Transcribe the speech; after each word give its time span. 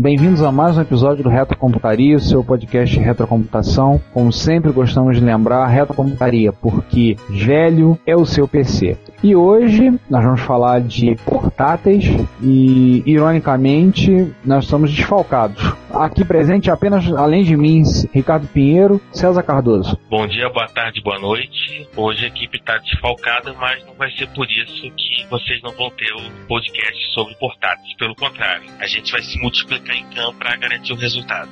Bem-vindos 0.00 0.44
a 0.44 0.52
mais 0.52 0.78
um 0.78 0.80
episódio 0.80 1.24
do 1.24 1.28
Retrocomputaria, 1.28 2.20
seu 2.20 2.44
podcast 2.44 2.96
de 2.96 3.02
retrocomputação. 3.02 4.00
Como 4.14 4.32
sempre 4.32 4.70
gostamos 4.70 5.16
de 5.16 5.24
lembrar, 5.24 5.66
retrocomputaria, 5.66 6.52
porque 6.52 7.16
velho 7.28 7.98
é 8.06 8.14
o 8.14 8.24
seu 8.24 8.46
PC. 8.46 8.96
E 9.24 9.34
hoje 9.34 9.90
nós 10.08 10.24
vamos 10.24 10.40
falar 10.42 10.80
de 10.82 11.16
portáteis 11.24 12.04
e, 12.40 13.02
ironicamente, 13.06 14.32
nós 14.44 14.66
estamos 14.66 14.94
desfalcados. 14.94 15.60
Aqui 15.92 16.24
presente 16.24 16.70
apenas, 16.70 17.12
além 17.14 17.42
de 17.42 17.56
mim, 17.56 17.82
Ricardo 18.14 18.46
Pinheiro, 18.46 19.00
César 19.10 19.42
Cardoso. 19.42 19.98
Bom 20.08 20.28
dia, 20.28 20.48
boa 20.50 20.68
tarde, 20.68 21.02
boa 21.02 21.18
noite. 21.18 21.88
Hoje 21.96 22.26
a 22.26 22.28
equipe 22.28 22.58
está 22.58 22.78
desfalcada, 22.78 23.52
mas 23.54 23.84
não 23.84 23.94
vai 23.94 24.08
ser 24.12 24.28
por 24.28 24.46
isso 24.48 24.82
que 24.92 25.26
vocês 25.28 25.60
não 25.62 25.72
vão 25.72 25.90
ter 25.90 26.12
o 26.12 26.46
podcast 26.46 27.12
sobre 27.14 27.34
portáteis. 27.34 27.96
Pelo 27.96 28.14
contrário, 28.14 28.62
a 28.78 28.86
gente 28.86 29.10
vai 29.10 29.22
se 29.22 29.36
multiplicar 29.40 29.87
em 29.94 30.04
campo 30.10 30.38
para 30.38 30.56
garantir 30.56 30.92
o 30.92 30.96
resultado. 30.96 31.48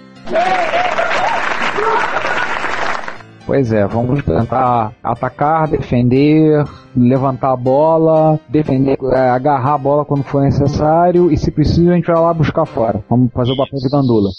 Pois 3.47 3.73
é, 3.73 3.87
vamos 3.87 4.25
tentar 4.25 4.93
atacar, 5.05 5.69
defender, 5.69 6.65
levantar 6.97 7.53
a 7.53 7.57
bola, 7.57 8.41
defender, 8.49 8.99
é, 9.13 9.31
agarrar 9.31 9.75
a 9.75 9.79
bola 9.79 10.05
quando 10.05 10.25
for 10.25 10.43
necessário 10.43 11.31
e 11.31 11.37
se 11.37 11.53
preciso 11.53 11.91
a 11.91 11.95
gente 11.95 12.07
vai 12.07 12.21
lá 12.21 12.35
buscar 12.35 12.67
fora. 12.67 13.05
Vamos 13.09 13.33
fazer 13.33 13.53
o 13.53 13.57
papel 13.57 13.79
de 13.79 13.89
gandula. 13.89 14.31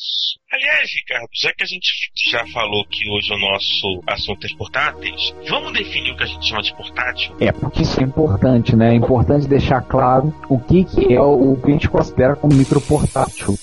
Aliás, 0.58 0.89
Ricardo, 0.91 1.30
já 1.36 1.53
que 1.53 1.63
a 1.63 1.67
gente 1.67 1.88
já 2.31 2.44
falou 2.47 2.83
que 2.89 3.08
hoje 3.08 3.31
o 3.31 3.38
nosso 3.38 4.03
assunto 4.08 4.47
é 4.47 4.58
portáteis, 4.58 5.31
vamos 5.47 5.72
definir 5.72 6.11
o 6.13 6.17
que 6.17 6.23
a 6.23 6.25
gente 6.25 6.50
chama 6.50 6.63
de 6.63 6.75
portátil? 6.75 7.36
É, 7.39 7.52
porque 7.52 7.83
isso 7.83 8.00
é 8.00 8.03
importante, 8.03 8.75
né? 8.75 8.89
É 8.89 8.95
importante 8.95 9.47
deixar 9.47 9.81
claro 9.81 10.34
o 10.50 10.57
que, 10.59 10.84
que 10.84 11.13
é 11.13 11.22
o 11.22 11.56
que 11.57 11.69
a 11.69 11.73
gente 11.73 11.88
considera 11.88 12.35
como 12.35 12.56
microportátil. 12.56 13.56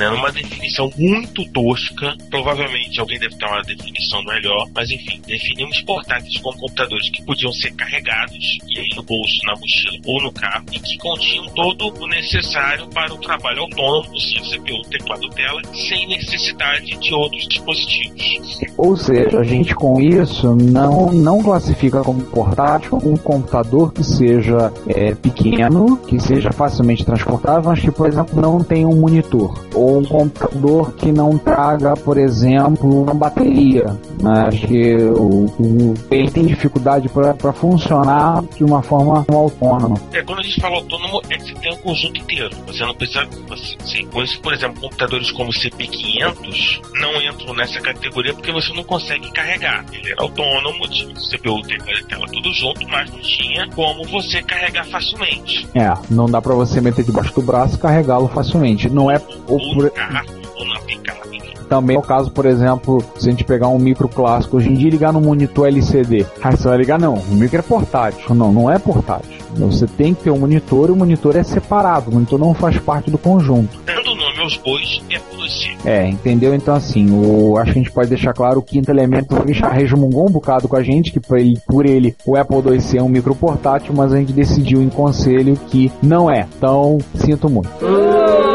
Né, 0.00 0.08
numa 0.08 0.32
definição 0.32 0.90
muito 0.96 1.44
tosca, 1.52 2.16
provavelmente 2.30 2.98
alguém 2.98 3.18
deve 3.18 3.36
ter 3.36 3.44
uma 3.44 3.60
definição 3.60 4.22
melhor, 4.24 4.66
mas 4.74 4.90
enfim, 4.90 5.20
definimos 5.26 5.78
portáteis 5.82 6.38
como 6.38 6.58
computadores 6.58 7.10
que 7.10 7.22
podiam 7.22 7.52
ser 7.52 7.70
carregados, 7.72 8.58
e 8.66 8.80
aí 8.80 8.88
no 8.96 9.02
bolso, 9.02 9.38
na 9.44 9.52
mochila 9.56 9.98
ou 10.06 10.22
no 10.22 10.32
carro, 10.32 10.64
e 10.72 10.80
que 10.80 10.96
continham 10.96 11.46
todo 11.48 11.92
o 12.02 12.06
necessário 12.06 12.88
para 12.88 13.12
o 13.12 13.18
trabalho 13.18 13.60
autônomo, 13.60 14.18
seja 14.18 14.56
CPU, 14.56 14.80
teclado, 14.88 15.28
tela, 15.34 15.60
sem 15.74 16.06
necessidade 16.06 16.96
de 16.98 17.12
outros 17.12 17.46
dispositivos. 17.46 18.58
Ou 18.78 18.96
seja, 18.96 19.38
a 19.38 19.44
gente 19.44 19.74
com 19.74 20.00
isso 20.00 20.56
não, 20.56 21.12
não 21.12 21.42
classifica 21.42 22.02
como 22.02 22.22
portátil 22.22 22.96
um 23.04 23.18
computador 23.18 23.92
que 23.92 24.02
seja 24.02 24.72
é, 24.88 25.14
pequeno, 25.14 25.98
que 25.98 26.18
seja 26.18 26.50
facilmente 26.50 27.04
transportável, 27.04 27.68
mas 27.68 27.80
que, 27.80 27.90
por 27.90 28.08
exemplo, 28.08 28.40
não 28.40 28.64
tenha 28.64 28.88
um 28.88 28.98
monitor. 28.98 29.62
Ou 29.74 29.89
um 29.98 30.04
computador 30.04 30.92
que 30.94 31.12
não 31.12 31.38
traga, 31.38 31.94
por 31.94 32.18
exemplo, 32.18 33.02
uma 33.02 33.14
bateria. 33.14 33.86
Né? 34.20 34.44
Acho 34.48 34.66
que 34.66 34.96
o, 34.96 35.46
o, 35.58 35.94
ele 36.10 36.30
tem 36.30 36.46
dificuldade 36.46 37.08
para 37.08 37.52
funcionar 37.52 38.42
de 38.56 38.64
uma 38.64 38.82
forma 38.82 39.24
autônoma. 39.28 39.96
É, 40.12 40.22
quando 40.22 40.40
a 40.40 40.42
gente 40.42 40.60
fala 40.60 40.76
autônomo, 40.76 41.20
é 41.28 41.36
que 41.36 41.48
você 41.48 41.54
tem 41.54 41.72
um 41.72 41.76
conjunto 41.78 42.20
inteiro. 42.20 42.56
Você 42.66 42.84
não 42.84 42.94
precisa. 42.94 43.26
Você, 43.48 43.76
sim, 43.84 44.06
por 44.42 44.52
exemplo, 44.52 44.80
computadores 44.80 45.30
como 45.30 45.50
o 45.50 45.52
CP500 45.52 46.80
não 47.00 47.22
entram 47.22 47.54
nessa 47.54 47.80
categoria 47.80 48.34
porque 48.34 48.52
você 48.52 48.72
não 48.72 48.84
consegue 48.84 49.30
carregar. 49.32 49.84
Ele 49.92 50.12
era 50.12 50.22
autônomo, 50.22 50.88
tinha 50.88 51.14
CPU, 51.14 51.62
teclado 51.62 51.98
e 51.98 52.04
tela 52.04 52.26
tudo 52.26 52.52
junto, 52.52 52.88
mas 52.88 53.10
não 53.10 53.20
tinha 53.20 53.68
como 53.68 54.04
você 54.08 54.42
carregar 54.42 54.84
facilmente. 54.86 55.68
É, 55.74 55.92
não 56.10 56.26
dá 56.26 56.40
para 56.40 56.54
você 56.54 56.80
meter 56.80 57.04
debaixo 57.04 57.34
do 57.34 57.42
braço 57.42 57.76
e 57.76 57.78
carregá-lo 57.78 58.28
facilmente. 58.28 58.88
Não 58.88 59.10
é. 59.10 59.20
Ou, 59.46 59.58
na 59.84 60.80
picape. 60.80 61.30
Também 61.70 61.94
é 61.94 61.98
o 62.00 62.02
caso, 62.02 62.32
por 62.32 62.46
exemplo, 62.46 63.00
se 63.16 63.28
a 63.28 63.30
gente 63.30 63.44
pegar 63.44 63.68
um 63.68 63.78
micro 63.78 64.08
clássico 64.08 64.56
hoje 64.56 64.68
em 64.68 64.74
dia 64.74 64.88
e 64.88 64.90
ligar 64.90 65.12
no 65.12 65.20
monitor 65.20 65.68
LCD. 65.68 66.26
Aí 66.42 66.56
você 66.56 66.66
vai 66.66 66.76
ligar, 66.76 66.98
não, 66.98 67.14
o 67.14 67.34
micro 67.34 67.60
é 67.60 67.62
portátil. 67.62 68.34
Não, 68.34 68.52
não 68.52 68.68
é 68.68 68.76
portátil. 68.76 69.38
Você 69.54 69.86
tem 69.86 70.12
que 70.12 70.24
ter 70.24 70.30
um 70.30 70.38
monitor 70.38 70.88
e 70.88 70.92
o 70.92 70.96
monitor 70.96 71.36
é 71.36 71.44
separado. 71.44 72.10
O 72.10 72.14
monitor 72.14 72.40
não 72.40 72.52
faz 72.54 72.76
parte 72.78 73.08
do 73.08 73.16
conjunto. 73.16 73.78
Dando 73.86 74.16
nome 74.16 74.40
aos 74.40 74.56
bois 74.56 75.00
é 75.10 75.18
você. 75.36 75.70
É, 75.84 76.08
entendeu? 76.08 76.54
Então, 76.56 76.74
assim, 76.74 77.08
o, 77.12 77.56
acho 77.56 77.72
que 77.72 77.78
a 77.78 77.82
gente 77.82 77.92
pode 77.92 78.08
deixar 78.08 78.32
claro 78.32 78.58
o 78.58 78.62
quinto 78.62 78.90
elemento 78.90 79.36
já 79.48 79.68
resmungou 79.68 80.28
um 80.28 80.32
bocado 80.32 80.66
com 80.66 80.76
a 80.76 80.82
gente, 80.82 81.12
que 81.12 81.20
por 81.20 81.38
ele, 81.38 81.56
por 81.68 81.86
ele 81.86 82.16
o 82.26 82.36
Apple 82.36 82.58
IIc 82.72 82.98
é 82.98 83.02
um 83.02 83.08
micro 83.08 83.34
portátil, 83.34 83.94
mas 83.94 84.12
a 84.12 84.16
gente 84.16 84.32
decidiu 84.32 84.82
em 84.82 84.88
conselho 84.88 85.56
que 85.68 85.90
não 86.02 86.28
é. 86.28 86.48
Então, 86.56 86.98
sinto 87.14 87.48
muito. 87.48 87.70
Não 87.80 88.49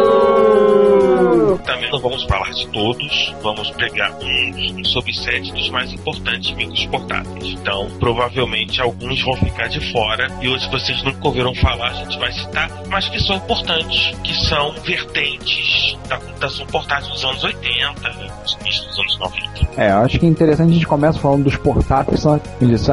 vamos 2.06 2.24
falar 2.26 2.52
de 2.52 2.68
todos, 2.68 3.34
vamos 3.42 3.72
pegar 3.72 4.14
um, 4.22 4.80
um 4.80 4.86
subset 4.86 5.52
dos 5.52 5.70
mais 5.72 5.92
importantes 5.92 6.56
micros 6.56 6.86
portáteis. 6.86 7.54
Então, 7.60 7.90
provavelmente 8.00 8.80
alguns 8.80 9.24
vão 9.24 9.36
ficar 9.38 9.68
de 9.68 9.80
fora 9.92 10.28
e 10.40 10.48
hoje 10.48 10.70
vocês 10.70 11.02
nunca 11.02 11.28
ouviram 11.28 11.56
falar, 11.56 11.90
a 11.90 11.94
gente 11.94 12.20
vai 12.20 12.32
citar, 12.32 12.70
mas 12.90 13.10
que 13.10 13.20
são 13.20 13.38
importantes, 13.38 14.16
que 14.24 14.36
são 14.46 14.72
vertentes 14.84 15.98
da 16.08 16.18
computação 16.18 16.68
portátil 16.68 17.12
dos 17.12 17.26
anos 17.26 17.44
80, 17.44 18.36
início 18.62 18.86
dos 18.88 19.00
anos 19.00 19.18
90. 19.18 19.56
É, 19.78 19.92
acho 19.92 20.20
que 20.20 20.26
é 20.26 20.30
interessante 20.30 20.70
a 20.70 20.74
gente 20.74 20.88
começa 20.88 21.20
falando 21.20 21.44
dos 21.44 21.58
portáteis, 21.58 22.22
são 22.22 22.40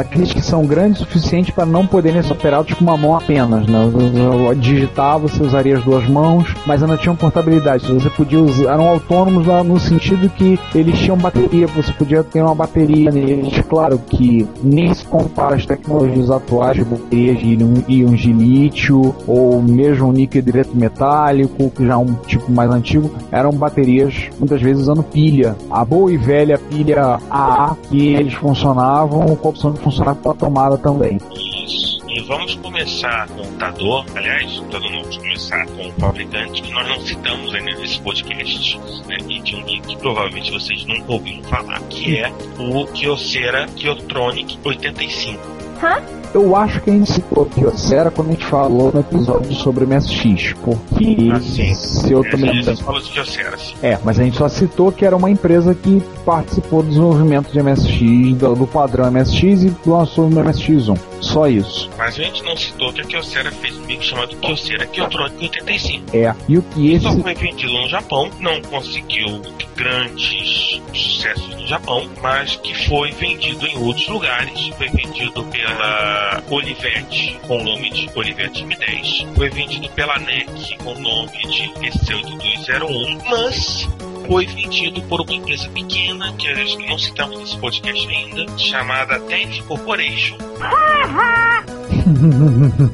aqueles 0.00 0.32
que 0.32 0.40
são 0.40 0.66
grandes 0.66 1.02
o 1.02 1.04
suficiente 1.04 1.52
para 1.52 1.66
não 1.66 1.86
poderem 1.86 2.22
ser 2.22 2.32
operados 2.32 2.74
com 2.74 2.82
uma 2.82 2.96
mão 2.96 3.14
apenas. 3.14 3.66
Né? 3.66 3.78
Digitar 4.56 5.18
você 5.18 5.42
usaria 5.42 5.76
as 5.76 5.84
duas 5.84 6.08
mãos, 6.08 6.48
mas 6.66 6.82
ainda 6.82 6.96
tinham 6.96 7.14
portabilidade. 7.14 7.86
Você 7.92 8.10
podia 8.10 8.40
usar, 8.40 8.72
eram 8.72 9.01
autônomos 9.02 9.46
no 9.66 9.78
sentido 9.78 10.28
que 10.30 10.58
eles 10.74 10.98
tinham 10.98 11.16
bateria, 11.16 11.66
você 11.66 11.92
podia 11.92 12.22
ter 12.22 12.42
uma 12.42 12.54
bateria 12.54 13.10
neles. 13.10 13.60
Claro 13.68 13.98
que 13.98 14.48
nem 14.62 14.92
se 14.94 15.04
compara 15.04 15.56
às 15.56 15.66
tecnologias 15.66 16.30
atuais 16.30 16.76
de 16.76 16.84
baterias 16.84 17.38
de 17.38 17.58
íons 17.88 18.20
de 18.20 18.32
lítio 18.32 19.14
ou 19.26 19.60
mesmo 19.62 20.12
níquel 20.12 20.42
direto 20.42 20.76
metálico, 20.76 21.70
que 21.70 21.86
já 21.86 21.94
é 21.94 21.96
um 21.96 22.14
tipo 22.26 22.50
mais 22.50 22.70
antigo, 22.70 23.10
eram 23.30 23.52
baterias 23.52 24.30
muitas 24.38 24.60
vezes 24.60 24.82
usando 24.82 25.02
pilha. 25.02 25.56
A 25.70 25.84
boa 25.84 26.12
e 26.12 26.16
velha 26.16 26.58
pilha 26.58 27.18
AA 27.30 27.76
que 27.88 28.14
eles 28.14 28.34
funcionavam 28.34 29.36
com 29.36 29.48
a 29.48 29.50
opção 29.50 29.72
de 29.72 29.80
funcionar 29.80 30.14
com 30.14 30.30
a 30.30 30.34
tomada 30.34 30.78
também. 30.78 31.18
Vamos 32.26 32.54
começar 32.56 33.28
com 33.28 33.42
o 33.42 33.44
computador, 33.44 34.04
aliás, 34.14 34.60
não, 34.60 34.80
vamos 34.80 35.16
começar 35.16 35.66
com 35.66 35.88
o 35.88 35.92
fabricante 35.92 36.62
que 36.62 36.72
nós 36.72 36.88
não 36.88 37.00
citamos 37.00 37.54
ainda 37.54 37.72
nesse 37.74 38.00
podcast, 38.00 38.78
né, 39.06 39.16
e 39.28 39.40
de 39.40 39.56
um 39.56 39.62
que 39.64 39.96
provavelmente 39.96 40.50
vocês 40.50 40.84
nunca 40.86 41.12
ouviram 41.12 41.42
falar, 41.44 41.80
que 41.90 42.18
é 42.18 42.32
o 42.58 42.86
Kyocera 42.86 43.66
Kyotronic 43.76 44.58
85. 44.64 45.38
Hã? 45.82 46.22
Eu 46.34 46.56
acho 46.56 46.80
que 46.80 46.88
a 46.88 46.92
gente 46.94 47.12
citou 47.12 47.46
Sera 47.76 48.10
quando 48.10 48.28
a 48.28 48.32
gente 48.32 48.46
falou 48.46 48.90
no 48.90 49.00
episódio 49.00 49.52
sobre 49.52 49.84
o 49.84 49.88
MSX, 49.88 50.54
porque 50.64 51.30
Assim, 51.30 51.74
se 51.74 52.10
eu 52.10 52.22
lembrando. 52.22 52.76
fala 52.78 53.00
de 53.02 53.10
Kyocera, 53.10 53.58
sim. 53.58 53.74
É, 53.82 53.98
mas 54.02 54.18
a 54.18 54.22
gente 54.22 54.38
só 54.38 54.48
citou 54.48 54.90
que 54.90 55.04
era 55.04 55.14
uma 55.14 55.30
empresa 55.30 55.74
que 55.74 56.02
participou 56.24 56.82
do 56.82 56.88
desenvolvimento 56.88 57.52
de 57.52 57.62
MSX, 57.62 58.38
do, 58.38 58.54
do 58.54 58.66
padrão 58.66 59.10
MSX 59.10 59.64
e 59.64 59.74
lançou 59.84 60.26
o 60.26 60.30
MSX1. 60.30 61.11
Só 61.22 61.46
isso. 61.46 61.88
Mas 61.96 62.18
a 62.18 62.22
gente 62.22 62.42
não 62.42 62.56
citou 62.56 62.92
que 62.92 63.00
a 63.00 63.04
Kyocera 63.04 63.50
fez 63.50 63.76
um 63.76 63.86
bico 63.86 64.02
chamado 64.02 64.36
Kyocera 64.36 64.86
Kyotronic 64.86 65.42
85. 65.42 66.16
É. 66.16 66.34
E 66.48 66.58
o 66.58 66.62
que 66.62 66.92
esse. 66.92 67.04
Só 67.04 67.16
foi 67.16 67.34
vendido 67.34 67.72
no 67.72 67.88
Japão, 67.88 68.30
não 68.40 68.60
conseguiu 68.62 69.40
grandes 69.76 70.80
sucessos 70.92 71.48
no 71.56 71.66
Japão, 71.66 72.08
mas 72.20 72.56
que 72.56 72.74
foi 72.88 73.10
vendido 73.12 73.66
em 73.66 73.78
outros 73.78 74.08
lugares. 74.08 74.68
Foi 74.76 74.88
vendido 74.88 75.44
pela 75.44 76.42
Olivetti, 76.50 77.38
com 77.46 77.58
o 77.58 77.64
nome 77.64 77.90
de 77.90 78.10
Olivetti 78.14 78.64
M10. 78.64 79.34
Foi 79.34 79.48
vendido 79.48 79.88
pela 79.90 80.18
NEC, 80.18 80.76
com 80.78 80.92
o 80.92 80.98
nome 80.98 81.38
de 81.48 81.68
EC8201. 81.80 83.22
Mas 83.30 83.88
foi 84.26 84.46
vendido 84.46 85.02
por 85.02 85.20
uma 85.20 85.32
empresa 85.32 85.68
pequena, 85.68 86.32
que 86.34 86.48
a 86.48 86.54
gente 86.54 86.88
não 86.88 86.98
citamos 86.98 87.38
nesse 87.38 87.56
podcast 87.58 88.08
ainda, 88.08 88.58
chamada 88.58 89.20
Tennis 89.20 89.60
Corporation. 89.60 90.36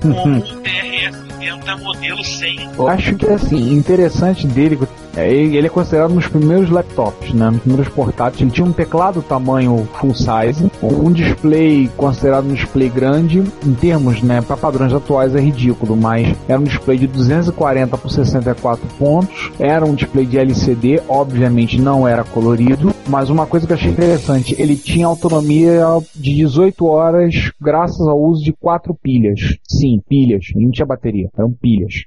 como 0.01 0.35
um 0.35 0.41
TRS-80 0.63 1.83
modelo 1.83 2.25
100. 2.25 2.71
Eu 2.77 2.89
acho 2.89 3.17
que 3.17 3.27
assim, 3.27 3.73
interessante 3.73 4.47
dele, 4.47 4.79
é, 5.19 5.33
ele 5.33 5.67
é 5.67 5.71
considerado 5.71 6.13
um 6.13 6.17
dos 6.17 6.29
primeiros 6.29 6.71
laptops, 6.71 7.33
né? 7.33 7.51
Nos 7.51 7.61
primeiros 7.61 7.89
portáteis. 7.89 8.41
Ele 8.41 8.51
tinha 8.51 8.67
um 8.67 8.73
teclado 8.73 9.23
tamanho 9.23 9.89
full 9.95 10.15
size, 10.15 10.71
um 10.83 11.11
display 11.11 11.91
considerado 11.97 12.47
um 12.47 12.55
display 12.55 12.89
grande, 12.89 13.43
em 13.67 13.75
termos, 13.75 14.23
né, 14.23 14.41
para 14.41 14.57
padrões 14.57 14.93
atuais 14.93 15.35
é 15.35 15.41
ridículo, 15.41 15.97
mas 15.97 16.37
era 16.49 16.61
um 16.61 16.65
display 16.65 16.99
de 16.99 17.07
240 17.07 17.97
por 17.97 18.11
64 18.11 18.87
pontos, 18.99 19.51
era 19.59 19.85
um 19.85 19.95
display 19.95 20.27
de 20.27 20.39
LCD, 20.39 21.03
obviamente 21.09 21.81
não 21.81 22.07
era 22.07 22.25
colorido, 22.25 22.95
mas 23.07 23.31
uma 23.31 23.47
coisa 23.47 23.67
que 23.67 23.73
eu 23.73 23.77
achei 23.77 23.91
interessante, 23.91 24.55
ele 24.59 24.77
tinha 24.77 25.07
autonomia 25.07 25.85
de 26.15 26.35
18 26.35 26.87
horas 26.87 27.51
graças 27.61 28.07
ao 28.07 28.21
uso 28.21 28.45
de 28.45 28.53
quatro 28.53 28.95
pilhas. 28.95 29.57
Sim, 29.69 30.01
pilhas, 30.09 30.47
não 30.55 30.71
tinha 30.71 30.87
bateria, 30.87 31.29
eram 31.37 31.53
pilhas. 31.53 32.05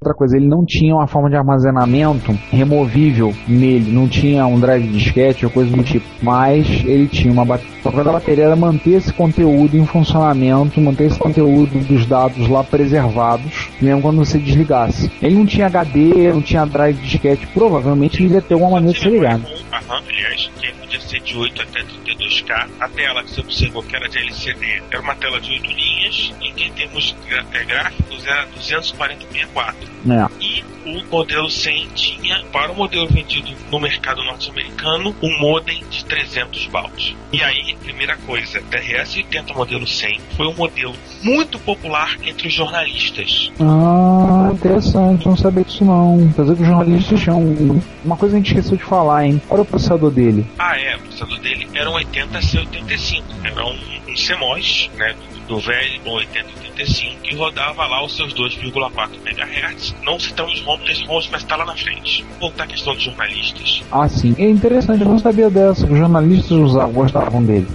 Outra 0.00 0.14
coisa, 0.14 0.36
ele 0.36 0.46
não 0.46 0.64
tinha 0.64 0.94
uma 0.94 1.06
forma 1.06 1.28
de 1.28 1.36
armazenamento 1.36 2.32
removível 2.50 3.32
nele, 3.48 3.90
não 3.90 4.08
tinha 4.08 4.46
um 4.46 4.58
drive 4.58 4.86
disquete 4.88 5.44
ou 5.44 5.50
coisa 5.50 5.74
do 5.74 5.82
tipo, 5.82 6.06
mas 6.22 6.66
ele 6.84 7.08
tinha 7.08 7.32
uma 7.32 7.44
bateria. 7.44 7.76
A 7.84 8.12
bateria 8.12 8.44
era 8.44 8.56
manter 8.56 8.92
esse 8.92 9.12
conteúdo 9.12 9.76
em 9.76 9.86
funcionamento, 9.86 10.80
manter 10.80 11.04
esse 11.04 11.18
conteúdo 11.18 11.78
dos 11.86 12.06
dados 12.06 12.48
lá 12.48 12.62
preservados, 12.62 13.70
mesmo 13.80 14.02
quando 14.02 14.18
você 14.18 14.38
desligasse. 14.38 15.10
Ele 15.22 15.34
não 15.34 15.46
tinha 15.46 15.66
HD, 15.66 16.32
não 16.32 16.42
tinha 16.42 16.64
drive 16.64 17.00
disquete, 17.00 17.46
provavelmente 17.48 18.22
ele 18.22 18.34
ia 18.34 18.42
ter 18.42 18.54
uma 18.54 18.70
maneira 18.70 18.96
de 18.96 19.02
ser 19.02 19.10
ligado. 19.10 19.44
Aliás, 19.88 20.50
que 20.60 20.72
podia 20.72 20.85
ser 21.02 21.20
de 21.20 21.36
8 21.36 21.62
até 21.62 21.82
32K. 21.82 22.68
A 22.80 22.88
tela 22.88 23.22
que 23.22 23.30
você 23.30 23.40
observou 23.40 23.82
que 23.82 23.94
era 23.96 24.08
de 24.08 24.18
LCD 24.18 24.82
era 24.90 25.00
uma 25.00 25.14
tela 25.14 25.40
de 25.40 25.50
8 25.52 25.70
linhas, 25.70 26.32
em 26.40 26.52
que 26.54 26.64
em 26.64 26.72
termos 26.72 27.14
gra- 27.28 27.44
é, 27.52 27.64
gráficos 27.64 28.26
era 28.26 28.46
24064. 28.46 29.76
É. 30.08 30.26
E 30.40 30.64
o 30.86 31.04
modelo 31.10 31.50
100 31.50 31.88
tinha, 31.94 32.44
para 32.52 32.70
o 32.70 32.76
modelo 32.76 33.08
vendido 33.08 33.50
no 33.72 33.80
mercado 33.80 34.22
norte-americano, 34.22 35.14
um 35.20 35.38
modem 35.40 35.82
de 35.90 36.04
300 36.04 36.66
baud. 36.66 37.16
E 37.32 37.42
aí, 37.42 37.76
primeira 37.82 38.16
coisa, 38.18 38.60
TRS-80 38.70 39.52
modelo 39.54 39.84
100 39.86 40.20
foi 40.36 40.46
um 40.46 40.54
modelo 40.54 40.94
muito 41.24 41.58
popular 41.58 42.16
entre 42.24 42.46
os 42.46 42.54
jornalistas. 42.54 43.50
Ah, 43.60 44.50
interessante, 44.52 45.26
não 45.26 45.36
sabia 45.36 45.64
disso 45.64 45.84
não. 45.84 46.32
Quer 46.36 46.42
dizer 46.42 46.54
que 46.56 46.62
os 46.62 46.68
jornalistas 46.68 47.20
tinham. 47.20 47.40
um- 47.42 47.80
Uma 48.04 48.16
coisa 48.16 48.36
a 48.36 48.38
gente 48.38 48.46
esqueceu 48.54 48.76
de 48.76 48.84
falar, 48.84 49.26
hein? 49.26 49.42
Qual 49.48 49.58
era 49.58 49.62
o 49.62 49.66
processador 49.68 50.12
dele? 50.12 50.46
Ah, 50.56 50.78
é, 50.78 50.85
o 50.94 51.00
processador 51.00 51.40
dele 51.40 51.68
era 51.74 51.90
um 51.90 51.94
80C85. 51.94 53.22
Era 53.44 53.66
um, 53.66 53.72
um 53.72 54.14
CMOS, 54.14 54.90
né, 54.96 55.16
do, 55.48 55.58
velho 55.58 56.00
8085, 56.04 57.20
que 57.22 57.34
rodava 57.34 57.86
lá 57.86 58.04
os 58.04 58.14
seus 58.16 58.32
2,4 58.34 59.10
MHz. 59.24 59.94
Não 60.04 60.18
citamos 60.20 60.54
os 60.54 60.60
ROMs, 60.60 61.04
ROMs 61.06 61.28
vai 61.28 61.40
estar 61.40 61.56
lá 61.56 61.64
na 61.64 61.76
frente. 61.76 62.24
Voltar 62.40 62.64
à 62.64 62.66
questão 62.66 62.94
dos 62.94 63.02
jornalistas. 63.02 63.82
Ah, 63.90 64.08
sim. 64.08 64.34
É 64.38 64.48
interessante, 64.48 65.02
eu 65.02 65.08
não 65.08 65.18
sabia 65.18 65.50
dessa. 65.50 65.86
que 65.86 65.92
Os 65.92 65.98
jornalistas 65.98 66.52
usavam, 66.52 66.92
gostavam 66.92 67.42
dele. 67.44 67.66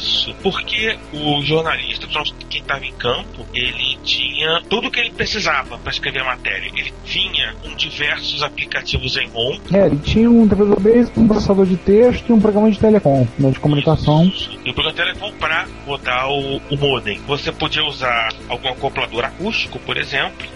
Isso, 0.00 0.34
porque 0.42 0.98
o 1.12 1.42
jornalista, 1.42 2.06
quem 2.48 2.62
estava 2.62 2.84
em 2.84 2.92
campo, 2.94 3.46
ele 3.52 3.98
tinha 4.02 4.62
tudo 4.68 4.88
o 4.88 4.90
que 4.90 4.98
ele 4.98 5.10
precisava 5.10 5.76
para 5.76 5.92
escrever 5.92 6.22
a 6.22 6.24
matéria. 6.24 6.70
Ele 6.74 6.92
vinha 7.04 7.54
com 7.62 7.74
diversos 7.76 8.42
aplicativos 8.42 9.16
em 9.18 9.28
ROM. 9.28 9.58
É, 9.72 9.86
ele 9.86 9.98
tinha 9.98 10.30
um 10.30 10.48
TV 10.48 10.64
base, 10.64 11.12
um 11.16 11.28
processador 11.28 11.66
de 11.66 11.76
texto 11.76 12.30
e 12.30 12.32
um 12.32 12.40
programa 12.40 12.70
de 12.70 12.78
telecom, 12.78 13.26
né, 13.38 13.50
de 13.50 13.60
comunicação. 13.60 14.24
Isso. 14.24 14.50
E 14.64 14.70
o 14.70 14.74
programa 14.74 14.96
Telecom 14.96 15.32
para 15.32 15.66
rodar 15.86 16.30
o, 16.30 16.56
o 16.56 16.76
modem. 16.78 17.20
Você 17.26 17.52
podia 17.52 17.84
usar 17.84 18.32
algum 18.48 18.68
acoplador 18.68 19.24
acústico, 19.24 19.78
por 19.80 19.96
exemplo. 19.96 20.46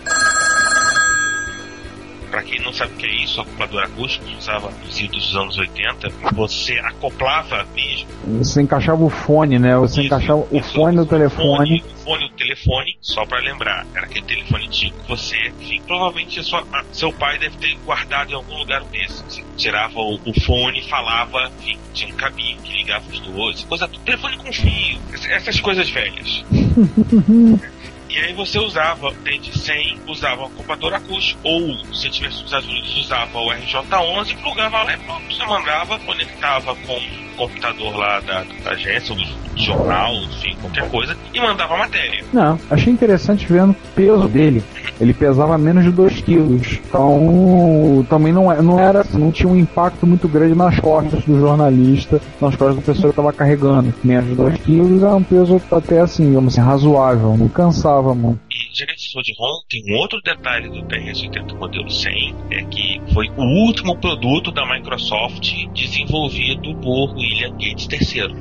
Para 2.34 2.42
quem 2.42 2.60
não 2.64 2.72
sabe 2.72 2.92
o 2.94 2.96
que 2.96 3.06
é 3.06 3.14
isso, 3.22 3.40
acoplador 3.40 3.84
acústico, 3.84 4.24
usava 4.36 4.68
nos 4.84 4.98
idos 4.98 5.24
dos 5.24 5.36
anos 5.36 5.56
80, 5.56 6.08
você 6.34 6.72
acoplava 6.80 7.64
mesmo 7.76 8.08
Você 8.42 8.60
encaixava 8.60 9.04
o 9.04 9.08
fone, 9.08 9.56
né? 9.56 9.76
Você 9.76 10.00
Isso, 10.00 10.06
encaixava 10.08 10.44
o 10.50 10.60
fone 10.60 10.96
do 10.96 11.06
telefone. 11.06 11.84
O 11.94 12.04
fone, 12.04 12.24
o 12.24 12.30
telefone, 12.30 12.96
só 13.00 13.24
pra 13.24 13.38
lembrar, 13.38 13.86
era 13.94 14.06
aquele 14.06 14.24
telefone 14.26 14.66
antigo. 14.66 14.96
Você, 15.08 15.36
enfim, 15.60 15.80
provavelmente 15.86 16.42
sua- 16.42 16.64
seu 16.90 17.12
pai 17.12 17.38
deve 17.38 17.56
ter 17.58 17.76
guardado 17.84 18.32
em 18.32 18.34
algum 18.34 18.58
lugar 18.58 18.82
desse. 18.86 19.22
Você 19.28 19.44
tirava 19.56 20.00
o, 20.00 20.16
o 20.26 20.40
fone, 20.40 20.82
falava, 20.88 21.52
enfim, 21.60 21.78
tinha 21.92 22.12
um 22.12 22.16
cabinho 22.16 22.58
que 22.62 22.76
ligava 22.78 23.04
os 23.12 23.20
dois, 23.20 23.62
coisa, 23.62 23.86
telefone 24.04 24.36
com 24.38 24.52
fio, 24.52 24.98
ess- 25.12 25.26
essas 25.30 25.60
coisas 25.60 25.88
velhas. 25.88 26.44
E 28.14 28.18
aí 28.20 28.32
você 28.32 28.58
usava 28.60 29.12
desde 29.24 29.58
100, 29.58 29.98
usava 30.06 30.44
o 30.44 30.50
computador 30.50 30.94
acústico, 30.94 31.40
ou 31.42 31.76
se 31.92 32.08
tivesse 32.10 32.44
Estados 32.44 32.68
Unidos, 32.68 32.96
usava 32.96 33.38
o 33.38 33.48
RJ11, 33.50 34.36
plugava 34.40 34.82
lá 34.84 34.94
e 34.94 34.98
pronto, 34.98 35.22
você 35.34 35.44
mandava, 35.44 35.98
conectava 35.98 36.76
com 36.76 36.92
o 36.94 37.36
computador 37.36 37.96
lá 37.96 38.20
da, 38.20 38.44
da 38.62 38.70
agência, 38.70 39.12
ou 39.12 39.18
do 39.18 39.60
jornal, 39.60 40.14
enfim, 40.14 40.56
qualquer 40.60 40.88
coisa, 40.90 41.16
e 41.32 41.40
mandava 41.40 41.74
a 41.74 41.78
matéria. 41.78 42.24
Não, 42.32 42.58
achei 42.70 42.92
interessante 42.92 43.46
vendo 43.46 43.70
o 43.72 43.76
peso 43.96 44.28
dele. 44.28 44.62
Ele 45.00 45.12
pesava 45.12 45.58
menos 45.58 45.82
de 45.84 45.90
2 45.90 46.20
quilos. 46.20 46.78
Então, 46.86 48.06
também 48.08 48.32
não, 48.32 48.50
é- 48.52 48.62
não 48.62 48.78
era, 48.78 49.04
não 49.14 49.32
tinha 49.32 49.48
um 49.48 49.56
impacto 49.56 50.06
muito 50.06 50.28
grande 50.28 50.54
nas 50.54 50.78
costas 50.78 51.24
do 51.24 51.38
jornalista, 51.38 52.20
nas 52.40 52.54
costas 52.54 52.76
da 52.76 52.82
pessoa 52.82 53.12
que 53.12 53.18
estava 53.20 53.32
carregando. 53.32 53.92
Menos 54.04 54.28
de 54.30 54.34
2 54.36 54.56
quilos 54.58 55.02
era 55.02 55.14
um 55.16 55.22
peso 55.22 55.60
até 55.70 56.00
assim, 56.00 56.28
digamos 56.28 56.54
assim, 56.56 56.64
razoável. 56.66 57.36
Não 57.36 57.48
cansava 57.48 58.03
muito. 58.12 58.40
E 58.50 58.76
já 58.76 58.84
que 58.84 58.92
a 58.92 58.96
gente 58.96 59.12
falou 59.12 59.22
de 59.22 59.34
ROM, 59.38 59.60
tem 59.70 59.94
um 59.94 59.98
outro 59.98 60.20
detalhe 60.24 60.68
do 60.68 60.82
TRS-80 60.88 61.56
modelo 61.56 61.88
100, 61.88 62.34
é 62.50 62.64
que 62.64 63.00
foi 63.12 63.28
o 63.36 63.42
último 63.66 63.96
produto 63.96 64.50
da 64.50 64.66
Microsoft 64.66 65.52
desenvolvido 65.72 66.74
por 66.82 67.14
William 67.14 67.52
Gates 67.52 67.88
III. 67.90 68.34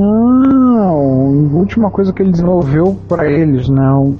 Ah, 0.00 0.88
a 0.88 0.92
última 0.92 1.90
coisa 1.90 2.12
que 2.12 2.22
ele 2.22 2.30
desenvolveu 2.30 2.94
para 3.08 3.30
eles, 3.30 3.68
né? 3.68 3.90
O- 3.92 4.16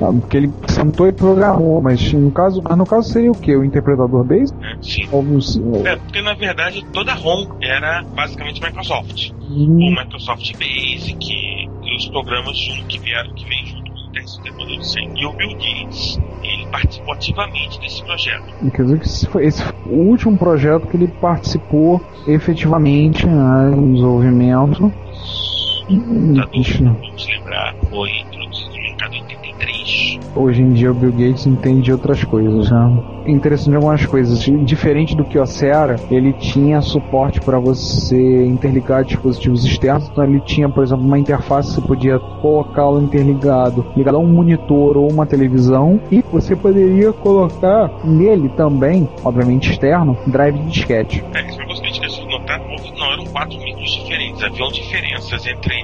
Ah, 0.00 0.12
Porque 0.20 0.36
ele 0.36 0.50
sentou 0.68 1.06
e 1.06 1.12
programou, 1.12 1.80
mas 1.82 2.12
no 2.12 2.30
caso, 2.30 2.60
mas 2.62 2.76
no 2.76 2.86
caso 2.86 3.08
seria 3.10 3.30
o 3.30 3.34
que? 3.38 3.54
O 3.56 3.64
interpretador 3.64 4.24
base? 4.24 4.54
Sim. 4.82 5.08
Ou. 5.12 5.86
É, 5.86 5.96
porque 5.96 6.22
na 6.22 6.34
verdade 6.34 6.84
toda 6.92 7.14
ROM 7.14 7.46
era 7.62 8.02
basicamente 8.14 8.62
Microsoft. 8.62 9.30
O 9.30 9.44
Hum, 9.48 9.94
Microsoft 9.98 10.52
Basic 10.54 11.18
e 11.22 11.96
os 11.96 12.08
programas 12.08 12.56
que 12.88 12.98
vieram, 12.98 13.32
que 13.34 13.44
vem 13.48 13.64
junto 13.66 13.90
com 13.92 13.96
o 13.96 14.12
TRS-80 14.12 14.58
modelo 14.58 14.82
100. 14.84 15.12
E 15.16 15.26
o 15.26 15.32
Bill 15.34 15.48
Gates, 15.50 16.18
ele 16.42 16.66
participou 16.70 17.14
ativamente 17.14 17.80
desse 17.80 18.04
projeto. 18.04 18.44
Quer 18.74 18.82
dizer 18.82 18.98
que 18.98 19.06
esse 19.06 19.26
foi, 19.28 19.46
esse 19.46 19.62
foi 19.62 19.74
o 19.86 20.08
último 20.10 20.36
projeto 20.36 20.86
que 20.88 20.96
ele 20.96 21.08
participou 21.08 22.00
efetivamente 22.26 23.26
né, 23.26 23.70
no 23.74 23.92
desenvolvimento. 23.94 24.92
computador, 25.86 26.48
Ixi, 26.54 26.82
vamos 26.82 27.26
lembrar, 27.28 27.74
foi 27.88 28.10
Hoje 30.36 30.62
em 30.62 30.72
dia 30.72 30.90
o 30.90 30.94
Bill 30.94 31.12
Gates 31.12 31.46
entende 31.46 31.90
outras 31.90 32.22
coisas, 32.22 32.70
né? 32.70 33.02
Interessante 33.26 33.74
algumas 33.74 34.04
coisas. 34.04 34.38
Diferente 34.64 35.16
do 35.16 35.24
que 35.24 35.38
o 35.38 35.46
Cyocera, 35.46 35.96
ele 36.10 36.32
tinha 36.34 36.80
suporte 36.80 37.40
para 37.40 37.58
você 37.58 38.44
interligar 38.44 39.02
dispositivos 39.04 39.64
externos. 39.64 40.08
Então 40.08 40.24
ele 40.24 40.40
tinha, 40.40 40.68
por 40.68 40.84
exemplo, 40.84 41.04
uma 41.04 41.18
interface 41.18 41.70
que 41.70 41.80
você 41.80 41.86
podia 41.86 42.18
colocá-lo 42.18 43.02
interligado, 43.02 43.84
ligado 43.96 44.16
a 44.16 44.20
um 44.20 44.26
monitor 44.26 44.96
ou 44.96 45.10
uma 45.10 45.26
televisão, 45.26 45.98
e 46.12 46.22
você 46.30 46.54
poderia 46.54 47.12
colocar 47.12 47.90
nele 48.04 48.48
também, 48.50 49.08
obviamente 49.24 49.70
externo, 49.70 50.16
drive 50.26 50.58
de 50.58 50.66
disquete. 50.66 51.24
É, 51.34 51.48
isso 51.48 51.60
é 51.60 51.64
uma 51.64 51.66
coisa 51.66 51.82
quatro 53.36 53.58
micros 53.58 53.90
diferentes. 53.90 54.42
haviam 54.42 54.68
diferenças 54.68 55.46
entre, 55.46 55.74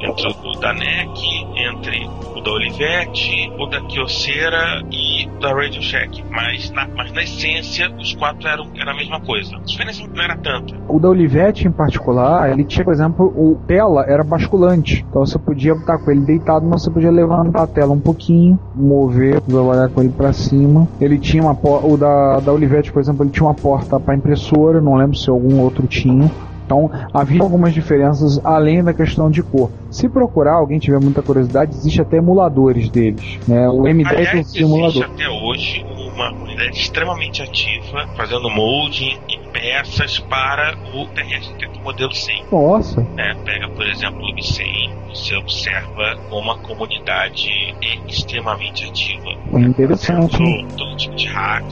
entre 0.00 0.26
o 0.42 0.58
da 0.58 0.72
NEC, 0.72 1.20
entre 1.54 2.08
o 2.34 2.40
da 2.40 2.50
Olivetti, 2.50 3.52
o 3.58 3.66
da 3.66 3.82
Kyocera 3.82 4.82
e 4.90 5.28
da 5.38 5.52
Radio 5.52 5.82
Shack. 5.82 6.24
Mas 6.30 6.70
na, 6.70 6.88
mas 6.96 7.12
na 7.12 7.22
essência, 7.22 7.94
os 8.00 8.14
quatro 8.14 8.48
eram, 8.48 8.70
era 8.74 8.92
a 8.92 8.96
mesma 8.96 9.20
coisa. 9.20 9.54
A 9.54 9.60
diferença 9.60 10.02
não 10.06 10.22
era 10.22 10.34
tanta. 10.38 10.74
O 10.88 10.98
da 10.98 11.10
Olivetti, 11.10 11.68
em 11.68 11.72
particular, 11.72 12.50
ele 12.50 12.64
tinha, 12.64 12.82
por 12.82 12.94
exemplo, 12.94 13.26
o 13.36 13.60
tela 13.66 14.06
era 14.08 14.24
basculante. 14.24 15.04
Então 15.10 15.26
você 15.26 15.38
podia 15.38 15.74
estar 15.74 15.98
com 15.98 16.10
ele 16.10 16.20
deitado, 16.20 16.64
mas 16.64 16.82
você 16.82 16.90
podia 16.90 17.10
levantar 17.10 17.64
a 17.64 17.66
tela 17.66 17.92
um 17.92 18.00
pouquinho, 18.00 18.58
mover, 18.74 19.42
trabalhar 19.42 19.90
com 19.90 20.00
ele 20.00 20.10
para 20.10 20.32
cima. 20.32 20.88
Ele 20.98 21.18
tinha 21.18 21.42
uma 21.42 21.54
o 21.54 21.98
da, 21.98 22.40
da 22.40 22.50
Olivetti, 22.50 22.90
por 22.90 23.00
exemplo, 23.00 23.24
ele 23.24 23.30
tinha 23.30 23.44
uma 23.44 23.54
porta 23.54 24.00
para 24.00 24.14
impressora, 24.14 24.80
não 24.80 24.94
lembro 24.94 25.16
se 25.18 25.28
algum 25.28 25.60
outro 25.60 25.86
tinha. 25.86 26.30
Então 26.64 26.90
havia 27.12 27.42
algumas 27.42 27.74
diferenças 27.74 28.40
além 28.44 28.82
da 28.82 28.92
questão 28.92 29.30
de 29.30 29.42
cor. 29.42 29.70
Se 29.90 30.08
procurar, 30.08 30.54
alguém 30.54 30.78
tiver 30.78 31.00
muita 31.00 31.22
curiosidade, 31.22 31.74
existe 31.74 32.00
até 32.00 32.16
emuladores 32.18 32.88
deles. 32.88 33.38
Né? 33.46 33.68
O 33.68 33.82
M10 33.82 34.06
Aliás, 34.06 34.28
é 34.28 34.36
um 34.36 34.40
existe 34.40 34.58
simulador. 34.58 35.04
até 35.04 35.28
hoje 35.28 35.84
uma 36.14 36.30
unidade 36.32 36.78
extremamente 36.78 37.42
ativa, 37.42 38.06
fazendo 38.16 38.48
molding 38.48 39.18
e 39.28 39.43
peças 39.54 40.18
para 40.18 40.76
o 40.92 41.06
TRS-80 41.06 41.80
modelo 41.82 42.12
100. 42.12 42.44
Nossa, 42.50 43.00
né? 43.14 43.34
Pega, 43.44 43.68
por 43.68 43.86
exemplo, 43.86 44.20
o 44.20 44.34
Lub100, 44.34 44.90
você 45.10 45.36
observa 45.36 46.16
como 46.28 46.50
a 46.50 46.58
comunidade 46.58 47.48
é 47.82 48.10
extremamente 48.10 48.84
ativa. 48.84 49.30
interessante. 49.56 50.42
hein? 50.42 50.66
Todo, 50.70 50.76
todo 50.76 50.96
tipo 50.96 51.14
de 51.14 51.26
hack 51.28 51.64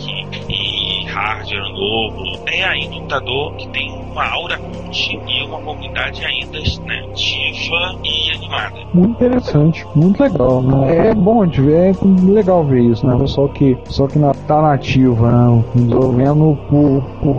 e 0.48 1.04
hardware 1.06 1.68
novo. 1.70 2.38
Tem 2.44 2.62
ainda 2.62 2.94
um 2.94 2.98
computador 3.00 3.56
que 3.56 3.68
tem 3.68 3.90
uma 3.90 4.24
aura 4.24 4.58
cult 4.58 5.20
e 5.26 5.44
uma 5.44 5.58
comunidade 5.60 6.24
ainda 6.24 6.58
né, 6.86 7.06
ativa 7.10 7.98
e 8.04 8.36
animada. 8.36 8.76
Muito 8.94 9.10
interessante, 9.12 9.86
muito 9.94 10.22
legal. 10.22 10.62
Né? 10.62 11.08
É 11.08 11.14
bom 11.14 11.46
de 11.46 11.60
ver, 11.60 11.90
é 11.90 12.30
legal 12.30 12.64
ver 12.64 12.82
isso, 12.82 13.06
né? 13.06 13.26
Só 13.26 13.48
que, 13.48 13.76
só 13.86 14.06
que 14.06 14.18
na, 14.18 14.32
tá 14.34 14.60
nativa, 14.62 15.30
né? 15.30 15.64
Desenvolvendo 15.74 16.58
por, 16.68 17.02
por 17.22 17.32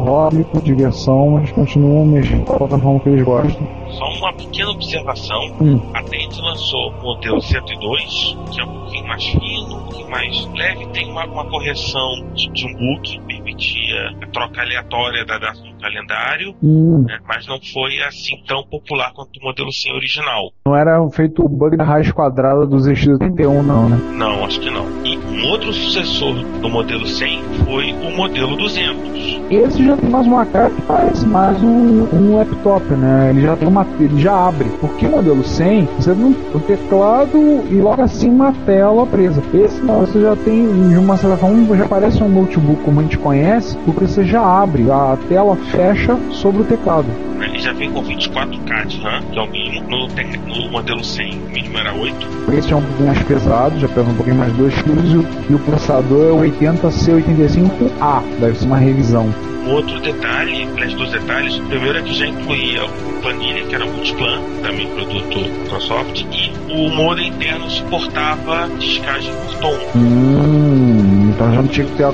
por 0.46 0.62
diversão, 0.62 1.32
mas 1.32 1.52
continuam 1.52 2.06
mexendo 2.06 2.46
da 2.46 2.58
plataforma 2.58 3.00
que 3.00 3.10
eles 3.10 3.24
gostam. 3.24 3.68
Só 3.92 4.06
uma 4.18 4.34
pequena 4.34 4.72
observação. 4.72 5.56
Hum. 5.62 5.80
A 5.94 6.02
Dente 6.04 6.42
lançou 6.42 6.90
o 6.92 7.04
modelo 7.04 7.42
102, 7.42 8.38
que 8.52 8.60
é 8.62 8.64
um 8.64 8.74
pouquinho 8.80 9.08
mais 9.08 9.24
fino, 9.26 9.76
um 9.76 9.84
pouquinho 9.84 10.10
mais 10.10 10.50
leve, 10.56 10.88
tem 10.88 11.10
uma, 11.12 11.26
uma 11.26 11.46
correção 11.46 12.10
de, 12.34 12.50
de 12.52 12.66
um 12.68 12.74
book, 12.74 13.02
que 13.04 13.20
permitia 13.22 14.10
a 14.22 14.28
troca 14.28 14.62
aleatória 14.62 15.26
da 15.26 15.38
data 15.38 15.60
do 15.60 15.74
calendário, 15.82 16.56
Hum, 16.64 17.04
né, 17.08 17.20
mas 17.28 17.46
não 17.48 17.60
foi 17.74 18.02
assim 18.04 18.36
tão 18.48 18.64
popular 18.64 19.12
quanto 19.14 19.38
o 19.40 19.44
modelo 19.44 19.72
100 19.72 19.94
original. 19.94 20.52
não 20.66 20.76
era 20.76 20.98
feito 21.10 21.44
o 21.44 21.50
bug 21.50 21.76
da 21.78 21.84
raiz 21.84 22.12
quadrada 22.12 22.66
dos 22.66 22.88
ZX81, 22.88 23.62
não, 23.64 23.90
né? 23.90 23.98
Não, 24.16 24.46
acho 24.46 24.60
que 24.60 24.70
não. 24.70 24.86
Um 25.34 25.48
outro 25.50 25.74
sucessor 25.74 26.36
do 26.62 26.70
modelo 26.70 27.06
100 27.06 27.42
foi 27.66 27.92
o 27.94 28.16
modelo 28.16 28.56
200. 28.56 29.42
Esse 29.50 29.86
já 29.86 29.98
tem 29.98 30.10
mais 30.10 30.26
uma 30.26 30.46
cara 30.46 30.70
que 30.70 30.82
parece 30.84 31.26
mais 31.26 31.62
um, 31.62 32.08
um 32.14 32.38
laptop, 32.38 32.84
né? 32.94 33.30
Ele 33.32 33.42
já 33.42 33.56
tem 33.56 33.68
uma, 33.68 33.86
ele 34.00 34.22
já 34.22 34.48
abre. 34.48 34.70
Porque 34.80 35.06
o 35.06 35.10
modelo 35.12 35.44
100, 35.44 35.88
você 36.00 36.14
tem 36.16 36.24
um 36.26 36.34
teclado 36.60 37.38
e 37.70 37.76
logo 37.76 38.02
assim 38.02 38.30
uma 38.30 38.52
tela 38.66 39.06
presa. 39.06 39.42
Esse 39.54 39.82
não, 39.82 40.02
você 40.02 40.22
já 40.22 40.36
tem, 40.38 40.90
de 40.90 40.98
uma 40.98 41.18
certa 41.18 41.38
forma, 41.38 41.76
já 41.78 41.86
parece 41.88 42.24
um 42.24 42.30
notebook 42.30 42.82
como 42.84 43.00
a 43.00 43.04
gente 43.04 43.18
conhece, 43.18 43.78
porque 43.86 44.08
você 44.08 44.24
já 44.24 44.42
abre, 44.42 44.90
a 44.90 45.18
tela 45.28 45.56
fecha 45.72 46.18
sobre 46.32 46.62
o 46.62 46.66
teclado. 46.66 47.06
Ele 47.42 47.60
já 47.60 47.74
vem 47.74 47.92
com 47.92 48.02
24K 48.02 48.86
de 48.88 49.02
RAM, 49.02 49.22
que 49.32 49.38
é 49.38 49.42
o 49.42 49.48
mínimo. 49.48 49.84
No, 49.90 50.08
no 50.08 50.72
modelo 50.72 51.04
100, 51.04 51.34
o 51.34 51.52
mínimo 51.52 51.78
era 51.78 51.94
8. 51.94 52.16
Esse 52.58 52.72
é 52.72 52.76
um 52.76 52.82
pouquinho 52.82 53.08
mais 53.08 53.22
pesado, 53.24 53.80
já 53.80 53.88
pesa 53.90 54.10
um 54.10 54.14
pouquinho 54.16 54.38
mais 54.38 54.52
de 54.54 54.58
2 54.60 54.74
kg 54.82 54.90
e 55.14 55.18
o- 55.18 55.23
e 55.50 55.54
o 55.54 55.60
processador 55.60 56.28
é 56.28 56.32
o 56.32 56.52
80C85A, 56.52 58.24
deve 58.40 58.58
ser 58.58 58.66
uma 58.66 58.78
revisão. 58.78 59.34
Outro 59.68 60.00
detalhe, 60.02 60.68
aliás, 60.74 60.94
dois 60.94 61.12
detalhes. 61.12 61.56
O 61.56 61.64
primeiro 61.64 61.98
é 61.98 62.02
que 62.02 62.14
já 62.14 62.28
incluía 62.28 62.86
o 62.86 63.22
planilha, 63.22 63.64
que 63.64 63.76
era 63.76 63.86
o 63.86 63.94
multiplan, 63.94 64.42
também 64.62 64.88
produto 64.90 65.40
Microsoft, 65.40 66.26
e 66.32 66.52
o 66.74 66.90
modem 66.90 67.30
interno 67.30 67.70
suportava 67.70 68.68
descagem 68.78 69.34
por 69.34 69.56
tom. 69.60 69.78
Hum, 69.96 71.03
então 71.34 71.54
já 71.54 71.62
não 71.62 71.68
tinha 71.68 71.86
que 71.88 71.94
ter. 71.96 72.04
a- 72.06 72.12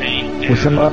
Você 0.50 0.70
não, 0.70 0.90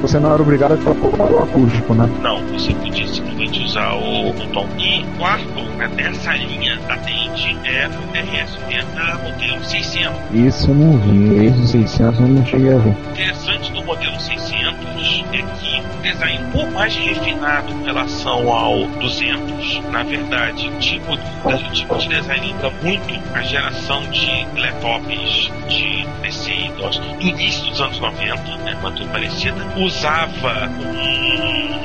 você 0.00 0.18
não 0.18 0.32
era 0.34 0.42
obrigado 0.42 0.72
a 0.72 0.76
colocar 0.78 1.24
o 1.24 1.38
acústico, 1.42 1.94
né? 1.94 2.08
Não, 2.22 2.40
você 2.48 2.72
podia 2.74 3.06
simplesmente 3.06 3.62
usar 3.62 3.92
o, 3.94 4.30
o 4.30 4.46
tom. 4.52 4.66
E 4.78 5.04
quarto, 5.18 5.60
né, 5.76 5.88
dessa 5.94 6.32
linha 6.34 6.76
da 6.88 6.96
Dente 6.96 7.56
é 7.64 7.86
o 7.86 8.12
TRS-80 8.12 9.22
modelo 9.22 9.64
600. 9.64 10.12
Isso 10.32 10.70
eu 10.70 10.74
não 10.74 10.98
vi, 10.98 11.46
esse 11.46 11.68
600 11.68 12.20
eu 12.20 12.26
não 12.28 12.46
cheguei 12.46 12.74
a 12.74 12.78
ver. 12.78 12.88
O 12.90 13.10
interessante 13.12 13.72
do 13.72 13.84
modelo 13.84 14.18
600 14.20 15.24
é 15.32 15.36
que 15.38 15.82
o 15.98 16.02
design 16.02 16.44
um 16.44 16.50
pouco 16.50 16.72
mais 16.72 16.96
refinado 16.96 17.72
em 17.72 17.84
relação 17.84 18.52
ao 18.52 18.86
200. 18.86 19.80
Na 19.92 20.02
verdade, 20.02 20.68
o 20.68 20.78
tipo, 20.78 21.12
o 21.14 21.72
tipo 21.72 21.96
de 21.98 22.08
design 22.08 22.46
lembra 22.46 22.72
muito 22.82 23.20
a 23.34 23.42
geração 23.42 24.02
de 24.10 24.46
laptops 24.58 25.50
de 25.68 26.06
PC 26.22 26.50
e 26.52 26.70
DOS 26.80 26.98
do 26.98 27.14
início 27.50 27.70
dos 27.70 27.80
anos 27.80 27.98
90, 27.98 28.56
né, 28.58 28.76
uma 28.80 28.92
parecida. 29.08 29.56
Usava 29.76 30.70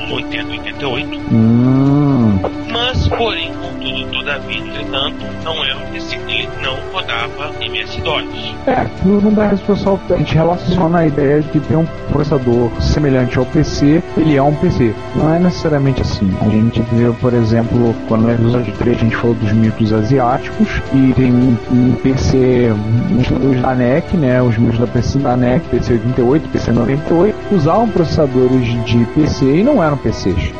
um 0.08 0.12
8088, 0.12 1.20
Hum, 1.32 1.85
mas, 2.70 3.08
porém, 3.08 3.52
contudo, 3.54 4.10
todavia, 4.10 4.58
entretanto, 4.58 5.24
não 5.44 5.64
era 5.64 5.76
um 5.76 5.86
PC, 5.92 6.16
ele 6.28 6.48
não 6.62 6.76
rodava 6.92 7.52
MS-DOS. 7.60 8.54
é, 8.66 8.86
no 9.04 9.18
o 9.18 9.58
pessoal 9.58 10.00
a 10.10 10.16
gente 10.16 10.34
relaciona 10.34 10.98
a 10.98 11.06
ideia 11.06 11.40
de 11.40 11.48
que 11.48 11.60
tem 11.60 11.76
um 11.76 11.86
processador 12.10 12.70
semelhante 12.80 13.38
ao 13.38 13.46
PC, 13.46 14.02
ele 14.16 14.36
é 14.36 14.42
um 14.42 14.54
PC. 14.54 14.94
Não 15.14 15.34
é 15.34 15.38
necessariamente 15.38 16.02
assim. 16.02 16.30
A 16.40 16.48
gente 16.48 16.80
vê, 16.92 17.10
por 17.20 17.32
exemplo, 17.34 17.94
quando 18.08 18.22
no 18.22 18.32
episódio 18.32 18.72
3 18.74 18.96
a 18.96 19.00
gente 19.00 19.16
falou 19.16 19.34
dos 19.36 19.52
micros 19.52 19.92
asiáticos 19.92 20.68
e 20.92 21.12
tem 21.14 21.32
um, 21.32 21.56
um 21.70 21.92
PC, 22.02 22.72
os 23.50 23.62
da 23.62 23.74
NEC, 23.74 24.16
né, 24.16 24.42
os 24.42 24.56
micros 24.56 24.80
da 24.80 24.86
PC 24.86 25.18
da 25.18 25.36
NEC, 25.36 25.62
PC 25.70 25.92
88, 25.94 26.48
PC 26.48 26.72
98, 26.72 27.36
usavam 27.52 27.88
processadores 27.88 28.84
de 28.84 29.04
PC 29.14 29.44
e 29.44 29.62
não 29.62 29.82
eram 29.82 29.96
PCs. 29.96 30.52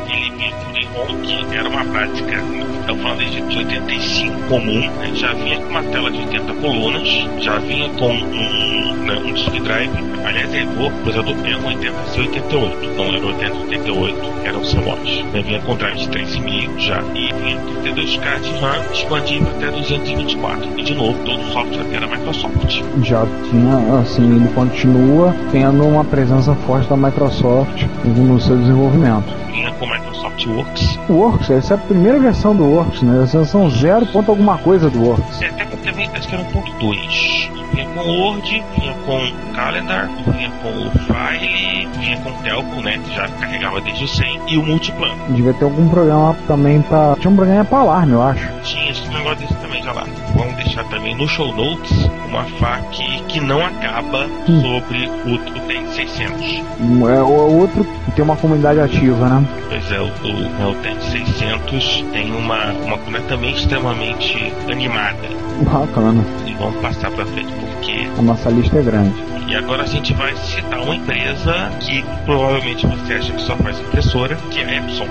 85 3.57 4.47
comum, 4.47 4.79
né? 4.79 5.11
já 5.15 5.33
vinha 5.33 5.59
com 5.59 5.69
uma 5.69 5.83
tela 5.83 6.11
de 6.11 6.19
80 6.19 6.53
colunas, 6.55 7.07
já 7.39 7.57
vinha 7.59 7.89
com 7.89 8.11
um, 8.11 8.93
né, 9.05 9.15
um 9.25 9.33
disk 9.33 9.51
drive, 9.61 9.91
aliás, 10.23 10.53
é 10.53 10.63
o 10.63 10.91
processador 11.01 11.35
é 11.45 11.57
um 11.57 11.63
80C88, 11.63 12.95
não 12.95 13.05
era 13.05 13.25
o 13.25 13.27
8088, 13.27 14.17
era 14.43 14.57
o 14.57 14.61
CMOS. 14.61 15.23
Né? 15.33 15.41
Vinha 15.41 15.61
com 15.61 15.75
drive 15.75 15.97
de 15.97 16.07
3,5 16.09 16.79
já, 16.79 17.01
e 17.15 17.33
vinha 17.33 17.57
com 17.57 17.81
32K 17.81 18.39
de 18.41 18.51
RAM, 18.59 18.91
expandível 18.93 19.47
até 19.49 19.71
224. 19.71 20.79
E 20.79 20.83
de 20.83 20.93
novo, 20.93 21.17
todo 21.25 21.39
o 21.39 21.51
software 21.51 21.85
era 21.93 22.07
Microsoft. 22.07 22.81
já 23.03 23.25
tinha, 23.49 23.99
assim, 23.99 24.35
ele 24.35 24.47
continua 24.53 25.35
tendo 25.51 25.85
uma 25.85 26.03
presença 26.03 26.53
forte 26.67 26.89
da 26.89 26.97
Microsoft 26.97 27.83
no 28.05 28.39
seu 28.39 28.57
desenvolvimento. 28.57 29.33
Vinha 29.51 29.71
com 29.73 29.85
Microsoft 29.85 30.06
Microsoft 30.37 30.45
Works. 30.45 30.99
O 31.09 31.13
Works, 31.13 31.49
essa 31.49 31.73
é 31.73 31.75
a 31.75 31.79
primeira 31.79 32.19
versão 32.19 32.55
do 32.55 32.65
Works, 32.65 33.01
né? 33.01 33.23
Essa 33.23 33.39
versão 33.39 33.69
zero 33.69 34.05
Ponto 34.07 34.31
alguma 34.31 34.57
coisa 34.57 34.89
do 34.89 35.01
Works. 35.03 35.41
É, 35.41 35.47
até 35.47 35.65
também 35.65 36.09
acho 36.13 36.27
que 36.27 36.35
era 36.35 36.43
1.2. 36.43 37.51
Vinha 37.73 37.87
com 37.89 37.99
o 37.99 38.19
Word, 38.19 38.63
vinha 38.77 38.93
com 39.05 39.53
Calendar, 39.53 40.09
vinha 40.27 40.51
com 40.61 40.69
o 40.69 40.91
File, 40.91 41.87
vinha 41.99 42.17
com 42.17 42.31
Telco, 42.43 42.81
né? 42.81 42.99
Que 43.03 43.15
já 43.15 43.27
carregava 43.27 43.81
desde 43.81 44.03
o 44.03 44.07
100. 44.07 44.41
E 44.47 44.57
o 44.57 44.63
Multiplan. 44.63 45.15
Devia 45.29 45.53
ter 45.53 45.65
algum 45.65 45.89
programa 45.89 46.35
também 46.47 46.81
pra. 46.81 47.15
Tinha 47.19 47.31
um 47.31 47.35
programa 47.35 47.65
pra 47.65 47.79
alarme, 47.79 48.13
eu 48.13 48.21
acho. 48.21 48.47
Tinha, 48.63 48.91
esse 48.91 49.07
negócio 49.09 49.37
desse 49.37 49.53
também 49.55 49.83
já 49.83 49.91
lá. 49.91 50.05
Vamos 50.35 50.55
deixar 50.55 50.83
também 50.85 51.15
no 51.15 51.27
show 51.27 51.53
notes 51.55 52.09
uma 52.27 52.43
FAQ 52.43 53.23
que 53.27 53.39
não 53.39 53.65
acaba 53.65 54.25
hum. 54.47 54.61
sobre 54.61 55.07
o, 55.25 55.35
o 55.35 55.67
tempo. 55.67 55.86
600. 55.97 56.63
É 57.09 57.21
o 57.21 57.57
outro 57.59 57.83
que 58.05 58.11
tem 58.11 58.23
uma 58.23 58.35
comunidade 58.35 58.79
ativa, 58.79 59.27
né? 59.27 59.47
Pois 59.67 59.91
é, 59.91 59.99
o, 59.99 60.05
o 60.05 60.05
é 60.05 60.61
Helltent 60.61 61.01
600 61.01 62.05
tem 62.13 62.31
uma, 62.31 62.71
uma 62.85 62.97
comunidade 62.97 63.27
também 63.27 63.53
extremamente 63.55 64.53
animada. 64.71 65.27
Bacana. 65.61 66.23
E 66.45 66.53
vamos 66.53 66.79
passar 66.81 67.09
pra 67.11 67.25
frente 67.25 67.51
porque. 67.53 68.07
A 68.17 68.21
nossa 68.21 68.49
lista 68.49 68.77
é 68.77 68.83
grande. 68.83 69.15
E 69.47 69.55
agora 69.55 69.83
a 69.83 69.85
gente 69.85 70.13
vai 70.13 70.35
citar 70.35 70.81
uma 70.81 70.93
empresa 70.93 71.71
que 71.79 72.03
provavelmente 72.25 72.85
você 72.85 73.13
acha 73.13 73.31
que 73.31 73.41
só 73.41 73.55
faz 73.55 73.79
impressora, 73.79 74.35
que 74.51 74.59
é 74.59 74.65
a 74.65 74.75
Epson. 74.75 75.07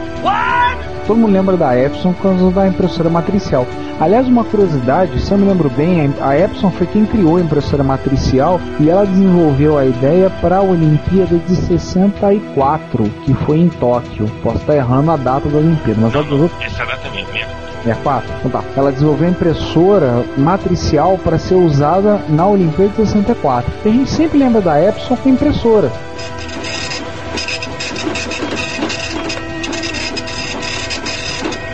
Todo 1.07 1.16
mundo 1.16 1.33
lembra 1.33 1.57
da 1.57 1.75
Epson 1.75 2.12
por 2.12 2.23
causa 2.23 2.50
da 2.50 2.69
impressora 2.69 3.09
matricial. 3.09 3.66
Aliás, 3.99 4.28
uma 4.28 4.45
curiosidade, 4.45 5.19
se 5.21 5.33
eu 5.33 5.38
me 5.38 5.49
lembro 5.49 5.71
bem, 5.71 6.12
a 6.21 6.38
Epson 6.38 6.71
foi 6.71 6.87
quem 6.87 7.07
criou 7.07 7.38
a 7.38 7.40
impressora 7.40 7.83
matricial 7.83 8.61
e 8.78 8.90
ela 8.90 9.07
desenvolveu 9.07 9.78
a 9.78 9.87
ideia 9.87 10.28
para 10.28 10.59
a 10.59 10.62
Olimpíada 10.62 11.38
de 11.38 11.57
64, 11.57 13.05
que 13.25 13.33
foi 13.33 13.61
em 13.61 13.71
Tóquio. 13.71 14.28
Posso 14.43 14.59
estar 14.59 14.76
errando 14.76 15.12
a 15.12 15.16
data 15.16 15.49
da 15.49 15.57
Olimpíada, 15.57 15.99
mas 15.99 16.12
Não, 16.12 16.25
não, 16.25 16.50
essa 16.61 16.85
data 16.85 17.09
mesmo, 17.11 17.56
64? 17.87 18.35
Então 18.38 18.50
tá. 18.50 18.64
Ela 18.76 18.90
desenvolveu 18.90 19.28
impressora 19.28 20.25
matricial 20.37 21.16
para 21.19 21.38
ser 21.38 21.55
usada 21.55 22.21
na 22.28 22.47
Olimpíada 22.47 22.90
de 22.90 23.11
64. 23.11 23.73
E 23.85 23.88
a 23.88 23.93
gente 23.93 24.11
sempre 24.11 24.38
lembra 24.38 24.61
da 24.61 24.83
Epson 24.83 25.16
com 25.16 25.28
impressora. 25.28 25.90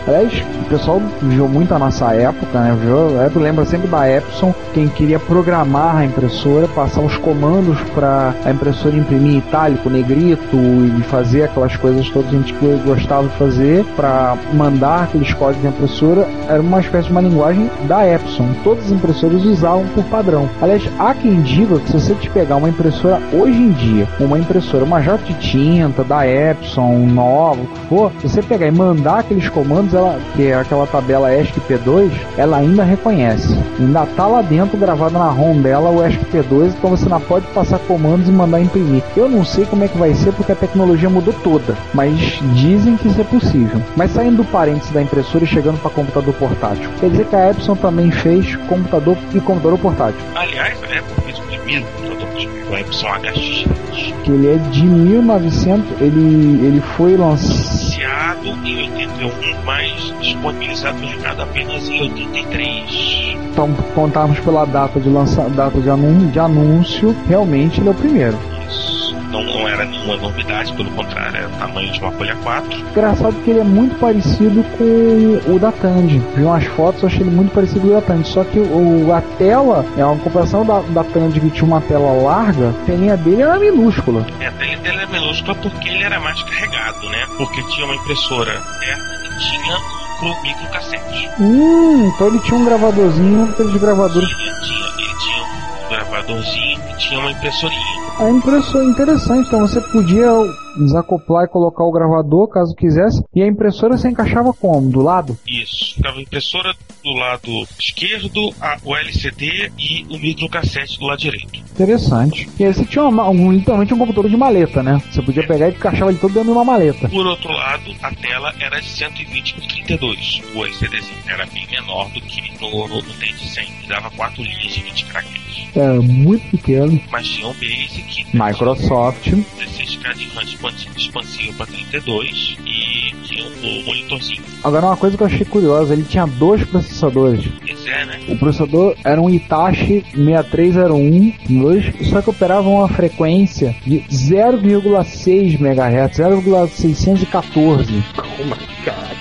Aliás, 0.06 0.44
o 0.62 0.64
pessoal 0.64 1.02
viu 1.20 1.48
muito 1.48 1.74
a 1.74 1.78
nossa 1.78 2.14
época, 2.14 2.58
né? 2.58 2.76
Viu? 2.80 3.10
Eu 3.20 3.40
lembro 3.40 3.64
sempre 3.66 3.88
da 3.88 4.08
Epson, 4.08 4.54
quem 4.72 4.88
queria 4.88 5.18
programar 5.18 5.96
a 5.96 6.04
impressora, 6.04 6.66
passar 6.68 7.00
os 7.00 7.16
comandos 7.18 7.78
para 7.94 8.34
a 8.44 8.50
impressora 8.50 8.96
imprimir 8.96 9.36
itálico, 9.36 9.90
negrito 9.90 10.56
e 10.56 11.02
fazer 11.04 11.44
aquelas 11.44 11.76
coisas 11.76 12.08
todas 12.10 12.30
que 12.30 12.36
a 12.36 12.38
gente 12.38 12.54
gostava 12.84 13.28
de 13.28 13.36
fazer 13.36 13.84
para 13.96 14.36
mandar 14.52 15.04
aqueles 15.04 15.32
códigos 15.34 15.64
na 15.64 15.70
impressora, 15.70 16.26
era 16.48 16.60
uma 16.60 16.80
espécie 16.80 17.06
de 17.06 17.12
uma 17.12 17.20
linguagem 17.20 17.70
da 17.86 18.06
Epson. 18.06 18.48
Todas 18.62 18.86
as 18.86 18.92
impressoras 18.92 19.44
usavam 19.44 19.86
por 19.94 20.04
padrão. 20.04 20.48
Aliás, 20.60 20.88
há 20.98 21.14
quem 21.14 21.42
diga 21.42 21.78
que 21.80 21.90
se 21.90 22.00
você 22.00 22.14
te 22.14 22.30
pegar 22.30 22.56
uma 22.56 22.68
impressora 22.68 23.20
hoje 23.32 23.58
em 23.58 23.70
dia, 23.72 24.06
uma 24.20 24.38
impressora, 24.38 24.84
uma 24.84 25.02
jato 25.02 25.24
de 25.24 25.34
tinta 25.34 26.04
da 26.04 26.26
Epson, 26.26 26.98
nova, 27.06 27.60
o 27.62 27.66
que 27.66 27.78
for, 27.88 28.12
se 28.20 28.28
você 28.28 28.42
pegar 28.42 28.66
e 28.66 28.70
mandar 28.70 29.20
aqueles 29.20 29.48
comandos, 29.48 29.94
ela, 29.94 30.18
que 30.34 30.51
é 30.52 30.60
aquela 30.60 30.86
tabela 30.86 31.32
ESC-P2, 31.32 32.10
ela 32.36 32.58
ainda 32.58 32.84
reconhece. 32.84 33.58
Ainda 33.78 34.06
tá 34.06 34.26
lá 34.26 34.42
dentro, 34.42 34.76
gravado 34.76 35.14
na 35.14 35.28
ROM 35.28 35.60
dela, 35.60 35.90
o 35.90 36.04
ESC-P2, 36.04 36.74
então 36.76 36.90
você 36.90 37.08
não 37.08 37.20
pode 37.20 37.46
passar 37.48 37.78
comandos 37.80 38.28
e 38.28 38.32
mandar 38.32 38.60
imprimir. 38.60 39.02
Eu 39.16 39.28
não 39.28 39.44
sei 39.44 39.64
como 39.64 39.84
é 39.84 39.88
que 39.88 39.98
vai 39.98 40.14
ser, 40.14 40.32
porque 40.32 40.52
a 40.52 40.56
tecnologia 40.56 41.08
mudou 41.08 41.34
toda, 41.42 41.76
mas 41.94 42.14
dizem 42.54 42.96
que 42.96 43.08
isso 43.08 43.20
é 43.20 43.24
possível. 43.24 43.82
Mas 43.96 44.12
saindo 44.12 44.38
do 44.38 44.44
parênteses 44.44 44.90
da 44.92 45.02
impressora 45.02 45.44
e 45.44 45.46
chegando 45.46 45.80
para 45.80 45.90
computador 45.90 46.34
portátil, 46.34 46.90
quer 47.00 47.10
dizer 47.10 47.26
que 47.26 47.36
a 47.36 47.50
Epson 47.50 47.74
também 47.76 48.10
fez 48.10 48.56
computador 48.68 49.16
e 49.34 49.40
computador 49.40 49.78
portátil. 49.78 50.20
Aliás, 50.34 50.78
a 50.82 50.86
Apple 50.86 51.24
fez 51.24 51.38
o 51.38 51.42
primeiro 51.42 51.86
computador 51.86 52.28
portátil, 52.28 52.50
o 52.70 52.76
Epson 52.76 53.06
HX. 53.08 54.22
Que 54.24 54.30
ele 54.30 54.54
é 54.54 54.56
de 54.70 54.84
1900, 54.84 56.00
ele, 56.00 56.66
ele 56.66 56.82
foi 56.96 57.16
lançado 57.16 57.91
Iniciado 58.12 58.46
em 58.66 58.76
81, 58.90 59.64
mas 59.64 60.14
disponibilizado 60.20 60.98
no 60.98 61.06
mercado 61.06 61.42
apenas 61.42 61.88
em 61.88 62.02
83. 62.02 63.36
Então, 63.50 63.72
contarmos 63.94 64.38
pela 64.40 64.66
data 64.66 65.00
de 65.00 65.08
lança, 65.08 65.48
data 65.50 65.80
de, 65.80 65.88
anúncio, 65.88 66.28
de 66.30 66.38
anúncio, 66.38 67.16
realmente 67.26 67.80
ele 67.80 67.88
é 67.88 67.92
o 67.92 67.94
primeiro. 67.94 68.38
Isso. 68.68 69.01
Não, 69.32 69.42
não 69.42 69.66
era 69.66 69.86
nenhuma 69.86 70.16
novidade, 70.16 70.72
pelo 70.74 70.90
contrário, 70.90 71.38
era 71.38 71.48
o 71.48 71.52
tamanho 71.52 71.90
de 71.90 71.98
uma 72.00 72.12
folha 72.12 72.36
4. 72.36 72.78
Engraçado 72.90 73.34
que 73.42 73.50
ele 73.50 73.60
é 73.60 73.64
muito 73.64 73.98
parecido 73.98 74.62
com 74.76 75.52
o 75.54 75.58
da 75.58 75.72
Tandy. 75.72 76.18
Vi 76.36 76.42
umas 76.42 76.64
fotos, 76.66 77.02
achei 77.02 77.22
ele 77.22 77.30
muito 77.30 77.52
parecido 77.54 77.80
com 77.80 77.88
o 77.88 77.92
da 77.92 78.02
Tandy. 78.02 78.28
Só 78.28 78.44
que 78.44 78.58
o, 78.58 79.10
a 79.10 79.22
tela 79.38 79.86
é 79.96 80.04
uma 80.04 80.18
comparação 80.18 80.66
da, 80.66 80.80
da 80.80 81.02
Tandy 81.02 81.40
que 81.40 81.50
tinha 81.50 81.64
uma 81.64 81.80
tela 81.80 82.12
larga, 82.22 82.68
a 82.68 82.84
telinha 82.84 83.16
dele 83.16 83.40
era 83.40 83.58
minúscula. 83.58 84.26
É, 84.38 84.48
a 84.48 84.52
tela 84.52 84.76
dele 84.76 84.96
era 84.98 85.06
minúscula 85.06 85.54
porque 85.54 85.88
ele 85.88 86.02
era 86.02 86.20
mais 86.20 86.42
carregado, 86.42 87.08
né? 87.08 87.26
Porque 87.38 87.62
tinha 87.62 87.86
uma 87.86 87.94
impressora 87.94 88.52
interna 88.52 89.02
e 89.24 89.38
tinha 89.38 89.76
um 89.76 90.02
micro, 90.28 90.42
microcassete. 90.42 91.30
Hum, 91.40 92.12
então 92.14 92.26
ele 92.26 92.38
tinha 92.40 92.58
um 92.58 92.64
gravadorzinho, 92.66 93.44
aqueles 93.50 93.76
gravadores. 93.80 94.28
Tinha, 94.28 94.52
tinha, 94.60 94.86
ele 94.98 95.18
tinha 95.18 95.42
um 95.42 95.88
gravadorzinho 95.88 96.80
e 96.90 96.98
tinha 96.98 97.20
uma 97.20 97.30
impressorinha. 97.30 98.01
É 98.18 98.30
impressora 98.30 98.84
interessante, 98.84 99.46
então 99.48 99.60
você 99.60 99.80
podia 99.80 100.30
desacoplar 100.78 101.44
e 101.44 101.48
colocar 101.48 101.84
o 101.84 101.92
gravador 101.92 102.48
caso 102.48 102.74
quisesse, 102.74 103.24
e 103.34 103.42
a 103.42 103.46
impressora 103.46 103.96
se 103.96 104.08
encaixava 104.08 104.52
como? 104.52 104.90
Do 104.90 105.00
lado? 105.00 105.36
Isso. 105.46 105.94
Ficava 105.96 106.18
a 106.18 106.22
impressora 106.22 106.74
do 107.02 107.12
lado 107.12 107.66
esquerdo, 107.78 108.54
a, 108.60 108.78
o 108.84 108.96
LCD 108.96 109.72
e 109.78 110.06
o 110.08 110.18
microcassete 110.18 110.98
do 110.98 111.06
lado 111.06 111.18
direito. 111.18 111.58
Interessante. 111.72 112.48
E 112.58 112.64
aí 112.64 112.72
você 112.72 112.84
tinha 112.84 113.04
uma, 113.04 113.28
um, 113.28 113.52
literalmente 113.52 113.92
um 113.92 113.98
computador 113.98 114.30
de 114.30 114.36
maleta, 114.36 114.82
né? 114.82 115.02
Você 115.10 115.22
podia 115.22 115.46
pegar 115.46 115.68
e 115.68 115.72
encaixava 115.72 116.10
ele 116.10 116.20
todo 116.20 116.32
dentro 116.32 116.50
de 116.50 116.54
uma 116.54 116.64
maleta. 116.64 117.08
Por 117.08 117.26
outro 117.26 117.52
lado, 117.52 117.90
a 118.02 118.14
tela 118.14 118.54
era 118.60 118.80
de 118.80 118.88
120 118.88 119.54
por 119.54 119.66
32. 119.66 120.42
O 120.54 120.64
LCDzinho 120.64 121.22
era 121.26 121.46
bem 121.46 121.66
menor 121.70 122.08
do 122.10 122.20
que 122.20 122.40
no, 122.60 122.88
no, 122.88 122.96
no 122.96 123.02
T 123.02 123.26
de 123.26 123.48
100. 123.48 123.64
Ele 123.64 123.88
dava 123.88 124.10
4 124.10 124.42
linhas 124.42 124.74
de 124.74 124.82
20 124.82 125.04
craquetes. 125.06 125.42
É, 125.74 125.98
muito 125.98 126.50
pequeno. 126.50 127.00
Mas 127.10 127.26
tinha 127.26 127.48
um 127.48 127.54
Basic, 127.54 128.26
Microsoft. 128.32 129.26
16K 129.28 130.14
de 130.14 130.28
RAM 130.28 130.44
expansivo, 130.68 131.54
para 131.56 131.66
32 131.66 132.56
e 132.64 133.14
tinha 133.22 133.44
um 133.44 133.84
monitorzinho. 133.84 134.42
Agora, 134.62 134.86
uma 134.86 134.96
coisa 134.96 135.16
que 135.16 135.22
eu 135.22 135.26
achei 135.26 135.44
curiosa, 135.44 135.92
ele 135.92 136.04
tinha 136.04 136.26
dois 136.26 136.64
processadores. 136.64 137.46
Pois 137.60 137.86
é, 137.86 138.04
né? 138.04 138.20
O 138.28 138.38
processador 138.38 138.94
era 139.04 139.20
um 139.20 139.28
Hitachi 139.28 140.04
6301, 140.14 141.32
dois, 141.60 141.84
só 142.08 142.22
que 142.22 142.30
operava 142.30 142.68
uma 142.68 142.88
frequência 142.88 143.74
de 143.84 144.00
0,6 144.10 145.60
MHz, 145.60 146.16
0,614. 146.16 148.04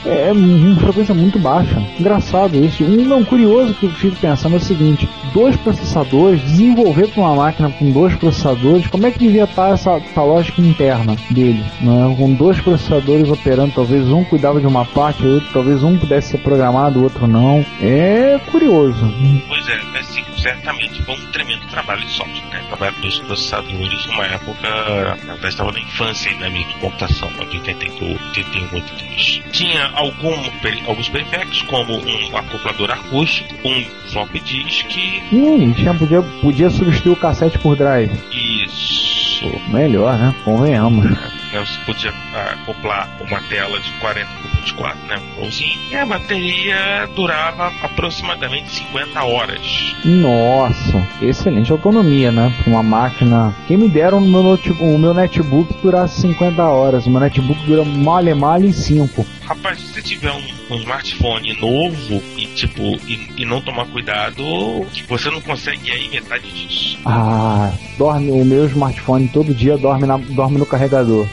É 0.06 0.32
uma 0.32 0.80
frequência 0.80 1.14
muito 1.14 1.38
baixa. 1.38 1.80
Engraçado 2.00 2.56
isso. 2.56 2.84
Um 2.84 3.06
não 3.06 3.24
curioso 3.24 3.74
que 3.76 3.86
eu 3.86 3.92
fico 3.92 4.16
pensando 4.16 4.56
é 4.56 4.58
o 4.58 4.62
seguinte: 4.62 5.08
dois 5.34 5.56
processadores, 5.58 6.42
desenvolver 6.42 7.08
para 7.10 7.22
uma 7.22 7.36
máquina 7.36 7.70
com 7.70 7.92
dois 7.92 8.16
processadores, 8.16 8.88
como 8.88 9.06
é 9.06 9.12
que 9.12 9.20
devia 9.20 9.44
estar 9.44 9.70
essa, 9.70 9.92
essa 9.98 10.22
lógica 10.24 10.62
interna 10.62 11.16
dele? 11.34 11.64
Né? 11.82 12.16
Com 12.18 12.34
dois 12.34 12.60
processadores 12.62 13.30
operando, 13.30 13.74
talvez 13.74 14.08
um 14.08 14.24
cuidava 14.24 14.60
de 14.60 14.68
uma 14.68 14.86
parte, 14.86 15.26
outro, 15.26 15.50
talvez 15.54 15.84
um 15.84 15.98
pudesse 15.98 16.32
ser 16.32 16.38
programado, 16.40 17.00
o 17.00 17.04
outro 17.04 17.28
não. 17.28 17.66
É 17.82 18.40
curioso. 18.52 19.12
Pois 19.48 19.68
é, 19.68 19.80
assim, 20.00 20.24
certamente 20.38 21.02
foi 21.04 21.16
um 21.16 21.26
tremendo 21.32 21.66
trabalho 21.68 22.02
de 22.02 22.12
software, 22.12 22.50
né? 22.52 22.62
Trabalho 22.68 22.96
dos 23.02 23.20
processadores 23.20 24.06
numa 24.08 24.26
época, 24.26 25.18
na 25.26 25.34
verdade 25.34 25.48
estava 25.48 25.72
na 25.72 25.80
infância 25.80 26.32
ainda 26.32 26.50
minha 26.50 26.66
computação, 26.80 27.30
de 27.50 27.58
82, 27.58 28.20
81, 28.30 28.64
82. 28.74 29.42
Tinha 29.52 29.90
algum, 29.94 30.34
alguns 30.88 31.10
periféricos, 31.10 31.62
como 31.64 31.94
um 31.98 32.38
acoplador 32.38 32.92
acústico, 32.92 33.54
um 33.66 33.84
flop 34.12 34.32
disk, 34.44 34.92
Hum, 35.32 35.72
tinha, 35.74 35.94
podia, 35.94 36.22
podia 36.22 36.70
substituir 36.70 37.12
o 37.14 37.16
cassete 37.16 37.58
por 37.60 37.76
drive. 37.76 38.12
isso. 38.32 39.21
Melhor, 39.70 40.18
né? 40.18 40.36
Convenhamos. 40.44 41.06
Né? 41.52 41.60
Você 41.60 41.80
podia 41.86 42.12
ah, 42.34 42.56
acoplar 42.62 43.10
uma 43.22 43.42
tela 43.44 43.80
de 43.80 43.92
40 43.94 44.28
por 44.28 44.52
24, 44.62 45.08
né? 45.08 45.22
Bonzinho. 45.36 45.80
E 45.92 45.96
a 45.96 46.06
bateria 46.06 47.10
durava 47.16 47.68
aproximadamente 47.84 48.70
50 48.70 49.24
horas. 49.24 49.96
Nossa, 50.06 51.08
excelente 51.22 51.72
autonomia, 51.72 52.32
né? 52.32 52.54
Uma 52.66 52.84
máquina. 52.84 53.56
Quem 53.68 53.78
me 53.78 53.90
deram 53.90 54.22
no 54.22 54.28
meu 54.28 54.44
notebook, 54.44 54.84
o 54.84 54.98
meu 54.98 55.14
netbook 55.14 55.74
durasse 55.82 56.22
50 56.22 56.64
horas. 56.64 57.06
O 57.06 57.10
meu 57.10 57.20
netbook 57.20 57.60
dura 57.66 57.84
male 57.84 58.34
male 58.34 58.68
em 58.68 58.74
5. 58.74 59.26
Rapaz, 59.42 59.80
se 59.80 59.94
você 59.94 60.02
tiver 60.02 60.32
um, 60.32 60.74
um 60.74 60.78
smartphone 60.78 61.60
novo 61.60 62.24
e 62.38 62.46
tipo 62.48 62.82
e, 63.06 63.32
e 63.38 63.46
não 63.46 63.60
tomar 63.60 63.86
cuidado, 63.88 64.44
você 65.08 65.30
não 65.30 65.42
consegue 65.42 65.92
aí 65.92 66.10
metade 66.10 66.50
disso. 66.50 66.98
Ah, 67.06 67.74
dorme 67.98 68.32
o 68.32 68.46
meu 68.46 68.66
smartphone 68.66 69.28
todo 69.28 69.54
dia 69.54 69.78
dorme, 69.78 70.08
na, 70.08 70.18
dorme 70.18 70.58
no 70.58 70.66
carregador. 70.66 71.28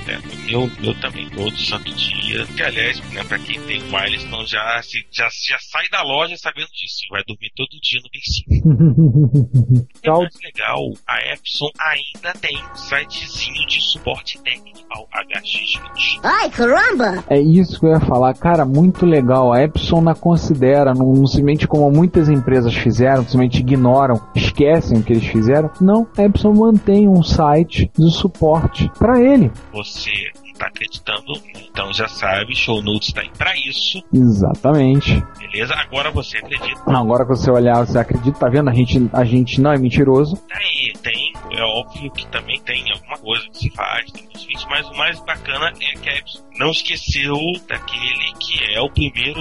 É, 0.49 0.57
o 0.57 0.61
meu, 0.61 0.71
meu 0.81 0.95
também, 1.01 1.29
todo 1.31 1.57
santo 1.57 1.93
dia. 1.95 2.47
Que 2.47 2.63
aliás, 2.63 3.01
né, 3.13 3.25
pra 3.25 3.39
quem 3.39 3.61
tem 3.63 3.83
wireless, 3.83 4.27
então 4.27 4.47
já, 4.47 4.81
se, 4.83 5.05
já, 5.11 5.29
já 5.47 5.59
sai 5.61 5.89
da 5.91 6.03
loja 6.03 6.37
sabendo 6.37 6.69
disso. 6.69 7.07
Vai 7.11 7.23
dormir 7.27 7.51
todo 7.55 7.69
dia 7.83 8.01
no 8.03 8.11
bencinho. 8.11 9.89
Mais 10.07 10.35
legal, 10.43 10.93
a 11.07 11.33
Epson 11.33 11.69
ainda 11.79 12.33
tem 12.41 12.57
um 12.57 12.75
sitezinho 12.75 13.67
de 13.67 13.81
suporte 13.81 14.39
técnico 14.43 14.79
ao 14.91 15.07
HX20. 15.07 16.21
Ai, 16.23 16.51
caramba! 16.51 17.25
É 17.29 17.39
isso 17.39 17.79
que 17.79 17.87
eu 17.87 17.91
ia 17.91 18.01
falar, 18.01 18.35
cara, 18.35 18.65
muito 18.65 19.05
legal. 19.05 19.53
A 19.53 19.63
Epson 19.63 20.01
não 20.01 20.15
considera, 20.15 20.95
não, 20.95 21.13
não 21.13 21.27
simplesmente 21.27 21.69
como 21.69 21.91
muitas 21.91 22.29
empresas 22.29 22.75
fizeram, 22.75 23.23
simplesmente 23.23 23.61
ignoram, 23.61 24.21
esquecem 24.35 24.99
o 24.99 25.03
que 25.03 25.13
eles 25.13 25.27
fizeram. 25.27 25.71
Não, 25.81 26.07
a 26.17 26.23
Epson 26.23 26.53
mantém 26.53 27.09
um 27.09 27.23
site 27.23 27.91
de 27.97 28.11
suporte 28.11 28.91
para 28.99 29.21
ele. 29.21 29.51
Você 29.73 30.11
não 30.59 30.67
tá 30.67 30.67
acreditando, 30.67 31.33
então 31.71 31.93
já 31.93 32.09
sabe, 32.09 32.55
show 32.55 32.83
notes 32.83 33.13
tá 33.13 33.21
aí 33.21 33.31
pra 33.37 33.55
isso, 33.57 34.03
Exatamente. 34.13 35.25
beleza? 35.39 35.75
Agora 35.75 36.11
você 36.11 36.39
acredita. 36.39 36.81
Agora 36.87 37.25
que 37.25 37.31
você 37.31 37.51
olhar, 37.51 37.87
você 37.87 37.99
acredita, 37.99 38.39
tá 38.39 38.49
vendo? 38.49 38.69
A 38.69 38.75
gente, 38.75 39.09
a 39.13 39.25
gente 39.25 39.61
não 39.61 39.73
é 39.73 39.79
mentiroso. 39.79 40.37
Tem, 40.49 40.93
tem, 41.03 41.33
é 41.53 41.63
óbvio 41.63 42.11
que 42.11 42.27
também 42.29 42.61
tem 42.63 42.91
alguma 42.93 43.17
coisa 43.19 43.45
que 43.51 43.59
se 43.59 43.71
faz, 43.71 44.11
tem 44.11 44.29
vídeos, 44.35 44.67
mas 44.69 44.89
o 44.89 44.95
mais 44.97 45.21
bacana 45.21 45.69
é 45.81 45.97
que 45.97 46.09
a 46.09 46.17
Epson 46.17 46.43
não 46.59 46.71
esqueceu 46.71 47.37
daquele 47.69 48.33
que 48.41 48.75
é 48.75 48.81
o 48.81 48.91
primeiro 48.91 49.41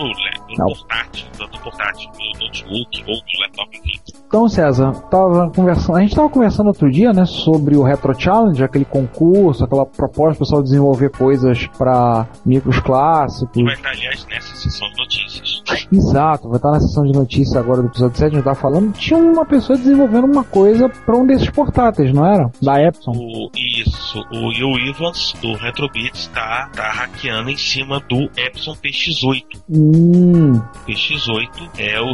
portátil, 0.56 1.26
tanto 1.38 1.60
portátil, 1.62 2.10
do 2.12 2.40
notebook 2.40 3.04
ou 3.08 3.16
do 3.16 3.42
laptop, 3.42 3.78
enfim, 3.78 4.00
Então, 4.28 4.48
César, 4.48 4.92
tava 5.10 5.50
conversando, 5.50 5.98
a 5.98 6.02
gente 6.02 6.12
estava 6.12 6.30
conversando 6.30 6.68
outro 6.68 6.92
dia, 6.92 7.12
né, 7.12 7.26
sobre 7.26 7.76
o 7.76 7.84
Retro 7.84 8.14
Challenge, 8.20 8.64
aquele 8.64 8.86
concurso, 8.86 9.64
aquela 9.64 9.86
proposta 9.86 10.36
do 10.36 10.40
pessoal 10.40 10.62
desenvolver 10.62 11.07
coisas 11.10 11.67
para 11.78 12.28
micros 12.46 12.80
clássicos. 12.80 13.63
Vai 13.63 13.74
estar, 13.74 13.89
aliás, 13.89 14.26
nessa 14.30 14.56
sessão 14.56 14.89
de 14.89 14.98
notícias. 14.98 15.63
Exato, 15.91 16.48
vai 16.50 16.58
estar 16.58 16.72
na 16.72 16.80
sessão 16.80 17.04
de 17.06 17.13
notícias 17.13 17.56
agora 17.56 17.82
do 17.82 17.88
episódio 17.88 18.17
7, 18.17 18.26
a 18.32 18.36
gente 18.36 18.43
tava 18.43 18.56
falando, 18.56 18.93
tinha 18.93 19.17
uma 19.17 19.46
pessoa 19.46 19.78
desenvolvendo 19.78 20.26
uma 20.26 20.43
coisa 20.43 20.89
para 20.89 21.15
um 21.15 21.26
desses 21.26 21.50
portáteis, 21.50 22.13
não 22.13 22.26
era? 22.26 22.50
Da 22.62 22.82
Epson. 22.82 23.12
O, 23.12 23.50
isso, 23.56 24.20
o 24.32 24.48
Will 24.50 24.89
Evans, 24.89 25.34
do 25.41 25.54
Retrobits, 25.56 26.28
tá, 26.34 26.70
tá 26.74 26.91
hackeando 26.91 27.50
em 27.50 27.58
cima 27.58 28.00
do 28.10 28.30
Epson 28.38 28.74
PX8. 28.76 29.43
Hum, 29.70 30.54
O 30.56 30.89
PX8 30.89 31.70
é 31.78 32.02
o 32.02 32.13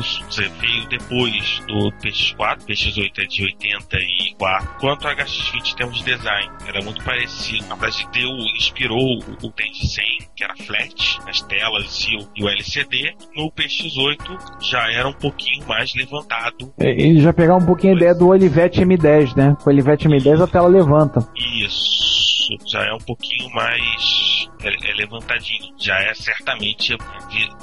veio 0.60 0.88
depois 0.90 1.62
do 1.68 1.92
PX4, 2.02 2.60
PX8 2.68 3.12
é 3.20 3.26
de 3.26 3.44
84. 3.44 4.70
Quanto 4.80 5.08
ao 5.08 5.16
HX20 5.16 5.72
em 5.72 5.76
termos 5.76 5.98
de 6.00 6.16
design, 6.16 6.50
era 6.68 6.82
muito 6.84 7.04
parecido. 7.04 7.66
Na 7.68 7.76
verdade, 7.76 8.08
deu, 8.14 8.30
inspirou 8.58 8.83
o, 8.92 9.20
o 9.20 9.52
Tandy 9.52 9.88
100, 9.88 10.06
que 10.36 10.44
era 10.44 10.56
flat 10.56 11.20
nas 11.26 11.42
telas 11.42 12.06
e 12.10 12.18
o, 12.18 12.28
e 12.36 12.44
o 12.44 12.50
LCD. 12.50 13.16
No 13.36 13.52
PX8 13.52 14.62
já 14.62 14.92
era 14.92 15.08
um 15.08 15.14
pouquinho 15.14 15.66
mais 15.68 15.94
levantado. 15.96 16.74
é, 16.80 16.90
ele 16.90 17.20
já 17.20 17.34
pegar 17.34 17.56
um 17.56 17.66
pouquinho 17.66 17.94
a 17.94 17.98
ideia 17.98 18.16
do 18.16 18.28
Olivetti 18.28 18.82
M10, 18.82 19.36
né? 19.36 19.56
Com 19.64 19.70
o 19.70 19.74
Olivetti 19.74 20.08
M10 20.08 20.42
a 20.42 20.48
tela 20.48 20.68
levanta. 20.68 21.28
Isso 21.36 22.33
já 22.66 22.84
é 22.84 22.94
um 22.94 23.00
pouquinho 23.00 23.50
mais 23.54 24.48
é, 24.62 24.92
é 24.92 24.94
levantadinho. 24.96 25.74
Já 25.78 25.96
é 26.00 26.14
certamente 26.14 26.96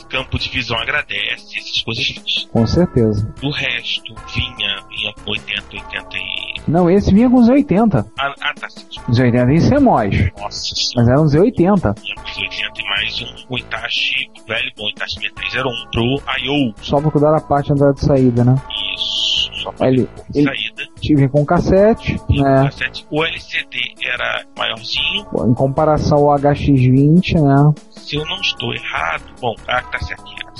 campo 0.08 0.38
de 0.38 0.48
visão 0.50 0.78
agradece, 0.78 1.58
essas 1.58 1.82
coisas. 1.82 2.48
Com 2.52 2.66
certeza. 2.66 3.32
Do 3.40 3.50
resto, 3.50 4.14
vinha, 4.34 4.76
vinha 4.88 5.12
com 5.24 5.30
80, 5.30 5.62
80 5.72 6.08
e. 6.16 6.70
Não, 6.70 6.90
esse 6.90 7.12
vinha 7.12 7.30
com 7.30 7.36
os 7.36 7.48
80. 7.48 8.06
Ah, 8.18 8.34
ah 8.40 8.54
tá. 8.54 8.68
sim. 8.68 8.86
Os 9.08 9.18
80 9.18 9.52
em 9.52 9.70
CMOS. 9.70 10.32
Nossa 10.38 10.74
senhora. 10.74 10.94
Mas 10.96 11.08
eram 11.08 11.24
os 11.24 11.34
80. 11.34 11.94
Vinha 12.00 12.14
com 12.14 12.30
os 12.30 12.38
80 12.38 12.80
e 12.80 12.84
mais 12.84 13.22
um, 13.22 13.54
um 13.54 13.58
Itachi, 13.58 14.30
velho 14.46 14.72
bom 14.76 14.88
Itachi 14.88 15.20
6301 15.20 15.90
pro 15.90 16.22
I.O. 16.38 16.74
Só 16.82 17.00
pra 17.00 17.10
cuidar 17.10 17.32
da 17.32 17.40
parte 17.40 17.72
e 17.72 18.00
saída, 18.00 18.44
né? 18.44 18.54
Isso. 18.94 19.50
Só 19.62 19.72
pra 19.72 19.88
Ele, 19.88 20.08
ele 20.34 20.44
saída. 20.44 20.88
Tive 21.00 21.28
com 21.28 21.44
cassete, 21.44 22.12
né? 22.28 22.60
o 22.62 22.64
cassete- 22.64 23.06
O 23.10 23.24
LCD 23.24 23.78
era 24.04 24.44
maiorzinho. 24.56 25.26
Em 25.48 25.54
comparação 25.54 26.18
ao 26.30 26.38
HX20, 26.38 27.34
né? 27.40 27.72
Se 27.90 28.16
eu 28.16 28.24
não 28.26 28.40
estou 28.40 28.72
errado. 28.74 29.24
Bom, 29.40 29.54
ah, 29.68 29.82
tá. 29.82 29.98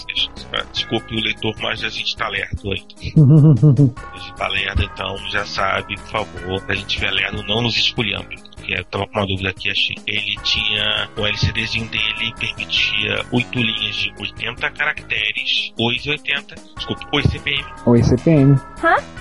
Deixa- 0.07 0.31
Desculpe 0.72 1.14
o 1.14 1.20
leitor, 1.20 1.55
mas 1.62 1.85
a 1.85 1.88
gente 1.88 2.16
tá 2.16 2.29
lerdo 2.29 2.72
aí. 2.72 2.83
A 4.12 4.18
gente 4.18 4.35
tá 4.35 4.48
lerdo, 4.48 4.83
então 4.83 5.16
já 5.31 5.44
sabe, 5.44 5.94
por 5.96 6.07
favor. 6.09 6.61
Se 6.61 6.72
a 6.72 6.74
gente 6.74 6.87
tiver 6.87 7.11
lerdo, 7.11 7.42
não 7.46 7.62
nos 7.62 7.76
esculhambe. 7.76 8.37
Porque 8.70 8.80
eu 8.80 8.85
tava 8.85 9.06
com 9.09 9.18
uma 9.18 9.26
dúvida 9.26 9.50
aqui, 9.50 9.68
achei. 9.68 9.96
Ele 10.06 10.37
tinha. 10.44 11.09
O 11.16 11.26
LCDzinho 11.26 11.88
dele 11.88 12.33
permitia 12.38 13.24
8 13.33 13.59
linhas 13.59 13.94
de 13.96 14.12
80 14.18 14.70
caracteres, 14.70 15.72
280, 15.76 16.54
desculpe, 16.76 17.04
8 17.12 17.28
CPM. 17.30 17.64
o 17.87 17.96
ICPM. 17.96 18.56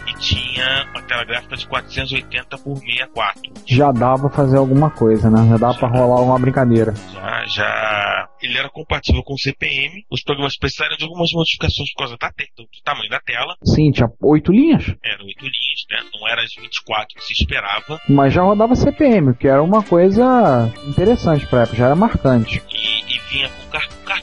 E 0.08 0.14
tinha 0.20 0.86
uma 0.92 1.02
tela 1.04 1.24
gráfica 1.26 1.56
de 1.58 1.68
480 1.68 2.58
por 2.60 2.78
64. 2.78 3.42
Já 3.66 3.92
dá 3.92 4.16
pra 4.18 4.30
fazer 4.30 4.58
alguma 4.58 4.90
coisa, 4.92 5.30
né? 5.32 5.48
Já 5.50 5.58
dá 5.58 5.74
pra 5.74 5.88
rolar 5.88 6.22
uma 6.22 6.38
brincadeira. 6.40 6.94
Já, 7.14 7.46
já. 7.48 8.30
Ele 8.42 8.58
era 8.58 8.70
compatível 8.70 9.24
com 9.24 9.34
o 9.34 9.40
CPM. 9.40 10.06
Os 10.12 10.22
programas 10.24 10.58
precisaram 10.58 10.96
de 10.96 11.04
algumas 11.04 11.32
modificações 11.34 11.92
por 11.94 12.00
causa 12.00 12.18
da 12.20 12.32
te- 12.32 12.50
do, 12.56 12.64
do 12.64 12.82
tamanho 12.86 13.10
da 13.10 13.20
tela. 13.20 13.56
Sim, 13.66 13.92
tinha 13.92 14.08
8 14.22 14.52
linhas, 14.52 14.86
Eram 15.04 15.26
8 15.26 15.42
linhas, 15.42 15.86
né? 15.90 16.00
Não 16.14 16.28
era 16.28 16.42
as 16.44 16.54
24 16.56 17.16
que 17.16 17.24
se 17.26 17.34
esperava. 17.34 18.00
mas 18.08 18.34
já 18.34 18.42
rodava 18.42 18.76
CPM, 18.76 19.34
que 19.40 19.48
era 19.48 19.64
uma 19.64 19.82
coisa 19.82 20.70
interessante 20.86 21.48
pra 21.48 21.62
época, 21.62 21.78
já 21.78 21.86
era 21.86 21.96
marcante. 21.96 22.62
E, 22.70 23.16
e 23.16 23.20
vinha 23.30 23.50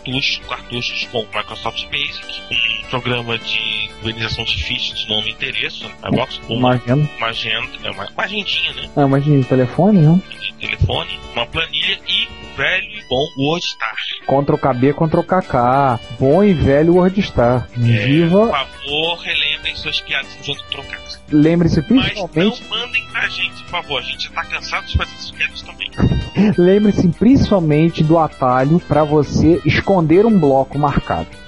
cartuchos, 0.07 0.41
cartuchos 0.49 1.09
com 1.11 1.23
Microsoft 1.23 1.87
Basic, 1.91 2.43
um 2.85 2.89
programa 2.91 3.39
de 3.39 3.91
organização 4.03 4.45
de 4.45 4.63
fichas 4.63 5.01
de 5.01 5.09
nome 5.09 5.31
e 5.31 5.33
endereço, 5.33 5.91
a 6.03 6.11
box, 6.11 6.41
uma, 6.49 6.75
agenda, 6.75 7.09
uma 7.19 7.27
agenda, 7.27 7.69
é 7.83 7.91
uma, 7.91 8.09
uma 8.09 8.25
agendinha, 8.25 8.73
né? 8.75 8.91
é, 8.97 9.05
uma 9.05 9.17
agenda 9.17 9.41
de 9.41 9.49
telefone, 9.49 9.99
né? 10.01 10.21
De 10.41 10.55
telefone, 10.55 11.19
uma 11.33 11.47
planilha 11.47 11.99
e 12.07 12.29
o 12.45 12.57
velho 12.57 12.85
e 12.85 13.05
bom 13.09 13.27
WordStar. 13.39 13.95
Ctrl 14.27 14.57
KB, 14.57 14.93
Ctrl 14.95 15.23
KK. 15.23 16.01
Bom 16.19 16.43
e 16.43 16.55
velho 16.55 16.95
WordStar. 16.95 17.69
É, 17.75 17.79
Viva. 17.79 18.47
por 18.47 18.51
favor, 18.51 19.19
relembrem 19.19 19.75
suas 19.77 20.01
piadas 20.01 20.29
usando 20.41 20.63
trocadas. 20.71 21.21
Lembre-se 21.31 21.81
Mas 21.91 22.15
não 22.15 22.29
principalmente, 22.29 22.65
mandem 22.69 23.07
pra 23.09 23.29
gente, 23.29 23.63
por 23.65 23.71
favor. 23.71 23.99
A 23.99 24.03
gente 24.03 24.31
tá 24.31 24.45
cansado 24.45 24.87
de 24.87 24.97
fazer 24.97 25.13
essas 25.15 25.31
piadas 25.33 25.63
também. 25.63 25.91
lembre-se 26.57 27.09
principalmente 27.09 28.03
do 28.03 28.19
atalho 28.19 28.79
pra 28.81 29.03
você 29.05 29.61
esconder 29.65 29.96
um 30.27 30.39
bloco 30.39 30.79
marcado. 30.79 31.46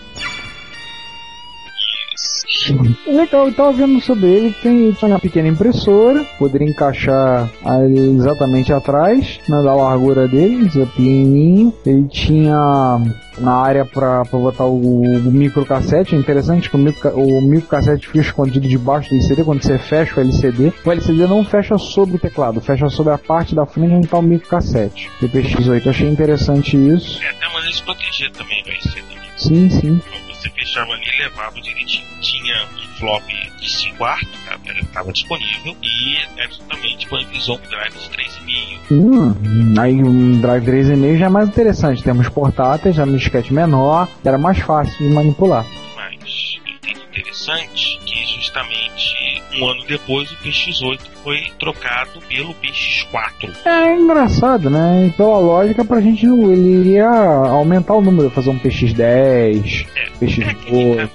Legal, 3.07 3.47
eu 3.47 3.55
tava 3.55 3.73
vendo 3.73 4.01
sobre 4.01 4.27
ele, 4.27 4.55
tem, 4.63 4.95
uma 5.03 5.19
pequena 5.19 5.49
impressora, 5.49 6.25
poderia 6.39 6.69
encaixar 6.69 7.49
ali 7.65 8.17
exatamente 8.17 8.73
atrás, 8.73 9.41
na 9.49 9.63
da 9.63 9.75
largura 9.75 10.29
dele, 10.29 10.71
é 10.77 10.87
pequenininho. 10.87 11.73
Ele 11.85 12.05
tinha 12.09 13.01
na 13.39 13.55
área 13.55 13.85
pra, 13.85 14.25
pra 14.25 14.39
botar 14.39 14.65
o, 14.65 15.03
o 15.03 15.33
microcassete, 15.33 16.15
é 16.15 16.19
interessante 16.19 16.69
que 16.69 16.77
o, 16.77 16.79
micro, 16.79 17.11
o 17.19 17.41
microcassete 17.41 18.07
fica 18.07 18.21
escondido 18.21 18.69
debaixo 18.69 19.11
do 19.11 19.17
LCD, 19.17 19.45
quando 19.45 19.63
você 19.63 19.79
fecha 19.79 20.17
o 20.17 20.21
LCD, 20.21 20.73
o 20.85 20.93
LCD 20.93 21.27
não 21.27 21.45
fecha 21.45 21.79
sobre 21.79 22.17
o 22.17 22.19
teclado, 22.19 22.61
fecha 22.61 22.89
sobre 22.89 23.13
a 23.13 23.19
parte 23.19 23.55
da 23.55 23.65
frente 23.67 23.95
onde 23.95 24.09
tá 24.09 24.19
o 24.19 24.23
microcassete. 24.23 25.11
PPX8, 25.21 25.85
eu 25.85 25.91
achei 25.91 26.09
interessante 26.09 26.77
isso. 26.77 27.23
É 27.23 27.31
até 27.31 27.47
uma 27.47 27.55
maneira 27.55 27.77
de 27.77 27.83
proteger 27.83 28.31
também 28.33 28.63
vai 28.65 28.81
ser 28.81 29.03
também. 29.05 29.29
Sim, 29.37 29.71
sim. 29.71 30.01
Você 30.39 30.51
fechava 30.51 30.93
ali 30.93 31.05
e 31.05 31.23
levava 31.23 31.61
direitinho. 31.61 32.07
Tinha 32.21 32.65
um 32.67 32.99
flop 32.99 33.25
de 33.61 33.69
5 33.69 33.97
quartos, 33.97 34.29
tá? 34.45 34.57
ele 34.67 34.81
estava 34.81 35.13
disponível, 35.13 35.77
e 35.83 36.17
Epson 36.41 36.63
também 36.65 36.97
disponibilizou 36.97 37.57
um 37.57 37.69
drive 37.69 37.93
de 37.93 38.09
3,5. 38.11 38.79
Hum, 38.91 39.75
aí 39.79 39.95
um 39.95 40.41
Drive 40.41 40.65
3,5 40.65 41.19
já 41.19 41.27
é 41.27 41.29
mais 41.29 41.49
interessante. 41.49 42.03
Temos 42.03 42.29
portáteis, 42.29 42.95
já 42.95 43.05
no 43.05 43.19
disquete 43.19 43.53
menor, 43.53 44.09
era 44.25 44.39
mais 44.39 44.59
fácil 44.59 44.97
de 44.97 45.13
manipular. 45.13 45.67
Mas 45.97 46.61
é 46.87 46.91
interessante 46.91 47.99
que 48.07 48.25
justamente 48.37 49.18
um 49.57 49.67
ano 49.69 49.85
depois 49.87 50.31
o 50.31 50.37
PX8 50.37 51.01
foi 51.23 51.39
trocado 51.59 52.21
pelo 52.29 52.55
PX4. 52.55 53.51
É 53.65 53.97
engraçado, 53.97 54.69
né? 54.71 55.07
E 55.07 55.11
pela 55.11 55.39
lógica, 55.39 55.85
pra 55.85 56.01
gente 56.01 56.27
ele 56.27 56.81
iria 56.81 57.09
aumentar 57.09 57.95
o 57.95 58.01
número, 58.01 58.31
fazer 58.31 58.51
um 58.51 58.59
PX10, 58.59 59.87
É, 59.97 60.09
PX2. 60.25 61.09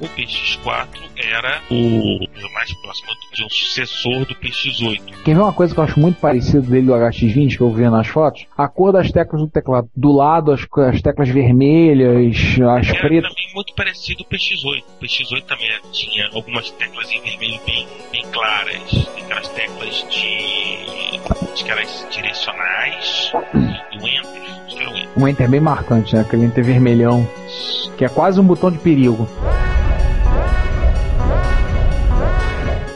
O 0.00 0.04
PX4 0.08 0.88
era 1.16 1.62
o 1.70 2.18
mais 2.52 2.72
próximo 2.74 3.08
de 3.32 3.44
um 3.44 3.48
sucessor 3.48 4.26
do 4.26 4.34
PX8. 4.34 5.00
Quer 5.24 5.34
ver 5.34 5.40
uma 5.40 5.52
coisa 5.52 5.72
que 5.74 5.80
eu 5.80 5.84
acho 5.84 5.98
muito 5.98 6.20
parecida 6.20 6.60
dele 6.60 6.86
do 6.86 6.92
HX20 6.92 7.56
que 7.56 7.60
eu 7.62 7.70
vi 7.72 7.88
nas 7.88 8.06
fotos? 8.06 8.46
A 8.56 8.68
cor 8.68 8.92
das 8.92 9.10
teclas 9.10 9.40
do 9.42 9.48
teclado. 9.48 9.88
Do 9.96 10.12
lado, 10.12 10.52
as, 10.52 10.66
as 10.94 11.00
teclas 11.02 11.28
vermelhas, 11.28 12.36
as 12.36 12.88
Era 12.88 13.00
pretas. 13.08 13.30
também 13.30 13.54
muito 13.54 13.74
parecido 13.74 14.22
o 14.22 14.26
PX8. 14.26 14.82
O 14.82 15.04
PX8 15.04 15.42
também 15.44 15.68
tinha 15.92 16.28
algumas 16.34 16.70
teclas 16.72 17.10
em 17.10 17.20
vermelho 17.22 17.60
bem, 17.66 17.86
bem 18.12 18.24
claras. 18.30 19.06
Tem 19.14 19.24
aquelas 19.24 19.48
teclas 19.48 20.06
de. 20.10 21.20
Acho 21.52 21.64
que 21.64 21.70
elas 21.70 22.06
direcionais 22.10 23.32
e 23.92 23.98
o 24.02 24.06
Enter. 24.06 24.42
Acho 24.66 24.76
que 24.76 24.82
era 24.82 24.90
o 24.90 24.96
Enter. 24.96 25.08
Um 25.16 25.28
enter 25.28 25.48
bem 25.48 25.60
marcante, 25.60 26.14
né? 26.14 26.20
Aquele 26.20 26.44
enter 26.44 26.62
vermelhão. 26.64 27.26
Que 27.96 28.04
é 28.04 28.08
quase 28.08 28.40
um 28.40 28.44
botão 28.44 28.70
de 28.70 28.78
perigo. 28.78 29.28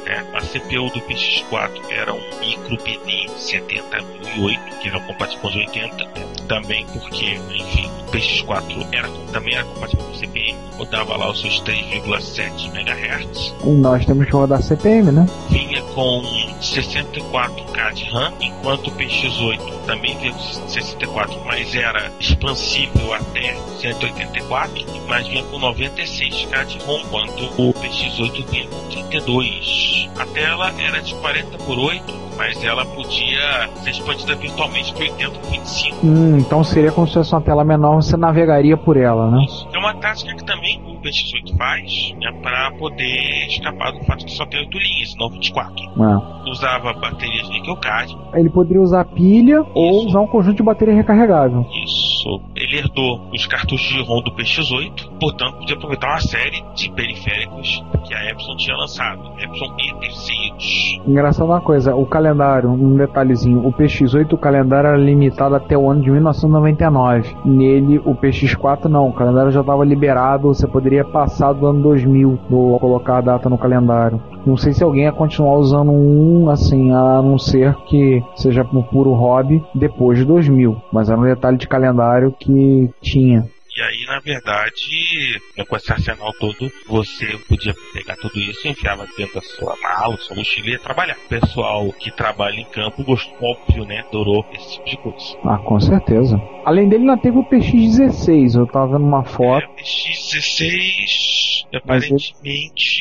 né? 0.05 0.25
A 0.35 0.41
CPU 0.41 0.91
do 0.91 1.01
PX4 1.03 1.71
era 1.91 2.13
um 2.13 2.41
micro 2.41 2.77
PD 2.79 3.29
70008, 3.37 4.61
que 4.81 4.89
era 4.89 5.01
compatível 5.01 5.41
com 5.41 5.49
os 5.49 5.57
80. 5.57 6.30
Também 6.51 6.85
porque, 6.87 7.41
enfim, 7.55 7.89
o 8.01 8.11
PX4 8.11 8.89
era, 8.91 9.09
também 9.31 9.55
era 9.55 9.63
compatível 9.63 10.05
com 10.05 10.11
o 10.11 10.17
CPM, 10.17 10.59
rodava 10.77 11.17
lá 11.17 11.31
os 11.31 11.41
seus 11.41 11.63
3,7 11.63 12.75
MHz. 12.75 13.55
E 13.65 13.69
nós 13.69 14.05
temos 14.05 14.27
que 14.27 14.33
rodar 14.33 14.61
CPM, 14.61 15.13
né? 15.13 15.27
vinha 15.49 15.81
com 15.95 16.23
64K 16.61 17.95
de 17.95 18.05
RAM, 18.11 18.33
enquanto 18.41 18.89
o 18.89 18.91
PX8 18.91 19.61
também 19.87 20.19
veio 20.19 20.35
com 20.35 20.69
64, 20.69 21.41
mas 21.47 21.73
era 21.73 22.11
expansível 22.19 23.15
até 23.15 23.55
184, 23.79 24.85
mas 25.07 25.29
vinha 25.29 25.45
com 25.45 25.61
96K 25.61 26.65
de 26.67 26.79
ROM, 26.79 26.99
enquanto 26.99 27.45
o 27.63 27.73
PX8 27.75 28.45
vinha 28.51 28.67
com 28.67 28.89
32. 28.89 30.11
A 30.19 30.27
tela 30.27 30.75
era 30.81 31.01
de 31.01 31.15
40 31.15 31.59
por 31.59 31.79
8, 31.79 32.30
mas 32.41 32.65
ela 32.65 32.87
podia 32.87 33.69
ser 33.83 33.91
expandida 33.91 34.35
virtualmente 34.35 34.95
para 34.95 35.03
80 35.03 35.31
por 35.39 35.51
25. 35.51 36.07
Hum, 36.07 36.39
então 36.39 36.65
seria 36.65 36.91
como 36.91 37.07
se 37.07 37.13
fosse 37.13 37.35
uma 37.35 37.43
tela 37.43 37.63
menor, 37.63 37.97
você 37.97 38.17
navegaria 38.17 38.79
por 38.79 38.97
ela, 38.97 39.31
né? 39.31 39.45
É 39.75 39.79
uma 39.79 39.93
tática 39.97 40.35
que 40.35 40.43
também 40.47 40.81
o 40.87 40.99
PX8 41.03 41.59
faz 41.59 42.15
é 42.23 42.33
para 42.41 42.71
poder 42.79 43.47
escapar 43.47 43.93
do 43.93 44.03
fato 44.07 44.25
que 44.25 44.33
só 44.33 44.47
tem 44.47 44.61
8 44.61 44.79
linhas, 44.79 45.15
não 45.19 45.29
24. 45.29 45.85
É. 45.85 46.51
Usava 46.51 46.95
baterias 46.95 47.47
níquel 47.51 47.77
cadmio, 47.77 48.19
Ele 48.33 48.49
poderia 48.49 48.81
usar 48.81 49.05
pilha 49.05 49.63
ou 49.75 50.07
usar 50.07 50.21
um 50.21 50.27
conjunto 50.27 50.57
de 50.57 50.63
bateria 50.63 50.95
recarregável. 50.95 51.67
isso. 51.85 52.41
Ele 52.57 52.79
herdou 52.79 53.29
os 53.35 53.47
cartuchos 53.47 53.87
de 53.87 54.03
ROM 54.03 54.23
do 54.23 54.33
PX8, 54.33 55.19
portanto 55.21 55.59
podia 55.59 55.77
aproveitar 55.77 56.09
uma 56.09 56.21
série 56.21 56.65
de 56.75 56.91
periféricos 56.93 57.85
que 58.07 58.15
a 58.15 58.31
Epson 58.31 58.57
tinha 58.57 58.77
lançado, 58.77 59.21
Epson 59.39 59.77
e 59.79 59.95
terceiros. 60.01 61.01
Engraçado 61.07 61.47
uma 61.47 61.61
coisa, 61.61 61.95
o 61.95 62.07
calendário, 62.07 62.30
um 62.67 62.97
detalhezinho, 62.97 63.67
o 63.67 63.73
PX8 63.73 64.33
o 64.33 64.39
calendário 64.39 64.89
era 64.89 64.97
limitado 64.97 65.55
até 65.55 65.77
o 65.77 65.91
ano 65.91 66.03
de 66.03 66.11
1999. 66.11 67.37
Nele, 67.45 67.99
o 67.99 68.15
PX4 68.15 68.87
não, 68.87 69.09
o 69.09 69.13
calendário 69.13 69.51
já 69.51 69.61
estava 69.61 69.85
liberado, 69.85 70.49
você 70.49 70.67
poderia 70.67 71.05
passar 71.05 71.53
do 71.53 71.67
ano 71.67 71.83
2000 71.83 72.39
ou 72.51 72.79
colocar 72.79 73.19
a 73.19 73.21
data 73.21 73.49
no 73.49 73.59
calendário. 73.59 74.21
Não 74.47 74.57
sei 74.57 74.73
se 74.73 74.83
alguém 74.83 75.05
ia 75.05 75.13
continuar 75.13 75.59
usando 75.59 75.91
um 75.93 76.49
assim, 76.49 76.91
a 76.93 77.21
não 77.23 77.39
ser 77.39 77.75
que 77.87 78.23
seja 78.37 78.65
por 78.65 78.85
puro 78.85 79.13
hobby 79.13 79.63
depois 79.75 80.19
de 80.19 80.25
2000, 80.25 80.77
mas 80.93 81.11
era 81.11 81.21
um 81.21 81.25
detalhe 81.25 81.57
de 81.57 81.69
calendário 81.69 82.35
que 82.39 82.91
tinha. 83.01 83.47
E 83.81 83.83
aí, 83.83 84.05
na 84.07 84.21
verdade, 84.21 85.41
com 85.67 85.75
esse 85.75 85.91
arsenal 85.91 86.31
todo, 86.39 86.71
você 86.87 87.27
podia 87.49 87.73
pegar 87.95 88.15
tudo 88.17 88.39
isso, 88.39 88.69
enfiava 88.69 89.07
dentro 89.17 89.37
da 89.37 89.41
sua 89.41 89.75
mala, 89.81 90.19
sua 90.19 90.37
mochila 90.37 90.67
e 90.69 90.73
ia 90.73 90.79
trabalhar. 90.79 91.17
O 91.17 91.29
pessoal 91.31 91.91
que 91.95 92.11
trabalha 92.15 92.61
em 92.61 92.65
campo, 92.67 93.03
gostou, 93.03 93.35
óbvio, 93.43 93.87
né? 93.87 94.01
Adorou 94.07 94.45
esse 94.53 94.69
tipo 94.85 94.85
de 94.85 94.97
coisa. 94.99 95.39
Ah, 95.47 95.57
com 95.65 95.81
certeza. 95.81 96.37
Além 96.67 96.91
dele, 96.91 97.05
ainda 97.09 97.17
teve 97.17 97.39
o 97.39 97.45
PX16, 97.49 98.55
eu 98.59 98.67
tava 98.67 98.99
vendo 98.99 99.07
uma 99.07 99.25
foto. 99.25 99.65
É, 99.65 99.83
X16, 99.83 101.65
Mas 101.87 102.05
ele- 102.05 102.15
aparentemente. 102.15 103.01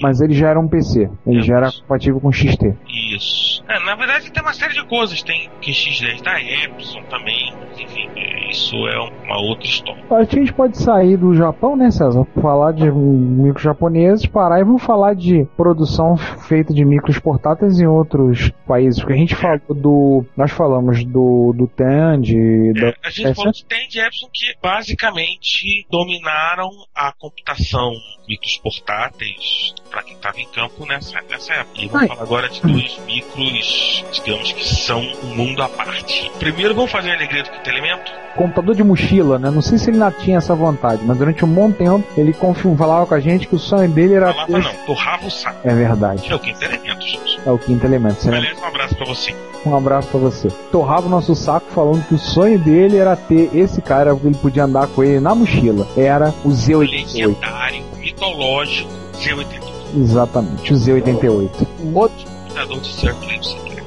Mas 0.00 0.20
ele 0.20 0.34
já 0.34 0.48
era 0.50 0.60
um 0.60 0.68
PC, 0.68 1.08
ele 1.26 1.40
É, 1.40 1.42
já 1.42 1.56
era 1.56 1.72
compatível 1.72 2.20
com 2.20 2.30
XT. 2.30 2.72
Isso. 3.16 3.64
É, 3.68 3.80
na 3.80 3.96
verdade, 3.96 4.30
tem 4.30 4.42
uma 4.42 4.52
série 4.52 4.74
de 4.74 4.84
coisas. 4.86 5.22
Tem 5.22 5.48
QX10 5.60 6.22
da 6.22 6.40
Epson 6.40 7.02
também. 7.10 7.52
Enfim, 7.78 8.08
isso 8.52 8.76
é 8.88 8.98
uma 8.98 9.40
outra 9.40 9.66
história. 9.66 10.02
Acho 10.10 10.30
que 10.30 10.36
a 10.36 10.40
gente 10.40 10.52
pode 10.52 10.78
sair 10.78 11.16
do 11.16 11.34
Japão, 11.34 11.76
né, 11.76 11.90
César? 11.90 12.24
Falar 12.40 12.72
de 12.72 12.90
micros 12.90 13.62
japoneses, 13.62 14.26
parar 14.26 14.60
e 14.60 14.64
vamos 14.64 14.82
falar 14.82 15.14
de 15.14 15.44
produção 15.56 16.16
feita 16.16 16.72
de 16.72 16.84
micros 16.84 17.18
portáteis 17.18 17.80
em 17.80 17.86
outros 17.86 18.50
países. 18.66 19.00
Porque 19.00 19.14
a 19.14 19.16
gente 19.16 19.34
falou 19.34 19.60
do. 19.70 20.24
Nós 20.36 20.50
falamos 20.52 21.04
do, 21.04 21.52
do 21.56 21.66
Tandy, 21.66 22.72
da. 22.74 22.88
É, 22.88 22.94
a 23.04 23.10
gente 23.10 23.26
essa- 23.26 23.34
falou 23.34 23.52
tem 23.68 23.88
de 23.88 24.00
Epson 24.00 24.28
que 24.32 24.54
basicamente 24.62 25.86
dominaram 25.90 26.68
a 26.94 27.12
computação 27.18 27.92
micros 28.28 28.58
portáteis 28.58 29.74
para 29.90 30.02
quem 30.02 30.14
estava 30.14 30.40
em 30.40 30.46
campo 30.48 30.86
nessa, 30.86 31.20
nessa 31.28 31.52
época. 31.54 31.80
E 31.80 31.86
vamos 31.86 32.02
Ai. 32.02 32.08
falar 32.08 32.22
agora 32.22 32.48
de 32.48 32.60
dois 32.62 33.00
micros, 33.06 34.04
digamos 34.12 34.52
que 34.52 34.64
são 34.64 35.00
um 35.00 35.34
mundo 35.36 35.62
à 35.62 35.68
parte. 35.68 36.30
Primeiro 36.38 36.74
vamos 36.74 36.90
fazer 36.90 37.10
a 37.10 37.14
alegria 37.14 37.42
do 37.42 37.50
quinto 37.50 37.68
elemento. 37.70 38.12
Computador 38.42 38.74
de 38.74 38.82
mochila, 38.82 39.38
né? 39.38 39.50
Não 39.50 39.62
sei 39.62 39.78
se 39.78 39.90
ele 39.90 40.02
ainda 40.02 40.10
tinha 40.10 40.38
essa 40.38 40.54
vontade, 40.54 41.02
mas 41.04 41.16
durante 41.16 41.44
um 41.44 41.48
bom 41.48 41.70
tempo 41.70 42.04
ele 42.16 42.34
falava 42.76 43.06
com 43.06 43.14
a 43.14 43.20
gente 43.20 43.46
que 43.46 43.54
o 43.54 43.58
sonho 43.58 43.88
dele 43.88 44.14
era 44.14 44.32
Falava 44.32 44.58
não, 44.58 44.74
torrava 44.86 45.26
o 45.26 45.30
saco. 45.30 45.58
É 45.64 45.74
verdade. 45.74 46.30
É 46.30 46.34
o 46.34 46.38
quinto 46.38 46.64
elemento, 46.64 47.02
gente. 47.02 47.40
É 47.44 47.50
o 47.50 47.58
quinto 47.58 47.86
elemento. 47.86 48.28
Aliás, 48.28 48.58
um 48.58 48.64
abraço 48.64 48.96
pra 48.96 49.06
você. 49.06 49.34
Um 49.64 49.76
abraço 49.76 50.08
pra 50.08 50.20
você. 50.20 50.48
Torrava 50.72 51.06
o 51.06 51.10
nosso 51.10 51.34
saco 51.36 51.66
falando 51.70 52.04
que 52.06 52.14
o 52.14 52.18
sonho 52.18 52.58
dele 52.58 52.96
era 52.96 53.14
ter 53.14 53.50
esse 53.54 53.80
cara, 53.80 54.18
ele 54.24 54.34
podia 54.34 54.64
andar 54.64 54.88
com 54.88 55.04
ele 55.04 55.20
na 55.20 55.34
mochila. 55.34 55.86
Era 55.96 56.34
o 56.44 56.48
O 56.48 56.52
Z88. 56.52 56.90
legendário, 56.90 57.84
mitológico 57.98 58.90
Z88. 59.18 59.72
Exatamente, 59.96 60.72
o 60.72 60.76
Z88. 60.76 61.66
Um 61.84 61.96
outro 61.96 62.32
Computador 62.52 62.80
de. 62.80 63.81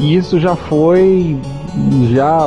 E 0.00 0.16
isso 0.16 0.40
já 0.40 0.56
foi. 0.56 1.38
Já, 2.12 2.40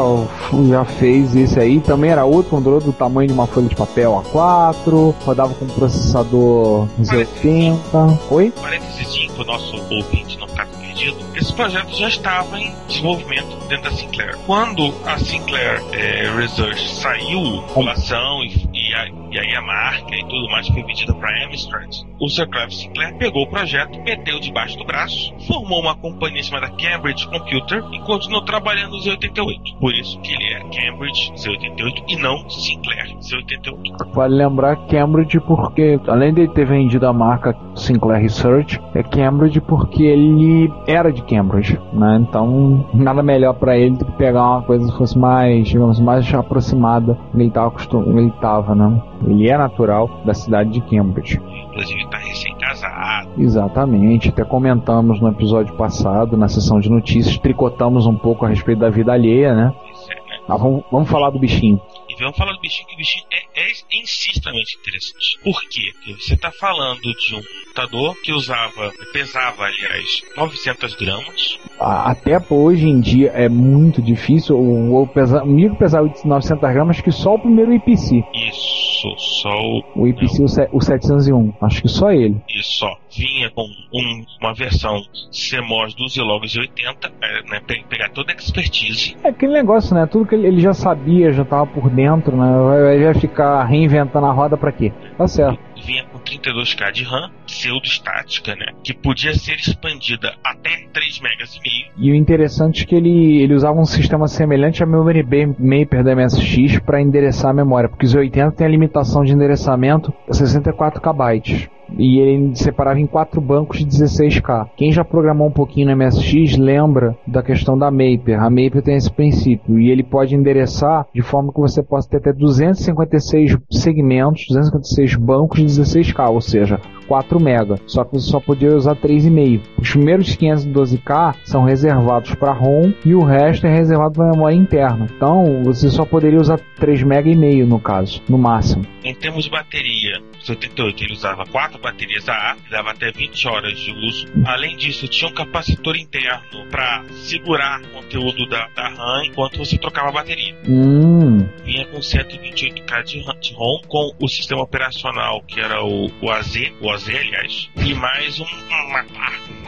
já 0.67 0.83
fez 0.83 1.35
esse 1.35 1.59
aí. 1.59 1.79
Também 1.79 2.11
era 2.11 2.25
outro 2.25 2.49
controle 2.49 2.83
do 2.83 2.91
tamanho 2.91 3.27
de 3.27 3.33
uma 3.33 3.47
folha 3.47 3.67
de 3.67 3.75
papel 3.75 4.23
A4. 4.33 5.15
Rodava 5.23 5.53
com 5.53 5.65
processador 5.67 6.87
Z80. 6.99 8.19
Oi? 8.31 8.51
Parênteses 8.59 9.27
para 9.33 9.43
o 9.43 9.45
nosso 9.45 9.75
ouvinte 9.91 10.37
não 10.39 10.47
ficar 10.47 10.67
perdido. 10.67 11.17
Esse 11.35 11.53
projeto 11.53 11.95
já 11.95 12.07
estava 12.07 12.59
em 12.59 12.73
desenvolvimento 12.87 13.57
dentro 13.67 13.89
da 13.89 13.95
Sinclair. 13.95 14.37
Quando 14.45 14.93
a 15.05 15.17
Sinclair 15.19 15.83
eh, 15.91 16.31
Research 16.35 16.95
saiu, 16.95 17.61
população 17.67 18.43
e, 18.43 18.69
e, 18.73 18.93
a, 18.93 19.07
e 19.33 19.39
aí 19.39 19.55
a 19.55 19.61
marca 19.61 20.15
e 20.15 20.23
tudo 20.27 20.47
mais 20.51 20.67
foi 20.67 20.83
vendida 20.83 21.13
para 21.15 21.45
Amstrad, 21.45 21.89
o 22.19 22.29
Sir 22.29 22.47
Clive 22.47 22.73
Sinclair 22.73 23.17
pegou 23.17 23.43
o 23.43 23.49
projeto, 23.49 23.99
meteu 24.03 24.39
debaixo 24.39 24.77
do 24.77 24.85
braço, 24.85 25.33
formou 25.47 25.81
uma 25.81 25.95
companhia 25.95 26.43
chamada 26.43 26.69
Cambridge 26.69 27.27
Computer 27.27 27.83
e 27.91 27.99
continuou 28.01 28.43
trabalhando 28.43 28.91
no 28.91 28.99
Z88. 28.99 29.79
Por 29.79 29.93
isso 29.93 30.19
que 30.21 30.33
ele 30.33 30.53
é 30.53 30.59
Cambridge 30.59 31.33
Z88 31.33 32.03
e 32.09 32.15
não 32.17 32.47
Sinclair 32.47 33.17
Z88. 33.17 34.13
Vale 34.13 34.35
lembrar 34.35 34.75
Cambridge 34.87 35.39
porque, 35.39 35.99
além 36.07 36.33
de 36.33 36.47
ter 36.49 36.65
vendido 36.65 37.07
a 37.07 37.13
marca 37.13 37.57
Sinclair 37.75 38.21
Research, 38.21 38.79
é 38.93 39.01
Cambridge 39.01 39.59
porque 39.61 40.03
ele 40.03 40.71
era 40.87 41.11
de 41.11 41.23
Cambridge, 41.23 41.79
né? 41.91 42.19
Então, 42.21 42.87
nada 42.93 43.23
melhor 43.23 43.53
pra 43.55 43.75
ele 43.75 43.97
do 43.97 44.05
que 44.05 44.11
pegar 44.11 44.43
uma 44.43 44.61
coisa 44.61 44.91
que 44.91 44.97
fosse 44.97 45.17
mais, 45.17 45.67
digamos, 45.67 45.99
mais 45.99 46.31
aproximada 46.33 47.17
ele 47.33 47.47
estava 47.47 47.73
ele 48.15 48.31
tava, 48.39 48.75
né? 48.75 49.01
Ele 49.27 49.49
é 49.49 49.57
natural 49.57 50.21
da 50.25 50.33
cidade 50.33 50.71
de 50.71 50.81
Cambridge. 50.81 51.39
Inclusive 51.67 52.03
está 52.03 52.17
recém-casado. 52.17 53.29
Exatamente, 53.37 54.29
até 54.29 54.43
comentamos 54.43 55.19
no 55.19 55.29
episódio 55.29 55.75
passado, 55.75 56.37
na 56.37 56.47
sessão 56.47 56.79
de 56.79 56.89
notícias, 56.89 57.37
tricotamos 57.37 58.05
um 58.05 58.15
pouco 58.15 58.45
a 58.45 58.49
respeito 58.49 58.79
da 58.79 58.89
vida 58.89 59.13
alheia, 59.13 59.53
né? 59.53 59.73
É, 60.09 60.15
né? 60.15 60.39
Ah, 60.47 60.57
vamos, 60.57 60.83
vamos 60.91 61.09
falar 61.09 61.29
do 61.29 61.39
bichinho. 61.39 61.81
E 62.09 62.15
vamos 62.19 62.37
falar 62.37 62.53
do 62.53 62.59
bichinho, 62.59 62.87
que 62.87 62.93
o 62.93 62.97
bichinho 62.97 63.25
é, 63.31 63.61
é 63.61 63.67
em 63.93 64.05
si 64.05 64.31
extremamente 64.31 64.77
interessante. 64.77 65.39
Por 65.43 65.61
quê? 65.69 65.91
Porque 65.93 66.13
você 66.21 66.33
está 66.35 66.51
falando 66.51 67.01
de 67.01 67.35
um 67.35 67.41
computador 67.77 68.15
que 68.23 68.31
usava, 68.31 68.91
pesava, 69.11 69.63
aliás, 69.65 70.21
900 70.37 70.95
gramas. 70.95 71.59
Até 71.79 72.37
hoje 72.49 72.87
em 72.87 72.99
dia 72.99 73.31
é 73.33 73.49
muito 73.49 74.01
difícil. 74.01 74.55
O, 74.57 75.07
pesa, 75.07 75.43
o 75.43 75.47
micro 75.47 75.75
pesava 75.75 76.11
900 76.23 76.71
gramas, 76.73 77.01
que 77.01 77.11
só 77.11 77.33
o 77.35 77.39
primeiro 77.39 77.73
IPC. 77.73 78.23
Isso, 78.33 79.41
só 79.41 79.49
o, 79.49 79.83
O 79.95 80.07
IPC, 80.07 80.43
o, 80.71 80.77
o 80.77 80.81
701. 80.81 81.53
Acho 81.61 81.81
que 81.81 81.87
só 81.87 82.11
ele. 82.11 82.37
isso 82.47 82.79
só 82.79 82.97
vinha 83.15 83.49
com 83.51 83.63
um- 83.63 84.25
uma 84.41 84.53
versão 84.53 85.01
CMOS 85.31 85.93
do 85.95 86.07
Zilog 86.07 86.43
80, 86.45 87.11
é, 87.21 87.43
né, 87.49 87.59
pe- 87.65 87.83
pegar 87.89 88.09
toda 88.09 88.31
a 88.31 88.35
expertise. 88.35 89.15
É 89.23 89.29
aquele 89.29 89.53
negócio, 89.53 89.93
né? 89.95 90.05
Tudo 90.05 90.25
que 90.27 90.35
ele, 90.35 90.47
ele 90.47 90.61
já 90.61 90.73
sabia, 90.73 91.31
já 91.31 91.43
tava 91.43 91.65
por 91.67 91.89
dentro, 91.89 92.35
né? 92.37 92.51
Vai, 92.63 93.03
vai 93.03 93.13
ficar 93.15 93.63
reinventando 93.65 94.25
a 94.25 94.31
roda 94.31 94.57
pra 94.57 94.71
quê? 94.71 94.91
Tá 95.17 95.27
certo. 95.27 95.59
Vinha 95.85 96.05
32K 96.23 96.91
de 96.91 97.03
RAM, 97.03 97.29
pseudo-estática, 97.45 98.55
né? 98.55 98.73
Que 98.83 98.93
podia 98.93 99.33
ser 99.33 99.55
expandida 99.55 100.33
até 100.43 100.87
3 100.93 101.19
megas 101.21 101.55
e 101.55 101.59
meio. 101.61 101.91
E 101.97 102.11
o 102.11 102.15
interessante 102.15 102.83
é 102.83 102.85
que 102.85 102.95
ele, 102.95 103.41
ele 103.41 103.53
usava 103.53 103.79
um 103.79 103.85
sistema 103.85 104.27
semelhante 104.27 104.83
a 104.83 104.85
Memory 104.85 105.23
Maper 105.59 106.03
da 106.03 106.15
MSX 106.15 106.79
para 106.79 107.01
endereçar 107.01 107.51
a 107.51 107.53
memória, 107.53 107.89
porque 107.89 108.05
os 108.05 108.15
80 108.15 108.51
tem 108.51 108.67
a 108.67 108.69
limitação 108.69 109.23
de 109.23 109.33
endereçamento 109.33 110.13
64 110.31 111.01
KB. 111.01 111.69
E 111.97 112.19
ele 112.19 112.55
separava 112.55 112.99
em 112.99 113.07
quatro 113.07 113.39
bancos 113.39 113.79
de 113.79 113.85
16K. 113.85 114.69
Quem 114.75 114.91
já 114.91 115.03
programou 115.03 115.47
um 115.47 115.51
pouquinho 115.51 115.87
no 115.87 115.97
MSX 115.97 116.57
lembra 116.57 117.15
da 117.27 117.43
questão 117.43 117.77
da 117.77 117.91
Maper. 117.91 118.41
A 118.41 118.49
Maper 118.49 118.81
tem 118.81 118.95
esse 118.95 119.11
princípio 119.11 119.79
e 119.79 119.89
ele 119.89 120.03
pode 120.03 120.35
endereçar 120.35 121.05
de 121.13 121.21
forma 121.21 121.53
que 121.53 121.59
você 121.59 121.83
possa 121.83 122.09
ter 122.09 122.17
até 122.17 122.33
256 122.33 123.57
segmentos, 123.69 124.45
256 124.47 125.15
bancos 125.15 125.59
de 125.59 125.65
16K, 125.65 126.29
ou 126.29 126.41
seja, 126.41 126.79
4 127.07 127.39
MB. 127.39 127.81
Só 127.85 128.03
que 128.03 128.13
você 128.13 128.29
só 128.29 128.39
podia 128.39 128.75
usar 128.75 128.95
3,5. 128.95 129.61
Os 129.79 129.91
primeiros 129.91 130.35
512K 130.35 131.35
são 131.43 131.63
reservados 131.63 132.33
para 132.35 132.53
ROM 132.53 132.91
e 133.05 133.13
o 133.13 133.23
resto 133.23 133.67
é 133.67 133.73
reservado 133.73 134.13
para 134.13 134.31
memória 134.31 134.55
interna. 134.55 135.07
Então 135.15 135.63
você 135.63 135.89
só 135.89 136.05
poderia 136.05 136.39
usar 136.39 136.59
3 136.79 137.03
MB 137.03 137.31
e 137.31 137.35
meio 137.35 137.67
no 137.67 137.79
caso, 137.79 138.21
no 138.27 138.37
máximo. 138.37 138.83
Em 139.03 139.13
termos 139.13 139.43
de 139.45 139.51
bateria, 139.51 140.21
78 140.45 141.03
ele 141.03 141.13
usava 141.13 141.45
quatro 141.45 141.79
baterias 141.79 142.27
AA, 142.27 142.57
dava 142.69 142.91
até 142.91 143.11
20 143.11 143.47
horas 143.47 143.79
de 143.79 143.91
uso. 143.91 144.27
Além 144.45 144.75
disso, 144.77 145.07
tinha 145.07 145.29
um 145.29 145.33
capacitor 145.33 145.95
interno 145.95 146.65
para 146.69 147.03
segurar 147.23 147.81
o 147.81 147.87
conteúdo 147.89 148.45
da, 148.47 148.67
da 148.75 148.89
RAM 148.89 149.25
enquanto 149.25 149.57
você 149.57 149.77
trocava 149.77 150.09
a 150.09 150.11
bateria. 150.11 150.55
Hum, 150.67 151.47
Vinha 151.63 151.85
com 151.87 151.99
128K 151.99 153.03
de, 153.03 153.21
RAM- 153.21 153.39
de 153.39 153.53
ROM, 153.53 153.81
com 153.87 154.11
o 154.19 154.27
sistema 154.27 154.61
operacional 154.61 155.41
que 155.43 155.59
era 155.59 155.83
o, 155.83 156.11
o 156.21 156.29
AZ, 156.31 156.55
o 156.81 156.89
AZ, 156.91 157.07
aliás, 157.09 157.69
e 157.77 157.93
mais 157.93 158.39
um, 158.39 158.45
uma, 158.45 159.03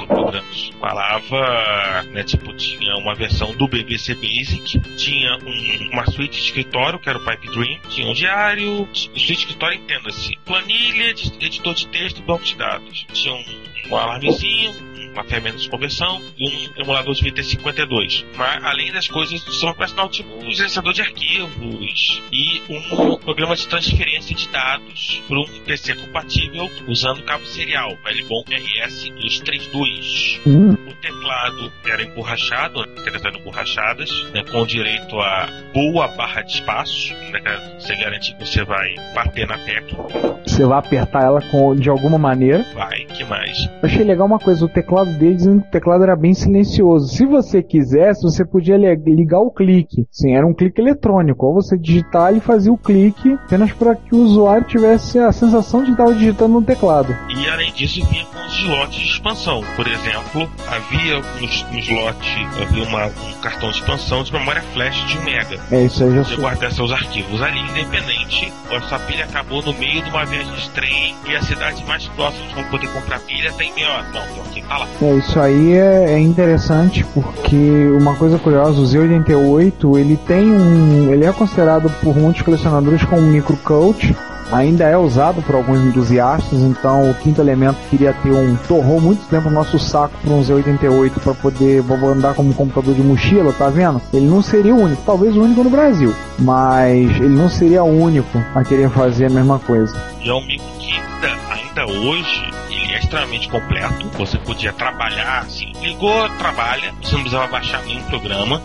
programa. 0.07 0.45
Falava, 0.79 2.03
né, 2.11 2.23
tipo, 2.23 2.53
tinha 2.55 2.95
uma 2.97 3.13
versão 3.15 3.53
do 3.55 3.67
BBC 3.67 4.13
Basic, 4.15 4.79
tinha 4.97 5.37
um, 5.37 5.89
uma 5.91 6.05
suíte 6.05 6.37
de 6.39 6.45
escritório, 6.45 6.99
que 6.99 7.09
era 7.09 7.17
o 7.17 7.23
Pipe 7.25 7.47
Dream, 7.51 7.79
tinha 7.89 8.07
um 8.07 8.13
diário, 8.13 8.87
suíte 8.93 9.25
de 9.25 9.33
escritório, 9.33 9.77
entenda-se, 9.77 10.37
planilha, 10.45 10.64
de, 10.67 11.45
editor 11.45 11.73
de 11.73 11.87
texto 11.87 12.19
e 12.19 12.21
banco 12.23 12.43
de 12.43 12.55
dados. 12.55 13.05
Tinha 13.13 13.33
um, 13.33 13.74
um 13.89 13.95
alarmezinho, 13.95 14.73
uma 15.13 15.23
ferramenta 15.23 15.57
de 15.57 15.69
conversão 15.69 16.21
e 16.37 16.49
um 16.49 16.81
emulador 16.81 17.13
de 17.13 17.23
VT52. 17.23 18.25
Mas, 18.35 18.63
além 18.63 18.91
das 18.91 19.07
coisas 19.07 19.41
do 19.43 19.51
sistema 19.51 19.71
operacional, 19.71 20.09
tipo 20.09 20.29
um 20.35 20.51
gerenciador 20.51 20.91
de 20.93 21.01
arquivos 21.01 22.21
e 22.31 22.61
um 22.69 23.17
programa 23.17 23.55
de 23.55 23.65
transferência 23.67 24.35
de 24.35 24.47
dados 24.49 25.21
para 25.27 25.39
um 25.39 25.45
PC 25.65 25.95
compatível 25.95 26.69
usando 26.87 27.23
cabo 27.23 27.45
serial, 27.45 27.95
velho 28.03 28.27
bom 28.27 28.43
RS232. 28.49 30.41
Hum, 30.45 30.73
O 30.73 30.93
teclado 30.95 31.71
era 31.85 32.03
emborrachado, 32.03 32.81
as 32.81 33.03
teclas 33.03 33.35
emborrachadas, 33.35 34.23
né, 34.33 34.43
com 34.43 34.65
direito 34.65 35.19
a 35.19 35.47
boa 35.73 36.07
barra 36.09 36.41
de 36.41 36.53
espaço, 36.55 37.13
né, 37.13 37.77
você 37.79 37.95
garante 37.95 38.33
que 38.35 38.45
você 38.45 38.63
vai 38.63 38.95
bater 39.13 39.47
na 39.47 39.57
tecla, 39.59 40.05
você 40.45 40.65
vai 40.65 40.79
apertar 40.79 41.23
ela 41.23 41.41
com, 41.41 41.75
de 41.75 41.89
alguma 41.89 42.17
maneira. 42.17 42.65
vai, 42.73 43.05
que 43.05 43.23
mais? 43.23 43.65
Achei 43.83 44.03
legal 44.03 44.25
uma 44.27 44.39
coisa, 44.39 44.65
o 44.65 44.69
teclado 44.69 45.11
dele 45.13 45.35
dizendo 45.35 45.61
que 45.61 45.67
o 45.67 45.71
teclado 45.71 46.03
era 46.03 46.15
bem 46.15 46.33
silencioso. 46.33 47.07
Se 47.13 47.25
você 47.25 47.61
quisesse, 47.61 48.23
você 48.23 48.43
podia 48.45 48.77
li- 48.77 48.95
ligar 49.15 49.39
o 49.39 49.51
clique. 49.51 50.05
Sim, 50.11 50.35
era 50.35 50.45
um 50.45 50.53
clique 50.53 50.81
eletrônico. 50.81 51.45
Ao 51.45 51.53
você 51.53 51.77
digitar, 51.77 52.31
ele 52.31 52.39
fazia 52.39 52.71
o 52.71 52.77
clique 52.77 53.33
apenas 53.45 53.71
para 53.73 53.95
que 53.95 54.15
o 54.15 54.19
usuário 54.19 54.65
tivesse 54.67 55.19
a 55.19 55.31
sensação 55.31 55.83
de 55.83 55.91
estar 55.91 56.11
digitando 56.13 56.53
no 56.53 56.61
teclado. 56.63 57.15
E 57.29 57.47
além 57.49 57.71
disso, 57.73 58.03
vinha 58.07 58.25
com 58.25 58.37
os 58.47 58.53
slots 58.59 58.99
de 58.99 59.05
expansão. 59.07 59.63
Por 59.75 59.87
exemplo, 59.87 60.49
havia 60.67 61.15
no, 61.19 61.41
no 61.73 61.79
slot 61.79 62.47
havia 62.61 62.83
uma- 62.83 63.05
um 63.07 63.41
cartão 63.41 63.69
de 63.69 63.75
expansão 63.77 64.23
de 64.23 64.33
memória 64.33 64.61
flash 64.73 64.95
de 65.07 65.17
1 65.17 65.21
MB. 65.21 65.59
É 65.71 65.83
isso 65.85 66.03
aí, 66.03 66.15
já 66.15 66.23
Você 66.23 66.35
guardar 66.37 66.71
seus 66.71 66.91
arquivos 66.91 67.41
ali, 67.41 67.59
independente. 67.59 68.51
A 68.75 68.81
sua 68.81 68.99
pilha 68.99 69.25
acabou 69.25 69.61
no 69.61 69.73
meio 69.73 70.01
de 70.01 70.09
uma 70.09 70.25
viagem 70.25 70.53
de 70.53 70.69
trem 70.71 71.13
e 71.29 71.35
a 71.35 71.41
cidade 71.41 71.83
mais 71.85 72.07
próxima 72.09 72.45
de 72.63 72.69
poder 72.69 72.87
comprar 72.89 73.19
pilha 73.21 73.51
tem 73.53 73.64
meia. 73.73 74.03
Não, 74.13 74.43
tem 74.51 74.61
que 74.61 74.67
tá 74.67 74.77
lá. 74.77 74.87
É, 75.01 75.13
isso 75.15 75.39
aí 75.39 75.73
é, 75.73 76.13
é 76.13 76.19
interessante 76.19 77.05
porque 77.13 77.87
uma 77.97 78.15
coisa 78.15 78.37
curiosa, 78.37 78.79
o 78.79 78.83
Z88 78.83 79.99
ele 79.99 80.17
tem 80.17 80.51
um. 80.51 81.11
ele 81.11 81.25
é 81.25 81.31
considerado 81.31 81.89
por 82.01 82.15
muitos 82.15 82.41
colecionadores 82.41 83.03
como 83.03 83.21
um 83.21 83.31
microcoach. 83.31 84.15
Ainda 84.51 84.83
é 84.83 84.95
usado 84.95 85.41
por 85.41 85.55
alguns 85.55 85.79
entusiastas, 85.79 86.59
então 86.59 87.09
o 87.09 87.15
quinto 87.15 87.41
elemento 87.41 87.77
queria 87.89 88.13
ter 88.13 88.31
um. 88.31 88.55
torrou 88.67 89.01
muito 89.01 89.27
tempo 89.27 89.49
o 89.49 89.51
nosso 89.51 89.79
saco 89.79 90.13
para 90.21 90.31
um 90.31 90.41
Z88 90.43 91.13
para 91.19 91.33
poder 91.33 91.83
andar 92.03 92.35
como 92.35 92.53
computador 92.53 92.93
de 92.93 93.01
mochila, 93.01 93.51
tá 93.53 93.69
vendo? 93.69 93.99
Ele 94.13 94.27
não 94.27 94.43
seria 94.43 94.73
o 94.73 94.79
único, 94.79 95.01
talvez 95.03 95.35
o 95.35 95.41
único 95.41 95.63
no 95.63 95.69
Brasil, 95.71 96.13
mas 96.37 97.09
ele 97.15 97.35
não 97.35 97.49
seria 97.49 97.83
o 97.83 97.89
único 97.89 98.37
a 98.53 98.63
querer 98.63 98.89
fazer 98.91 99.25
a 99.25 99.29
mesma 99.29 99.57
coisa. 99.57 99.99
E 100.21 100.29
é 100.29 100.33
um 100.33 100.45
micro 100.45 100.67
que 100.77 101.01
ainda, 101.49 101.85
hoje 101.87 102.55
é 102.95 102.99
extremamente 102.99 103.47
completo. 103.49 104.07
Você 104.17 104.37
podia 104.39 104.73
trabalhar 104.73 105.39
assim, 105.39 105.71
ligou, 105.81 106.29
trabalha, 106.37 106.93
você 107.01 107.13
não 107.13 107.21
precisava 107.21 107.47
baixar 107.47 107.81
nenhum 107.83 108.01
programa. 108.03 108.61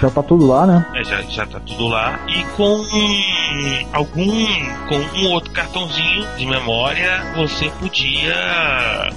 Já 0.00 0.10
tá 0.10 0.22
tudo 0.22 0.46
lá, 0.46 0.66
né? 0.66 0.86
É, 0.94 1.04
já, 1.04 1.22
já 1.22 1.46
tá 1.46 1.60
tudo 1.60 1.86
lá. 1.88 2.18
E 2.28 2.42
com 2.56 2.82
algum. 3.92 4.24
com 4.88 5.18
um 5.18 5.30
outro 5.30 5.50
cartãozinho 5.52 6.26
de 6.36 6.46
memória, 6.46 7.22
você 7.36 7.70
podia 7.80 8.34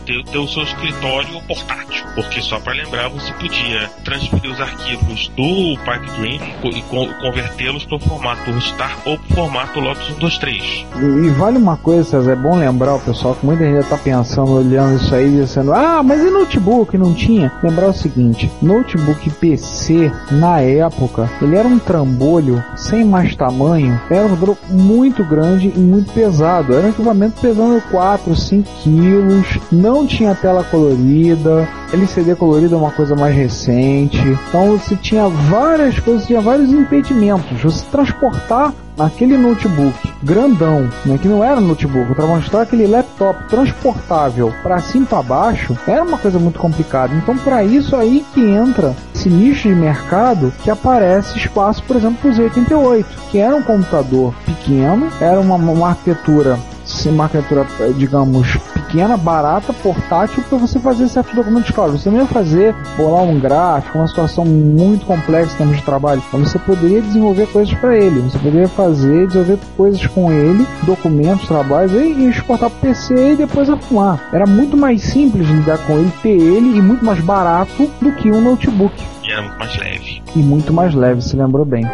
ter, 0.05 0.23
ter 0.25 0.37
o 0.37 0.47
seu 0.47 0.63
escritório 0.63 1.41
portátil. 1.47 2.05
Porque 2.15 2.41
só 2.41 2.59
para 2.59 2.73
lembrar, 2.73 3.09
você 3.09 3.31
podia 3.33 3.89
transferir 4.03 4.51
os 4.51 4.59
arquivos 4.61 5.27
do 5.29 5.77
Pipe 5.83 6.11
Dream 6.19 6.73
e 6.75 6.81
co- 6.83 7.07
convertê-los 7.21 7.85
para 7.85 7.97
o 7.97 7.99
formato 7.99 8.51
Rustar 8.51 8.97
ou 9.05 9.17
para 9.17 9.31
o 9.31 9.35
formato 9.35 9.79
Lotus 9.79 10.05
123. 10.07 10.85
E, 10.95 11.27
e 11.27 11.29
vale 11.31 11.57
uma 11.57 11.77
coisa, 11.77 12.03
César, 12.09 12.31
é 12.31 12.35
bom 12.35 12.55
lembrar 12.55 12.95
o 12.95 12.99
pessoal 12.99 13.35
que 13.35 13.45
muita 13.45 13.63
gente 13.65 13.83
já 13.83 13.89
tá 13.89 13.97
pensando, 13.97 14.46
olhando 14.49 14.97
isso 14.97 15.13
aí, 15.13 15.29
dizendo, 15.29 15.73
ah, 15.73 16.01
mas 16.03 16.21
e 16.21 16.29
notebook? 16.29 16.97
Não 16.97 17.13
tinha? 17.13 17.51
Lembrar 17.63 17.89
o 17.89 17.93
seguinte, 17.93 18.51
notebook 18.61 19.29
PC, 19.31 20.11
na 20.31 20.61
época, 20.61 21.29
ele 21.41 21.55
era 21.55 21.67
um 21.67 21.79
trambolho 21.79 22.63
sem 22.75 23.03
mais 23.03 23.35
tamanho, 23.35 23.99
era 24.09 24.25
um 24.25 24.37
muito 24.69 25.23
grande 25.23 25.71
e 25.75 25.79
muito 25.79 26.11
pesado, 26.13 26.73
era 26.73 26.87
um 26.87 26.89
equipamento 26.89 27.41
pesando 27.41 27.81
4, 27.89 28.35
5 28.35 28.69
quilos, 28.83 29.59
não 29.71 30.05
tinha 30.05 30.35
tela 30.35 30.63
colorida, 30.63 31.67
LCD 31.91 32.35
colorido 32.35 32.75
é 32.75 32.77
uma 32.77 32.91
coisa 32.91 33.15
mais 33.15 33.35
recente, 33.35 34.17
então 34.47 34.77
você 34.77 34.95
tinha 34.95 35.27
várias 35.27 35.99
coisas, 35.99 36.25
tinha 36.25 36.41
vários 36.41 36.71
impedimentos, 36.71 37.61
você 37.61 37.85
transportar 37.91 38.73
aquele 38.97 39.37
notebook 39.37 39.95
grandão, 40.23 40.89
né, 41.05 41.17
que 41.17 41.27
não 41.27 41.43
era 41.43 41.61
notebook, 41.61 42.13
para 42.15 42.25
mostrar 42.25 42.61
aquele 42.61 42.87
laptop 42.87 43.47
transportável 43.47 44.53
para 44.63 44.79
cima 44.79 45.05
e 45.05 45.07
para 45.07 45.23
baixo, 45.23 45.77
era 45.87 46.03
uma 46.03 46.17
coisa 46.17 46.39
muito 46.39 46.59
complicada. 46.59 47.13
Então, 47.15 47.37
para 47.37 47.63
isso 47.63 47.95
aí 47.95 48.25
que 48.33 48.41
entra 48.41 48.95
esse 49.13 49.29
nicho 49.29 49.67
de 49.67 49.75
mercado 49.75 50.53
que 50.63 50.69
aparece 50.69 51.37
espaço, 51.37 51.83
por 51.83 51.95
exemplo, 51.95 52.17
para 52.21 52.31
o 52.31 52.33
Z88, 52.33 53.05
que 53.31 53.37
era 53.37 53.55
um 53.55 53.63
computador 53.63 54.33
pequeno, 54.45 55.09
era 55.19 55.39
uma, 55.39 55.55
uma 55.55 55.89
arquitetura 55.89 56.57
uma 57.05 57.25
arquitetura, 57.25 57.65
digamos, 57.97 58.57
pequena, 58.87 59.17
barata, 59.17 59.73
portátil, 59.73 60.43
para 60.43 60.57
você 60.57 60.79
fazer 60.79 61.07
certos 61.09 61.35
documentos. 61.35 61.71
Claro, 61.71 61.91
você 61.91 62.09
não 62.09 62.19
ia 62.19 62.25
fazer, 62.25 62.73
bolar 62.95 63.23
um 63.23 63.39
gráfico, 63.39 63.97
uma 63.97 64.07
situação 64.07 64.45
muito 64.45 65.05
complexa 65.05 65.53
em 65.53 65.57
termos 65.57 65.77
de 65.77 65.83
trabalho, 65.83 66.23
mas 66.31 66.49
você 66.49 66.59
poderia 66.59 67.01
desenvolver 67.01 67.47
coisas 67.47 67.73
para 67.75 67.97
ele, 67.97 68.21
você 68.21 68.37
poderia 68.37 68.67
fazer, 68.67 69.27
desenvolver 69.27 69.59
coisas 69.75 70.07
com 70.07 70.31
ele, 70.31 70.65
documentos, 70.83 71.47
trabalhos, 71.47 71.91
e, 71.93 72.27
exportar 72.29 72.69
para 72.69 72.89
PC 72.89 73.33
e 73.33 73.35
depois 73.35 73.69
arrumar. 73.69 74.19
Era 74.31 74.45
muito 74.45 74.77
mais 74.77 75.01
simples 75.01 75.47
lidar 75.47 75.77
com 75.79 75.97
ele, 75.97 76.11
ter 76.21 76.29
ele, 76.29 76.77
e 76.77 76.81
muito 76.81 77.03
mais 77.03 77.19
barato 77.19 77.89
do 78.01 78.11
que 78.13 78.31
um 78.31 78.41
notebook. 78.41 78.95
E 79.23 79.31
era 79.31 79.41
muito 79.41 79.57
mais 79.59 79.77
leve. 79.77 80.23
E 80.35 80.39
muito 80.39 80.73
mais 80.73 80.93
leve, 80.93 81.21
se 81.21 81.35
lembrou 81.35 81.65
bem. 81.65 81.85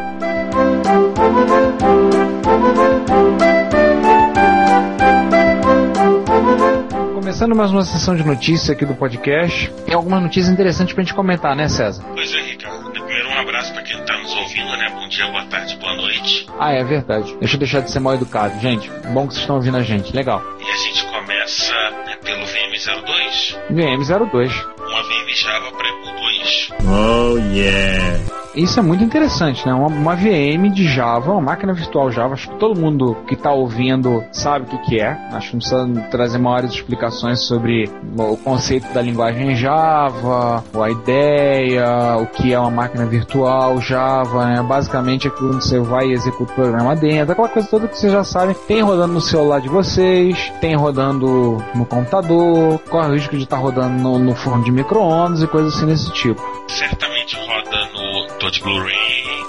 Começando 7.33 7.55
mais 7.55 7.71
uma 7.71 7.83
sessão 7.83 8.15
de 8.15 8.23
notícias 8.23 8.69
aqui 8.69 8.85
do 8.85 8.93
podcast. 8.93 9.73
Tem 9.87 9.95
algumas 9.95 10.21
notícias 10.21 10.53
interessantes 10.53 10.93
pra 10.93 11.03
gente 11.03 11.15
comentar, 11.15 11.55
né, 11.55 11.67
César? 11.67 12.03
Pois 12.13 12.31
é, 12.31 12.41
Ricardo. 12.41 12.91
Primeiro, 12.91 13.27
um 13.27 13.39
abraço 13.39 13.73
para 13.73 13.81
quem 13.81 13.99
está 13.99 14.15
nos 14.19 14.35
ouvindo, 14.35 14.69
né? 14.77 14.87
Bom 14.91 15.07
dia, 15.07 15.25
boa 15.31 15.43
tarde, 15.45 15.75
boa 15.77 15.95
noite. 15.95 16.45
Ah, 16.59 16.73
é 16.73 16.83
verdade. 16.83 17.35
Deixa 17.39 17.55
eu 17.55 17.59
deixar 17.59 17.79
de 17.79 17.89
ser 17.89 17.99
mal 18.01 18.13
educado. 18.13 18.59
Gente, 18.59 18.87
bom 19.11 19.25
que 19.27 19.33
vocês 19.33 19.41
estão 19.41 19.55
ouvindo 19.55 19.77
a 19.77 19.81
gente. 19.81 20.15
Legal. 20.15 20.43
E 20.59 20.71
a 20.71 20.77
gente 20.77 21.05
começa 21.07 21.73
né, 22.05 22.17
pelo 22.23 22.45
VM02, 22.45 23.57
VM02. 23.71 24.65
uma 24.77 25.03
VM 25.03 25.33
Java 25.33 25.71
para 25.71 25.89
Apple 25.89 26.11
II. 26.11 26.87
Oh 26.87 27.37
yeah. 27.51 28.32
Isso 28.55 28.79
é 28.79 28.83
muito 28.83 29.03
interessante, 29.03 29.65
né? 29.65 29.73
Uma, 29.73 29.87
uma 29.87 30.15
VM 30.15 30.69
de 30.71 30.87
Java, 30.87 31.31
uma 31.31 31.41
máquina 31.41 31.73
virtual 31.73 32.11
Java. 32.11 32.33
Acho 32.33 32.49
que 32.49 32.55
todo 32.57 32.79
mundo 32.79 33.17
que 33.27 33.33
está 33.33 33.51
ouvindo 33.51 34.23
sabe 34.31 34.65
o 34.65 34.67
que, 34.67 34.77
que 34.89 34.99
é. 34.99 35.17
Acho 35.31 35.49
que 35.49 35.53
não 35.55 35.59
precisa 35.59 36.09
trazer 36.11 36.37
maiores 36.37 36.71
explicações 36.71 37.39
sobre 37.41 37.89
o 38.15 38.37
conceito 38.37 38.93
da 38.93 39.01
linguagem 39.01 39.55
Java, 39.55 40.63
a 40.73 40.89
ideia, 40.89 42.17
o 42.17 42.27
que 42.27 42.53
é 42.53 42.59
uma 42.59 42.69
máquina 42.69 43.05
virtual 43.05 43.81
Java, 43.81 44.45
né? 44.45 44.61
Basicamente 44.61 45.27
é 45.27 45.31
quando 45.31 45.61
você 45.61 45.79
vai 45.79 46.07
e 46.07 46.13
executa 46.13 46.51
o 46.51 46.55
programa 46.55 46.95
dentro, 46.95 47.31
aquela 47.31 47.49
coisa 47.49 47.67
toda 47.67 47.87
que 47.87 47.97
vocês 47.97 48.11
já 48.11 48.23
sabem. 48.23 48.55
Tem 48.67 48.81
rodando 48.81 49.13
no 49.13 49.21
celular 49.21 49.61
de 49.61 49.69
vocês, 49.69 50.51
tem 50.61 50.75
rodando 50.75 51.63
no 51.73 51.85
computador, 51.85 52.79
corre 52.89 53.09
o 53.09 53.13
risco 53.13 53.35
de 53.35 53.43
estar 53.43 53.57
rodando 53.57 53.97
no, 53.97 54.19
no 54.19 54.35
forno 54.35 54.63
de 54.63 54.71
micro-ondas 54.71 55.41
e 55.41 55.47
coisas 55.47 55.75
assim 55.75 55.87
desse 55.87 56.11
tipo. 56.11 56.41
Certamente 56.67 57.12
Touch 58.53 58.61
Blu-ray 58.61 58.93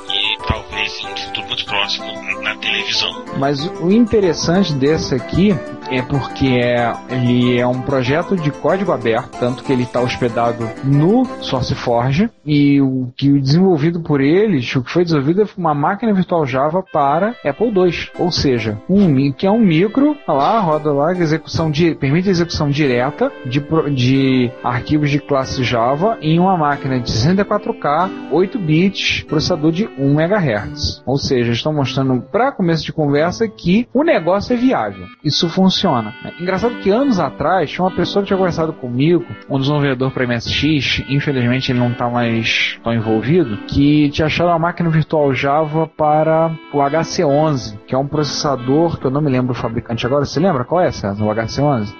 e 0.08 0.38
talvez 0.48 0.98
em 1.00 1.12
um 1.12 1.16
futuro 1.16 1.46
muito 1.48 1.64
próximo 1.66 2.06
na 2.42 2.56
televisão. 2.56 3.24
Mas 3.38 3.60
o 3.80 3.90
interessante 3.90 4.72
desse 4.72 5.14
aqui 5.14 5.50
é 5.90 6.02
porque 6.02 6.46
é, 6.46 6.92
ele 7.10 7.58
é 7.58 7.66
um 7.66 7.80
projeto 7.82 8.36
de 8.36 8.50
código 8.50 8.92
aberto, 8.92 9.38
tanto 9.38 9.62
que 9.62 9.72
ele 9.72 9.82
está 9.82 10.00
hospedado 10.00 10.68
no 10.82 11.24
SourceForge 11.40 12.30
e 12.44 12.80
o 12.80 13.12
que 13.16 13.30
desenvolvido 13.40 14.00
por 14.00 14.20
eles, 14.20 14.74
o 14.74 14.82
que 14.82 14.90
foi 14.90 15.04
desenvolvido 15.04 15.42
é 15.42 15.46
uma 15.56 15.74
máquina 15.74 16.12
virtual 16.12 16.46
Java 16.46 16.82
para 16.82 17.34
Apple 17.44 17.68
II, 17.68 18.10
ou 18.18 18.30
seja, 18.30 18.78
um 18.88 19.14
que 19.32 19.46
é 19.46 19.50
um 19.50 19.60
micro, 19.60 20.16
tá 20.26 20.32
lá 20.32 20.58
roda 20.60 20.92
lá 20.92 21.12
execução 21.12 21.70
de 21.70 21.94
permite 21.94 22.28
execução 22.28 22.68
direta 22.68 23.30
de, 23.46 23.60
de 23.94 24.50
arquivos 24.62 25.10
de 25.10 25.18
classe 25.20 25.62
Java 25.62 26.18
em 26.20 26.38
uma 26.38 26.56
máquina 26.56 26.98
de 26.98 27.10
64K, 27.10 28.10
8 28.30 28.58
bits, 28.58 29.22
processador 29.22 29.72
de 29.72 29.88
1 29.98 30.20
MHz. 30.20 31.02
Ou 31.06 31.16
seja, 31.16 31.52
estão 31.52 31.72
mostrando 31.72 32.20
para 32.20 32.52
começo 32.52 32.84
de 32.84 32.92
conversa 32.92 33.46
que 33.48 33.88
o 33.94 34.02
negócio 34.02 34.52
é 34.52 34.56
viável. 34.56 35.06
Isso 35.24 35.48
funciona 35.48 35.73
funciona. 35.74 36.14
Engraçado 36.40 36.76
que 36.76 36.90
anos 36.90 37.18
atrás 37.18 37.70
tinha 37.70 37.84
uma 37.84 37.94
pessoa 37.94 38.22
que 38.22 38.28
tinha 38.28 38.36
conversado 38.36 38.72
comigo, 38.72 39.24
um 39.50 39.58
desenvolvedor 39.58 40.10
para 40.12 40.26
MSX, 40.26 41.02
infelizmente 41.08 41.72
ele 41.72 41.80
não 41.80 41.90
está 41.90 42.08
mais 42.08 42.78
tão 42.82 42.94
envolvido, 42.94 43.56
que 43.66 44.08
tinha 44.10 44.26
achado 44.26 44.48
uma 44.48 44.58
máquina 44.58 44.88
virtual 44.88 45.34
Java 45.34 45.86
para 45.86 46.50
o 46.72 46.78
HC11, 46.78 47.78
que 47.86 47.94
é 47.94 47.98
um 47.98 48.06
processador 48.06 48.98
que 48.98 49.06
eu 49.06 49.10
não 49.10 49.20
me 49.20 49.30
lembro 49.30 49.52
o 49.52 49.56
fabricante 49.56 50.06
agora. 50.06 50.24
Você 50.24 50.38
lembra 50.38 50.64
qual 50.64 50.80
é, 50.80 50.90
César? 50.90 51.24
O 51.24 51.28
HC11? 51.28 51.94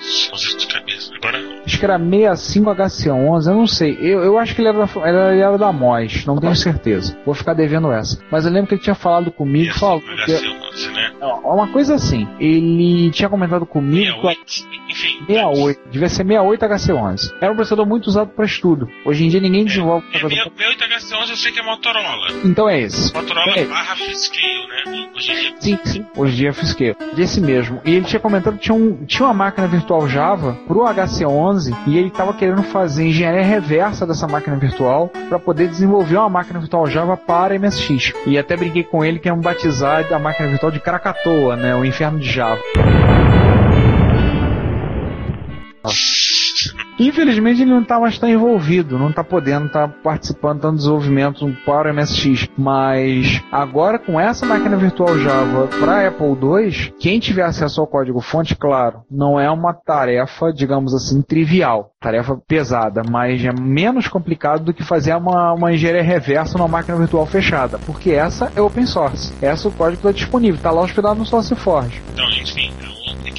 Acho 1.65 1.79
que 1.79 1.85
era 1.85 1.99
65HC11, 1.99 3.47
eu 3.47 3.55
não 3.55 3.67
sei. 3.67 3.97
Eu, 4.01 4.23
eu 4.23 4.39
acho 4.39 4.55
que 4.55 4.61
ele 4.61 4.69
era, 4.69 4.79
da, 4.87 5.09
ele 5.09 5.41
era 5.41 5.59
da 5.59 5.73
MOS, 5.73 6.25
não 6.27 6.37
tenho 6.37 6.55
certeza. 6.57 7.17
Vou 7.25 7.35
ficar 7.35 7.55
devendo 7.55 7.91
essa. 7.93 8.19
Mas 8.31 8.45
eu 8.45 8.53
lembro 8.53 8.69
que 8.69 8.75
ele 8.75 8.83
tinha 8.83 8.95
falado 8.95 9.31
comigo, 9.31 9.71
Esse 9.71 9.79
falou. 9.81 10.01
HC11, 10.01 10.35
que- 10.75 10.89
né? 10.95 11.11
Ó, 11.21 11.55
Uma 11.55 11.69
coisa 11.69 11.95
assim, 11.95 12.29
ele 12.39 13.11
tinha 13.11 13.29
comentado 13.29 13.65
comigo. 13.67 14.13
68. 14.23 14.75
Enfim. 14.91 15.19
68, 15.27 15.81
devia 15.91 16.09
ser 16.09 16.17
68 16.27 16.65
HC11. 16.67 17.33
Era 17.41 17.53
um 17.53 17.57
processador 17.57 17.87
muito 17.87 18.07
usado 18.07 18.29
para 18.31 18.45
estudo. 18.45 18.89
Hoje 19.05 19.25
em 19.25 19.29
dia 19.29 19.41
ninguém 19.41 19.65
desenvolve. 19.65 20.07
É, 20.13 20.19
68 20.19 20.85
HC11 20.85 21.31
eu 21.31 21.37
sei 21.37 21.53
que 21.53 21.61
é 21.61 21.63
Motorola. 21.65 22.27
Então 22.45 22.69
é 22.69 22.81
esse. 22.81 23.13
Motorola 23.15 23.53
É. 23.57 23.65
barra 23.65 23.97
Freescale, 23.97 24.67
né? 24.69 25.09
Hoje 25.17 25.33
em 25.33 25.35
dia. 25.37 25.55
Sim, 25.59 25.79
sim. 25.85 26.07
Hoje 26.17 26.33
em 26.33 26.37
dia 26.37 26.49
é 26.51 26.53
Fisqueiro. 26.53 26.97
Desse 27.15 27.41
mesmo. 27.41 27.81
E 27.85 27.93
ele 27.95 28.05
tinha 28.05 28.21
comentado 28.21 28.55
que 28.59 28.65
tinha, 28.65 28.75
um, 28.75 29.05
tinha 29.07 29.27
uma 29.27 29.35
máquina 29.35 29.67
virtual 29.67 30.07
Java 30.09 30.57
pro 30.67 30.81
HC11 30.85 31.54
e 31.87 31.97
ele 31.97 32.09
estava 32.09 32.33
querendo 32.35 32.63
fazer 32.65 33.07
engenharia 33.07 33.43
reversa 33.43 34.07
dessa 34.07 34.27
máquina 34.27 34.57
virtual 34.57 35.09
para 35.29 35.39
poder 35.39 35.69
desenvolver 35.69 36.17
uma 36.17 36.29
máquina 36.29 36.59
virtual 36.59 36.87
Java 36.87 37.17
para 37.17 37.59
MSX. 37.59 38.13
E 38.27 38.37
até 38.37 38.57
brinquei 38.57 38.83
com 38.83 39.05
ele 39.05 39.19
que 39.19 39.29
iam 39.29 39.41
batizar 39.41 40.13
a 40.13 40.19
máquina 40.19 40.49
virtual 40.49 40.73
de 40.73 40.81
Krakatoa, 40.81 41.57
né? 41.57 41.75
O 41.75 41.85
inferno 41.85 42.19
de 42.19 42.31
Java. 42.31 42.61
Infelizmente 46.99 47.63
ele 47.63 47.71
não 47.71 47.83
está 47.83 47.99
mais 47.99 48.19
tão 48.19 48.29
envolvido, 48.29 48.99
não 48.99 49.11
está 49.11 49.25
podendo 49.25 49.67
estar 49.67 49.89
participando 50.03 50.63
do 50.63 50.77
desenvolvimento 50.77 51.47
para 51.67 51.91
o 51.91 51.95
MSX. 51.95 52.49
Mas 52.57 53.43
agora 53.51 53.99
com 53.99 54.19
essa 54.19 54.47
máquina 54.47 54.77
virtual 54.77 55.19
Java 55.19 55.67
para 55.81 56.09
Apple 56.09 56.27
II, 56.29 56.95
quem 56.99 57.19
tiver 57.19 57.43
acesso 57.43 57.81
ao 57.81 57.87
código 57.87 58.21
fonte, 58.21 58.55
claro, 58.55 59.03
não 59.11 59.39
é 59.39 59.51
uma 59.51 59.75
tarefa, 59.75 60.53
digamos 60.53 60.95
assim, 60.95 61.21
trivial, 61.21 61.91
tarefa 62.01 62.39
pesada, 62.47 63.03
mas 63.09 63.45
é 63.45 63.53
menos 63.53 64.07
complicado 64.07 64.65
do 64.65 64.75
que 64.75 64.85
fazer 64.85 65.15
uma, 65.17 65.53
uma 65.53 65.73
engenharia 65.73 66.03
reversa 66.03 66.57
numa 66.57 66.69
máquina 66.69 66.97
virtual 66.97 67.27
fechada, 67.27 67.79
porque 67.85 68.13
essa 68.13 68.53
é 68.55 68.61
open 68.61 68.87
source, 68.87 69.33
essa 69.43 69.69
o 69.69 69.73
código 69.73 69.99
está 69.99 70.13
disponível, 70.13 70.57
está 70.57 70.71
lá 70.71 70.83
hospedado 70.83 71.19
no 71.19 71.27
SourceForge. 71.27 72.01
Então, 72.13 72.29
enfim, 72.31 72.73
uma 72.81 72.94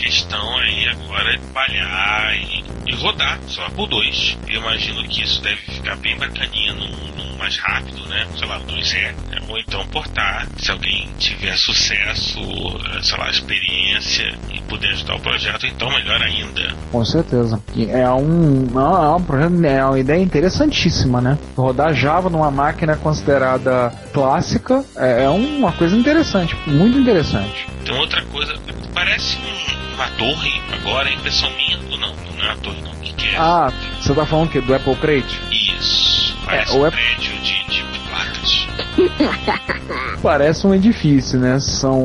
questão 0.05 0.57
aí 0.59 0.87
agora 0.87 1.33
é 1.33 1.39
palhar 1.51 2.35
e, 2.37 2.63
e 2.85 2.95
rodar 2.95 3.39
só 3.47 3.67
por 3.71 3.87
dois. 3.87 4.37
Eu 4.47 4.61
imagino 4.61 5.03
que 5.07 5.23
isso 5.23 5.41
deve 5.41 5.57
ficar 5.61 5.95
bem 5.95 6.15
bacaninha 6.15 6.73
num, 6.73 6.87
num 7.17 7.37
mais 7.39 7.57
rápido, 7.57 8.05
né? 8.07 8.27
Sei 8.37 8.47
lá, 8.47 8.59
2E. 8.59 9.01
Né? 9.31 9.41
Ou 9.49 9.57
então 9.57 9.83
portar, 9.87 10.47
se 10.59 10.69
alguém 10.69 11.09
tiver 11.17 11.57
sucesso, 11.57 12.39
eh, 12.39 13.01
sei 13.01 13.17
lá, 13.17 13.31
experiência 13.31 14.31
e 14.53 14.61
puder 14.61 14.91
ajudar 14.91 15.15
o 15.15 15.19
projeto, 15.19 15.65
então 15.65 15.89
melhor 15.89 16.21
ainda. 16.21 16.75
Com 16.91 17.03
certeza. 17.03 17.59
E 17.75 17.89
é 17.89 18.07
um, 18.11 18.67
é 18.79 19.15
um 19.15 19.23
projeto, 19.23 19.65
é 19.65 19.85
uma 19.85 19.99
ideia 19.99 20.21
interessantíssima, 20.21 21.19
né? 21.19 21.35
Rodar 21.57 21.95
Java 21.95 22.29
numa 22.29 22.51
máquina 22.51 22.95
considerada 22.95 23.91
clássica 24.13 24.85
é, 24.97 25.23
é 25.23 25.29
uma 25.29 25.71
coisa 25.71 25.95
interessante, 25.97 26.55
muito 26.67 26.99
interessante. 26.99 27.67
Então 27.81 27.97
outra 27.97 28.23
coisa, 28.25 28.53
parece 28.93 29.37
um- 29.37 29.74
uma 29.95 30.07
torre 30.11 30.61
agora, 30.73 31.09
é 31.09 31.13
impressão 31.13 31.49
minha 31.55 31.77
ou 31.91 31.97
não? 31.97 32.13
Não 32.15 32.43
é 32.43 32.47
uma 32.47 32.57
torre 32.57 32.81
não, 32.81 32.91
o 32.91 32.95
que, 33.01 33.13
que 33.13 33.27
é? 33.29 33.37
Ah, 33.37 33.71
você 33.99 34.13
tá 34.13 34.25
falando 34.25 34.47
o 34.47 34.51
quê? 34.51 34.61
Do 34.61 34.73
Apple 34.75 34.95
Crate? 34.97 35.39
Isso, 35.51 36.35
parece 36.45 36.71
o 36.73 36.81
um 36.81 36.85
Apple- 36.85 37.01
prédio 37.01 37.33
de. 37.41 37.54
Parece 40.21 40.65
um 40.65 40.73
edifício, 40.73 41.39
né? 41.39 41.59
São 41.59 42.03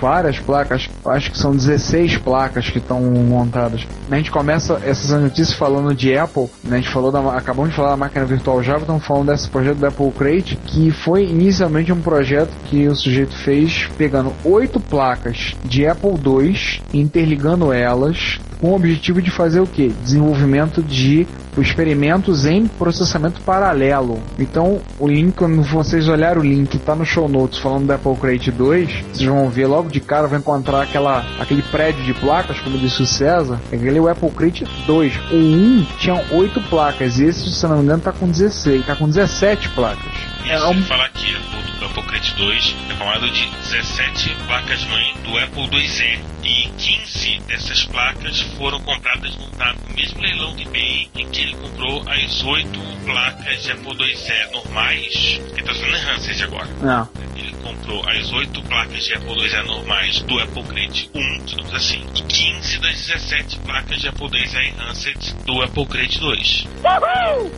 várias 0.00 0.38
placas, 0.38 0.88
acho 1.06 1.30
que 1.30 1.38
são 1.38 1.52
16 1.52 2.18
placas 2.18 2.68
que 2.68 2.78
estão 2.78 3.00
montadas. 3.00 3.86
A 4.10 4.16
gente 4.16 4.30
começa 4.30 4.80
essas 4.84 5.10
notícias 5.20 5.54
falando 5.54 5.94
de 5.94 6.16
Apple, 6.16 6.48
né? 6.64 6.76
A 6.76 6.80
gente 6.80 6.92
falou 6.92 7.10
da, 7.10 7.20
acabamos 7.36 7.70
de 7.70 7.76
falar 7.76 7.90
da 7.90 7.96
máquina 7.96 8.24
virtual 8.24 8.62
Java, 8.62 8.80
estamos 8.80 9.04
falando 9.04 9.30
desse 9.30 9.48
projeto 9.48 9.78
do 9.78 9.86
Apple 9.86 10.10
Crate, 10.12 10.56
que 10.66 10.90
foi 10.90 11.24
inicialmente 11.24 11.92
um 11.92 12.00
projeto 12.00 12.50
que 12.66 12.86
o 12.86 12.94
sujeito 12.94 13.34
fez 13.34 13.88
pegando 13.96 14.32
oito 14.44 14.78
placas 14.78 15.54
de 15.64 15.86
Apple 15.86 16.12
II, 16.24 16.82
interligando 16.92 17.72
elas 17.72 18.38
com 18.62 18.68
o 18.68 18.74
objetivo 18.76 19.20
de 19.20 19.28
fazer 19.30 19.58
o 19.58 19.66
que? 19.66 19.88
Desenvolvimento 19.88 20.80
de 20.80 21.26
experimentos 21.58 22.46
em 22.46 22.66
processamento 22.66 23.40
paralelo. 23.40 24.22
Então, 24.38 24.80
o 25.00 25.08
link, 25.08 25.34
quando 25.34 25.62
vocês 25.64 26.06
olharem 26.08 26.38
o 26.38 26.42
link, 26.46 26.78
tá 26.78 26.94
no 26.94 27.04
show 27.04 27.28
notes 27.28 27.58
falando 27.58 27.88
da 27.88 27.96
Apple 27.96 28.14
Crate 28.16 28.50
2, 28.52 28.88
vocês 29.12 29.28
vão 29.28 29.50
ver 29.50 29.66
logo 29.66 29.90
de 29.90 29.98
cara, 30.00 30.28
vão 30.28 30.38
encontrar 30.38 30.82
aquela, 30.82 31.26
aquele 31.40 31.60
prédio 31.62 32.04
de 32.04 32.14
placas, 32.14 32.58
como 32.60 32.78
disse 32.78 33.02
o 33.02 33.06
César, 33.06 33.60
aquele 33.72 33.98
é 33.98 34.00
o 34.00 34.08
Apple 34.08 34.30
Crate 34.30 34.64
2. 34.86 35.12
O 35.32 35.36
1 35.36 35.86
tinha 35.98 36.24
8 36.30 36.60
placas, 36.70 37.18
e 37.18 37.24
esse, 37.24 37.50
se 37.50 37.66
não 37.66 37.78
me 37.78 37.82
engano, 37.82 38.00
tá 38.02 38.12
com 38.12 38.28
16, 38.30 38.86
tá 38.86 38.94
com 38.94 39.08
17 39.08 39.68
placas. 39.70 40.06
Isso, 40.44 40.52
É 40.52 40.64
um- 40.66 40.70
ele 40.72 40.82
fala 40.82 41.04
aqui, 41.04 41.36
o 41.80 41.84
Apple 41.84 42.02
Crate 42.04 42.34
2 42.36 42.76
é 42.90 42.94
formado 42.94 43.28
de 43.30 43.46
17 43.70 44.36
placas-mãe 44.46 45.14
do 45.24 45.36
Apple 45.38 45.68
IIe 45.78 46.18
e 46.52 46.68
15 46.76 47.40
dessas 47.48 47.84
placas 47.86 48.40
foram 48.58 48.78
compradas 48.80 49.34
no, 49.36 49.46
na- 49.58 49.72
no 49.72 49.94
mesmo 49.94 50.20
leilão 50.20 50.54
de 50.54 50.62
eBay 50.64 51.08
em 51.16 51.26
que 51.28 51.40
ele 51.40 51.54
comprou 51.54 52.02
as 52.08 52.44
8 52.44 52.68
placas 53.06 53.62
de 53.62 53.72
Apple 53.72 53.92
IIe 53.98 54.52
normais, 54.52 55.40
que 55.54 55.60
está 55.60 55.74
sendo 55.74 55.96
Enhanced 55.96 56.42
agora. 56.44 56.68
Não. 56.82 57.08
Ele 57.36 57.52
comprou 57.62 58.04
as 58.08 58.30
8 58.32 58.62
placas 58.62 59.04
de 59.04 59.14
Apple 59.14 59.34
IIe 59.40 59.62
normais 59.66 60.20
do 60.22 60.38
Apple 60.38 60.62
Crate 60.64 61.10
1, 61.14 61.44
digamos 61.44 61.74
assim, 61.74 62.02
e 62.14 62.22
15 62.22 62.78
das 62.80 63.06
17 63.06 63.58
placas 63.60 63.98
de 64.00 64.08
Apple 64.08 64.28
IIe 64.32 64.72
Enhanced 64.74 65.34
do 65.46 65.62
Apple 65.62 65.86
Crate 65.86 66.20
2. 66.20 66.68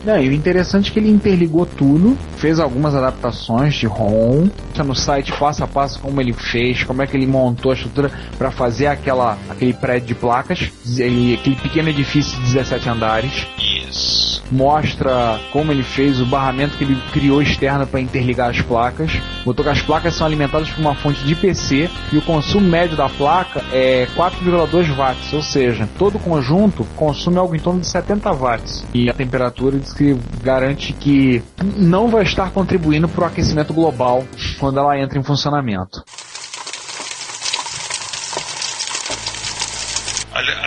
Não, 0.05 0.21
e 0.21 0.29
o 0.29 0.33
interessante 0.33 0.89
é 0.89 0.93
que 0.93 0.99
ele 0.99 1.09
interligou 1.09 1.65
tudo, 1.65 2.17
fez 2.37 2.59
algumas 2.59 2.95
adaptações 2.95 3.75
de 3.75 3.85
ROM, 3.87 4.47
tá 4.73 4.83
no 4.83 4.95
site 4.95 5.31
passo 5.33 5.63
a 5.63 5.67
passo 5.67 5.99
como 5.99 6.21
ele 6.21 6.33
fez, 6.33 6.83
como 6.83 7.01
é 7.01 7.07
que 7.07 7.15
ele 7.17 7.27
montou 7.27 7.71
a 7.71 7.75
estrutura 7.75 8.09
para 8.37 8.51
fazer 8.51 8.84
aquela, 8.87 9.37
aquele 9.49 9.73
prédio 9.73 10.07
de 10.07 10.15
placas, 10.15 10.71
aquele 10.83 11.55
pequeno 11.61 11.89
edifício 11.89 12.37
de 12.39 12.53
17 12.53 12.89
andares. 12.89 13.47
Isso. 13.57 14.43
Mostra 14.51 15.39
como 15.51 15.71
ele 15.71 15.83
fez 15.83 16.21
o 16.21 16.25
barramento 16.25 16.77
que 16.77 16.83
ele 16.83 17.01
criou 17.11 17.41
externo 17.41 17.87
para 17.87 17.99
interligar 17.99 18.49
as 18.49 18.61
placas. 18.61 19.11
Botou 19.43 19.63
que 19.63 19.71
as 19.71 19.81
placas 19.81 20.13
são 20.13 20.27
alimentadas 20.27 20.69
por 20.69 20.81
uma 20.81 20.95
fonte 20.95 21.23
de 21.23 21.35
PC 21.35 21.89
e 22.11 22.17
o 22.17 22.21
consumo 22.21 22.67
médio 22.67 22.95
da 22.95 23.09
placa 23.09 23.63
é 23.71 24.07
4,2 24.15 24.95
watts, 24.95 25.33
ou 25.33 25.41
seja, 25.41 25.89
todo 25.97 26.15
o 26.15 26.19
conjunto 26.19 26.85
consome 26.95 27.37
algo 27.37 27.55
em 27.55 27.59
torno 27.59 27.79
de 27.79 27.87
70 27.87 28.31
watts. 28.33 28.85
E 28.93 29.09
a 29.09 29.13
temperatura 29.13 29.79
diz 29.79 29.93
que 29.93 30.15
garante 30.43 30.93
que 30.93 31.41
não 31.77 32.07
vai 32.07 32.23
estar 32.23 32.51
contribuindo 32.51 33.07
para 33.07 33.23
o 33.23 33.27
aquecimento 33.27 33.73
global 33.73 34.23
quando 34.59 34.79
ela 34.79 34.97
entra 34.99 35.17
em 35.17 35.23
funcionamento. 35.23 36.03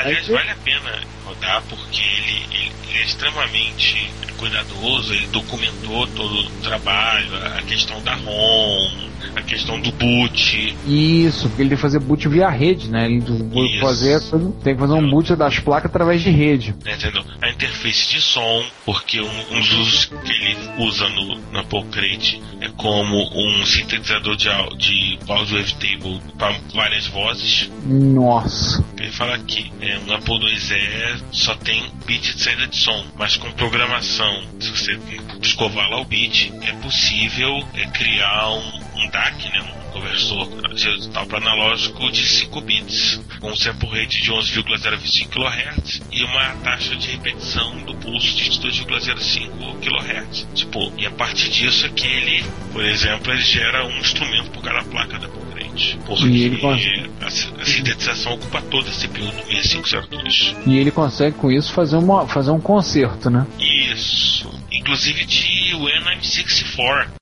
Aliás, 0.00 0.28
vale 0.28 0.50
a 0.50 0.56
pena 0.56 1.17
rodar 1.28 1.62
porque 1.68 2.00
ele, 2.00 2.46
ele- 2.52 2.72
ele 2.88 2.98
é 2.98 3.04
extremamente 3.04 4.10
cuidadoso, 4.36 5.12
ele 5.14 5.26
documentou 5.28 6.06
todo 6.08 6.32
o 6.32 6.50
trabalho, 6.62 7.34
a 7.58 7.62
questão 7.62 8.00
da 8.02 8.14
ROM, 8.14 9.10
a 9.34 9.42
questão 9.42 9.80
do 9.80 9.90
boot. 9.92 10.76
Isso, 10.86 11.48
porque 11.48 11.62
ele 11.62 11.68
tem 11.70 11.76
que 11.76 11.82
fazer 11.82 11.98
boot 11.98 12.28
via 12.28 12.48
rede, 12.48 12.88
né? 12.88 13.06
Ele 13.06 13.18
Isso. 13.20 13.80
fazer, 13.80 14.20
tem 14.62 14.74
que 14.74 14.80
fazer 14.80 14.92
um 14.94 15.10
boot 15.10 15.34
das 15.36 15.58
placas 15.58 15.90
através 15.90 16.22
de 16.22 16.30
rede. 16.30 16.74
né, 16.84 16.94
entendeu? 16.94 17.24
A 17.42 17.50
interface 17.50 18.10
de 18.10 18.20
som, 18.20 18.64
porque 18.86 19.20
um, 19.20 19.40
um 19.50 19.60
dos 19.60 19.72
usos 19.72 20.04
que 20.06 20.32
ele 20.32 20.56
usa 20.78 21.08
no, 21.08 21.58
Apple 21.58 21.84
Crate 21.90 22.40
é 22.60 22.68
como 22.76 23.16
um 23.34 23.66
sintetizador 23.66 24.36
de, 24.36 24.44
de 24.76 25.18
audio 25.28 25.58
wavetable 25.58 26.20
para 26.38 26.56
várias 26.74 27.06
vozes. 27.08 27.70
Nossa. 27.84 28.84
Ele 28.96 29.10
fala 29.10 29.34
aqui, 29.34 29.72
é, 29.80 29.98
um 29.98 30.12
Apple 30.14 30.38
IIe 30.46 31.17
só 31.32 31.54
tem 31.56 31.90
bit 32.06 32.34
de 32.34 32.42
saída 32.42 32.66
de 32.66 32.76
som, 32.76 33.04
mas 33.16 33.36
com 33.36 33.50
programação, 33.52 34.44
se 34.60 34.70
você 34.70 34.98
escovar 35.42 35.88
lá 35.88 36.00
o 36.00 36.04
bit, 36.04 36.52
é 36.62 36.72
possível 36.74 37.66
é, 37.74 37.86
criar 37.86 38.50
um, 38.50 38.80
um 38.96 39.10
DAC, 39.10 39.48
né, 39.50 39.60
um 39.62 39.78
conversor 39.92 40.48
digital 40.74 41.26
para 41.26 41.38
analógico 41.38 42.10
de 42.10 42.24
5 42.26 42.60
bits, 42.60 43.20
com 43.40 43.50
um 43.50 43.56
sample 43.56 43.88
rate 43.88 44.22
de 44.22 44.30
11,05 44.30 45.28
kHz 45.28 46.02
e 46.12 46.22
uma 46.24 46.50
taxa 46.62 46.94
de 46.96 47.08
repetição 47.08 47.76
do 47.78 47.94
pulso 47.96 48.36
de 48.36 48.50
2,05 48.50 49.80
kHz. 49.80 50.46
Tipo, 50.54 50.92
e 50.96 51.06
a 51.06 51.10
partir 51.10 51.48
disso 51.50 51.86
é 51.86 51.88
que 51.88 52.06
ele, 52.06 52.44
por 52.72 52.84
exemplo, 52.84 53.32
ele 53.32 53.42
gera 53.42 53.84
um 53.86 53.98
instrumento 53.98 54.50
por 54.50 54.62
cada 54.62 54.84
placa 54.84 55.18
da 55.18 55.28
Porque 56.06 56.24
E 56.26 56.42
ele 56.44 56.58
consegue- 56.58 57.10
a, 57.20 57.26
a 57.26 57.30
sintetização 57.64 58.34
ocupa 58.34 58.60
toda 58.62 58.88
a 58.88 58.92
CPU 58.92 59.24
do 59.26 59.46
6502. 59.56 60.56
E 60.66 60.76
ele 60.78 60.90
consegue 60.90 61.36
com 61.36 61.50
isso 61.50 61.72
fazer, 61.72 61.96
uma, 61.96 62.26
fazer 62.26 62.50
um 62.50 62.60
concerto, 62.60 63.30
né? 63.30 63.46
Isso. 63.58 64.48
Inclusive 64.70 65.24
de 65.24 65.74
When 65.74 66.14
I'm 66.14 66.22
64. 66.22 67.18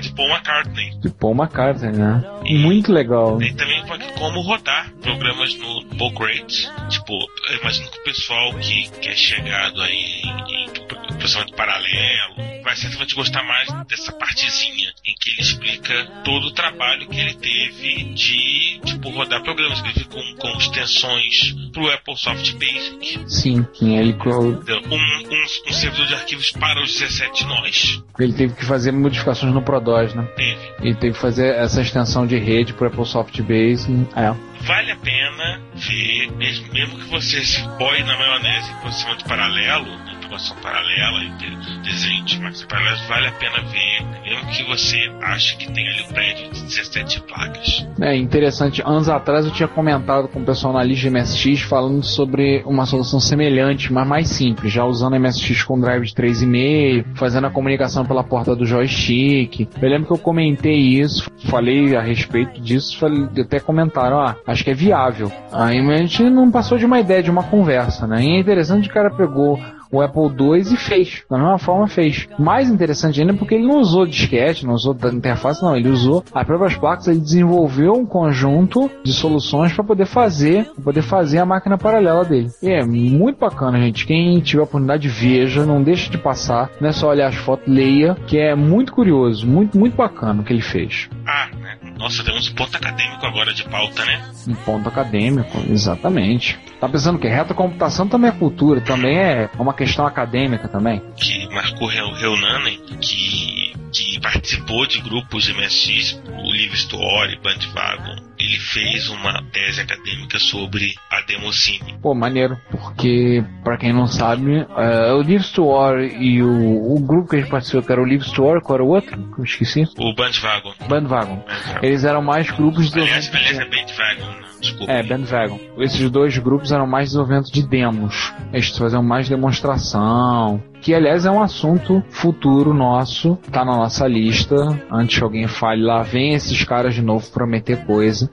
de 0.00 0.12
Paul 0.14 0.28
McCartney. 0.28 0.90
De 1.00 1.10
Paul 1.10 1.34
McCartney, 1.34 1.92
né? 1.92 2.22
Muito 2.44 2.92
legal. 2.92 3.40
E 3.42 3.52
também 3.54 3.82
como 4.18 4.40
rodar 4.40 4.90
programas 5.02 5.54
no 5.58 5.81
Procreate. 6.02 6.68
Tipo, 6.88 7.12
eu 7.48 7.58
imagino 7.60 7.88
que 7.88 8.00
o 8.00 8.02
pessoal 8.02 8.52
que, 8.54 8.88
que 9.00 9.08
é 9.08 9.14
chegado 9.14 9.80
aí 9.80 10.20
em, 10.24 10.64
em 10.64 10.81
processamento 11.22 11.54
paralelo 11.54 12.34
vai 12.64 12.76
certamente 12.76 13.14
gostar 13.14 13.42
mais 13.44 13.68
dessa 13.86 14.12
partezinha 14.12 14.92
em 15.06 15.14
que 15.20 15.30
ele 15.30 15.40
explica 15.40 16.06
todo 16.24 16.46
o 16.46 16.52
trabalho 16.52 17.08
que 17.08 17.18
ele 17.18 17.34
teve 17.34 18.04
de 18.14 18.80
tipo, 18.84 19.10
rodar 19.10 19.42
programas 19.42 19.80
que 19.80 19.88
ele 19.88 19.94
fez 19.94 20.06
com, 20.06 20.36
com 20.36 20.58
extensões 20.58 21.54
pro 21.72 21.88
Apple 21.92 22.16
Soft 22.16 22.52
Basic. 22.54 23.30
Sim, 23.30 23.66
que 23.72 23.94
ele? 23.94 24.16
Um, 24.26 24.94
um, 24.94 25.68
um 25.68 25.72
servidor 25.72 26.06
de 26.06 26.14
arquivos 26.14 26.50
para 26.52 26.82
os 26.82 26.92
17 26.92 27.46
nós. 27.46 28.02
ele 28.18 28.32
teve 28.32 28.54
que 28.54 28.64
fazer 28.64 28.92
modificações 28.92 29.52
no 29.52 29.62
ProDOS, 29.62 30.14
né? 30.14 30.24
Teve. 30.36 30.72
Ele 30.80 30.94
teve 30.94 31.14
que 31.14 31.20
fazer 31.20 31.54
essa 31.54 31.80
extensão 31.82 32.26
de 32.26 32.38
rede 32.38 32.72
pro 32.74 32.86
Apple 32.86 33.06
Soft 33.06 33.40
Base. 33.42 33.92
É. 34.16 34.32
vale 34.64 34.92
a 34.92 34.96
pena 34.96 35.60
ver, 35.74 36.30
mesmo, 36.32 36.72
mesmo 36.72 36.98
que 36.98 37.04
você 37.06 37.44
se 37.44 37.60
boie 37.78 38.02
na 38.04 38.16
maionese 38.16 38.70
em 38.70 38.76
processamento 38.76 39.24
paralelo, 39.24 40.11
programação 40.32 40.56
paralela, 40.62 41.24
e 41.24 41.28
de- 41.30 41.82
desenho 41.82 42.24
de 42.24 42.36
máquinas 42.38 42.64
paralelas, 42.64 43.00
vale 43.06 43.26
a 43.26 43.32
pena 43.32 43.60
ver, 43.62 44.22
mesmo 44.24 44.46
que 44.50 44.62
você 44.64 45.10
ache 45.20 45.56
que 45.56 45.70
tem 45.72 45.86
ali 45.88 46.02
o 46.02 46.08
prédio 46.08 46.50
de 46.52 46.62
17 46.62 47.20
placas. 47.22 47.86
É 48.00 48.16
interessante. 48.16 48.82
Anos 48.84 49.08
atrás 49.08 49.44
eu 49.44 49.52
tinha 49.52 49.68
comentado 49.68 50.28
com 50.28 50.40
o 50.40 50.44
pessoal 50.44 50.72
na 50.72 50.82
lista 50.82 51.10
MSX 51.10 51.60
falando 51.62 52.02
sobre 52.02 52.62
uma 52.64 52.86
solução 52.86 53.20
semelhante, 53.20 53.92
mas 53.92 54.06
mais 54.06 54.28
simples, 54.28 54.72
já 54.72 54.84
usando 54.84 55.18
MSX 55.18 55.62
com 55.64 55.78
drive 55.78 56.04
de 56.04 56.14
3,5, 56.14 57.04
fazendo 57.14 57.46
a 57.46 57.50
comunicação 57.50 58.04
pela 58.04 58.24
porta 58.24 58.56
do 58.56 58.64
joystick. 58.64 59.68
Eu 59.80 59.88
lembro 59.88 60.06
que 60.06 60.12
eu 60.12 60.18
comentei 60.18 60.78
isso, 60.78 61.30
falei 61.46 61.94
a 61.96 62.00
respeito 62.00 62.60
disso, 62.60 62.98
falei, 62.98 63.28
até 63.40 63.60
comentaram, 63.60 64.20
ah, 64.20 64.36
acho 64.46 64.64
que 64.64 64.70
é 64.70 64.74
viável. 64.74 65.30
Aí 65.52 65.78
a 65.78 65.96
gente 65.98 66.22
não 66.24 66.50
passou 66.50 66.78
de 66.78 66.86
uma 66.86 67.00
ideia, 67.00 67.22
de 67.22 67.30
uma 67.30 67.42
conversa, 67.42 68.06
né? 68.06 68.22
E 68.24 68.36
é 68.36 68.40
interessante 68.40 68.84
que 68.84 68.90
o 68.90 68.94
cara 68.94 69.10
pegou 69.10 69.60
o 69.92 70.00
Apple 70.00 70.22
II 70.22 70.60
e 70.60 70.76
fez. 70.76 71.22
Da 71.30 71.36
mesma 71.36 71.58
forma 71.58 71.86
fez. 71.86 72.26
Mais 72.38 72.70
interessante 72.70 73.20
ainda 73.20 73.34
porque 73.34 73.54
ele 73.54 73.66
não 73.66 73.78
usou 73.78 74.06
disquete, 74.06 74.66
não 74.66 74.74
usou 74.74 74.94
da 74.94 75.10
interface, 75.10 75.62
não. 75.62 75.76
Ele 75.76 75.90
usou 75.90 76.24
as 76.32 76.46
próprias 76.46 76.74
placas, 76.74 77.08
ele 77.08 77.20
desenvolveu 77.20 77.92
um 77.92 78.06
conjunto 78.06 78.90
de 79.04 79.12
soluções 79.12 79.72
para 79.72 79.84
poder 79.84 80.06
fazer, 80.06 80.64
pra 80.74 80.84
poder 80.84 81.02
fazer 81.02 81.38
a 81.38 81.46
máquina 81.46 81.76
paralela 81.76 82.24
dele. 82.24 82.50
E 82.62 82.70
é 82.70 82.84
muito 82.84 83.38
bacana, 83.38 83.78
gente. 83.80 84.06
Quem 84.06 84.40
tiver 84.40 84.62
a 84.62 84.64
oportunidade, 84.64 85.08
veja, 85.08 85.66
não 85.66 85.82
deixe 85.82 86.10
de 86.10 86.16
passar. 86.16 86.70
Não 86.80 86.88
é 86.88 86.92
só 86.92 87.08
olhar 87.08 87.28
as 87.28 87.36
fotos, 87.36 87.68
leia, 87.68 88.14
que 88.26 88.38
é 88.38 88.54
muito 88.54 88.92
curioso, 88.92 89.46
muito, 89.46 89.78
muito 89.78 89.96
bacana 89.96 90.40
o 90.40 90.44
que 90.44 90.52
ele 90.52 90.62
fez. 90.62 91.08
Ah, 91.26 91.48
né? 91.60 91.76
Nossa, 91.98 92.24
temos 92.24 92.50
um 92.50 92.54
ponto 92.54 92.76
acadêmico 92.76 93.24
agora 93.26 93.52
de 93.52 93.64
pauta, 93.64 94.04
né? 94.04 94.22
Um 94.48 94.54
ponto 94.54 94.88
acadêmico, 94.88 95.58
exatamente. 95.70 96.58
Tá 96.80 96.88
pensando 96.88 97.18
que 97.18 97.28
retrocomputação 97.28 98.08
também 98.08 98.30
é 98.30 98.32
cultura, 98.32 98.80
também 98.80 99.16
é 99.16 99.48
uma 99.58 99.72
questão 99.84 100.06
acadêmica 100.06 100.68
também. 100.68 101.02
Que 101.16 101.48
marcou 101.52 101.88
Reu- 101.88 102.12
Reunanen, 102.12 102.78
que, 103.00 103.72
que 103.92 104.20
participou 104.20 104.86
de 104.86 105.00
grupos 105.00 105.48
MSX, 105.48 106.20
o 106.28 106.50
Live 106.50 106.74
Story, 106.74 107.38
Bandwagon. 107.42 108.22
Ele 108.38 108.58
fez 108.58 109.08
uma 109.08 109.42
tese 109.52 109.80
acadêmica 109.80 110.38
sobre 110.38 110.94
a 111.10 111.20
Democine. 111.22 111.94
Pô, 112.02 112.14
maneiro, 112.14 112.58
porque, 112.70 113.44
pra 113.62 113.76
quem 113.76 113.92
não 113.92 114.06
sabe, 114.06 114.66
é, 114.76 115.12
o 115.12 115.18
Live 115.18 115.36
Store 115.36 116.04
e 116.06 116.42
o, 116.42 116.94
o 116.94 117.00
grupo 117.00 117.30
que 117.30 117.36
a 117.36 117.40
gente 117.40 117.50
participou, 117.50 117.82
que 117.82 117.92
era 117.92 118.00
o 118.02 118.04
Live 118.06 118.24
Store, 118.24 118.60
qual 118.60 118.76
era 118.76 118.84
o 118.84 118.88
outro? 118.88 119.16
Que 119.34 119.40
eu 119.40 119.44
esqueci. 119.44 119.84
O 119.98 120.12
Bandwagon. 120.14 120.74
Bandwagon. 120.88 121.44
Eles 121.82 122.04
eram 122.04 122.22
mais 122.22 122.50
grupos 122.50 122.90
de 122.90 123.00
Aliás, 123.00 123.28
é 123.28 123.64
Bandwagon, 123.64 124.41
desculpa. 124.62 124.90
É, 124.90 125.02
Bandwagon. 125.02 125.58
Esses 125.78 126.10
dois 126.10 126.38
grupos 126.38 126.72
eram 126.72 126.86
mais 126.86 127.08
desenvolvimento 127.08 127.52
de 127.52 127.62
demos. 127.66 128.32
Eles 128.52 128.76
faziam 128.76 129.02
mais 129.02 129.28
demonstração. 129.28 130.62
Que, 130.80 130.94
aliás, 130.94 131.26
é 131.26 131.30
um 131.30 131.42
assunto 131.42 132.02
futuro 132.08 132.72
nosso. 132.72 133.36
Tá 133.50 133.64
na 133.64 133.76
nossa 133.76 134.06
lista. 134.06 134.56
Antes 134.90 135.18
que 135.18 135.24
alguém 135.24 135.46
fale 135.46 135.82
lá, 135.82 136.02
vem 136.02 136.34
esses 136.34 136.64
caras 136.64 136.94
de 136.94 137.02
novo 137.02 137.30
prometer 137.30 137.84
coisa. 137.84 138.30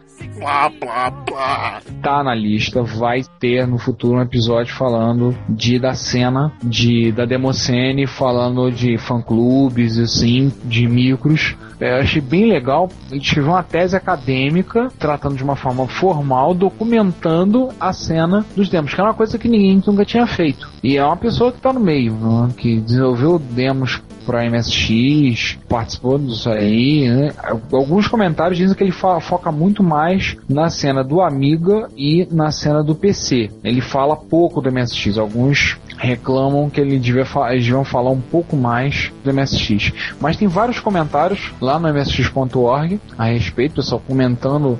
Tá 2.01 2.23
na 2.23 2.33
lista, 2.33 2.81
vai 2.81 3.23
ter 3.39 3.67
no 3.67 3.77
futuro 3.77 4.17
um 4.17 4.21
episódio 4.21 4.73
falando 4.73 5.35
de 5.49 5.79
da 5.79 5.93
cena 5.93 6.51
de 6.63 7.11
da 7.11 7.25
Democene, 7.25 8.07
falando 8.07 8.71
de 8.71 8.97
fã-clubes 8.97 9.97
assim, 9.97 10.51
de 10.63 10.87
micros. 10.87 11.55
É, 11.79 11.97
eu 11.97 12.01
achei 12.01 12.21
bem 12.21 12.45
legal. 12.45 12.89
Ele 13.09 13.21
escreveu 13.21 13.51
uma 13.51 13.63
tese 13.63 13.95
acadêmica, 13.95 14.89
tratando 14.99 15.35
de 15.35 15.43
uma 15.43 15.55
forma 15.55 15.87
formal, 15.87 16.53
documentando 16.53 17.69
a 17.79 17.93
cena 17.93 18.45
dos 18.55 18.69
demos, 18.69 18.93
que 18.93 18.99
é 18.99 19.03
uma 19.03 19.13
coisa 19.13 19.37
que 19.37 19.47
ninguém 19.47 19.81
nunca 19.85 20.03
tinha 20.03 20.27
feito. 20.27 20.69
E 20.83 20.97
é 20.97 21.05
uma 21.05 21.17
pessoa 21.17 21.51
que 21.51 21.61
tá 21.61 21.71
no 21.71 21.79
meio, 21.79 22.13
né, 22.13 22.49
que 22.57 22.79
desenvolveu 22.79 23.39
demos 23.39 24.01
para 24.25 24.49
MSX, 24.49 25.57
participou 25.67 26.17
disso 26.17 26.49
aí, 26.49 27.09
né? 27.09 27.31
Alguns 27.71 28.07
comentários 28.07 28.57
dizem 28.57 28.75
que 28.75 28.83
ele 28.83 28.91
foca 28.91 29.51
muito 29.51 29.83
mais 29.83 30.37
na 30.47 30.69
cena 30.69 31.03
do 31.03 31.21
Amiga 31.21 31.89
e 31.97 32.27
na 32.31 32.51
cena 32.51 32.83
do 32.83 32.95
PC. 32.95 33.49
Ele 33.63 33.81
fala 33.81 34.15
pouco 34.15 34.61
do 34.61 34.71
MSX. 34.71 35.17
Alguns 35.17 35.77
reclamam 35.99 36.69
que 36.69 36.79
ele 36.79 36.97
devia 36.97 37.27
eles 37.49 37.65
deviam 37.65 37.83
falar 37.83 38.11
um 38.11 38.21
pouco 38.21 38.55
mais 38.55 39.11
do 39.23 39.33
MSX. 39.33 39.91
Mas 40.19 40.37
tem 40.37 40.47
vários 40.47 40.79
comentários 40.79 41.51
lá 41.59 41.77
no 41.77 41.89
msx.org 41.89 42.99
a 43.17 43.25
respeito, 43.25 43.75
pessoal 43.75 44.01
comentando 44.07 44.79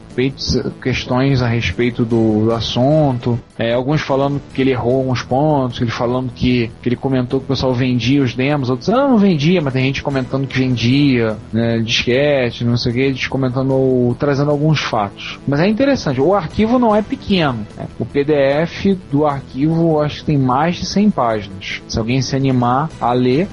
questões 0.81 1.41
a 1.41 1.47
respeito 1.47 2.05
do, 2.05 2.45
do 2.45 2.53
assunto. 2.53 3.39
É, 3.59 3.73
alguns 3.73 4.01
falando 4.01 4.41
que 4.53 4.61
ele 4.61 4.71
errou 4.71 4.99
alguns 4.99 5.21
pontos, 5.21 5.81
ele 5.81 5.91
falando 5.91 6.31
que, 6.33 6.71
que 6.81 6.87
ele 6.89 6.95
comentou 6.95 7.39
que 7.41 7.45
o 7.45 7.49
pessoal 7.49 7.73
vendia 7.73 8.23
os 8.23 8.33
demos, 8.33 8.69
outros, 8.69 8.89
ah, 8.89 9.07
não 9.07 9.17
vendia, 9.17 9.59
mas 9.61 9.73
tem 9.73 9.83
gente 9.83 10.01
comentando 10.01 10.47
que 10.47 10.57
vendia, 10.57 11.37
né, 11.51 11.79
disquete, 11.79 12.63
não 12.63 12.77
sei 12.77 12.91
o 12.91 12.95
que, 12.95 13.01
eles 13.01 13.27
comentando, 13.27 14.15
trazendo 14.17 14.49
alguns 14.49 14.79
fatos. 14.79 15.37
Mas 15.45 15.59
é 15.59 15.67
interessante, 15.67 16.21
o 16.21 16.33
arquivo 16.33 16.79
não 16.79 16.95
é 16.95 17.01
pequeno. 17.01 17.67
né? 17.75 17.87
O 17.99 18.05
PDF 18.05 18.97
do 19.11 19.25
arquivo 19.25 19.99
acho 20.01 20.19
que 20.21 20.25
tem 20.27 20.37
mais 20.37 20.77
de 20.77 20.85
100 20.85 21.11
páginas. 21.11 21.81
Se 21.87 21.99
alguém 21.99 22.21
se 22.21 22.35
animar 22.35 22.89
a 23.01 23.11
ler, 23.11 23.49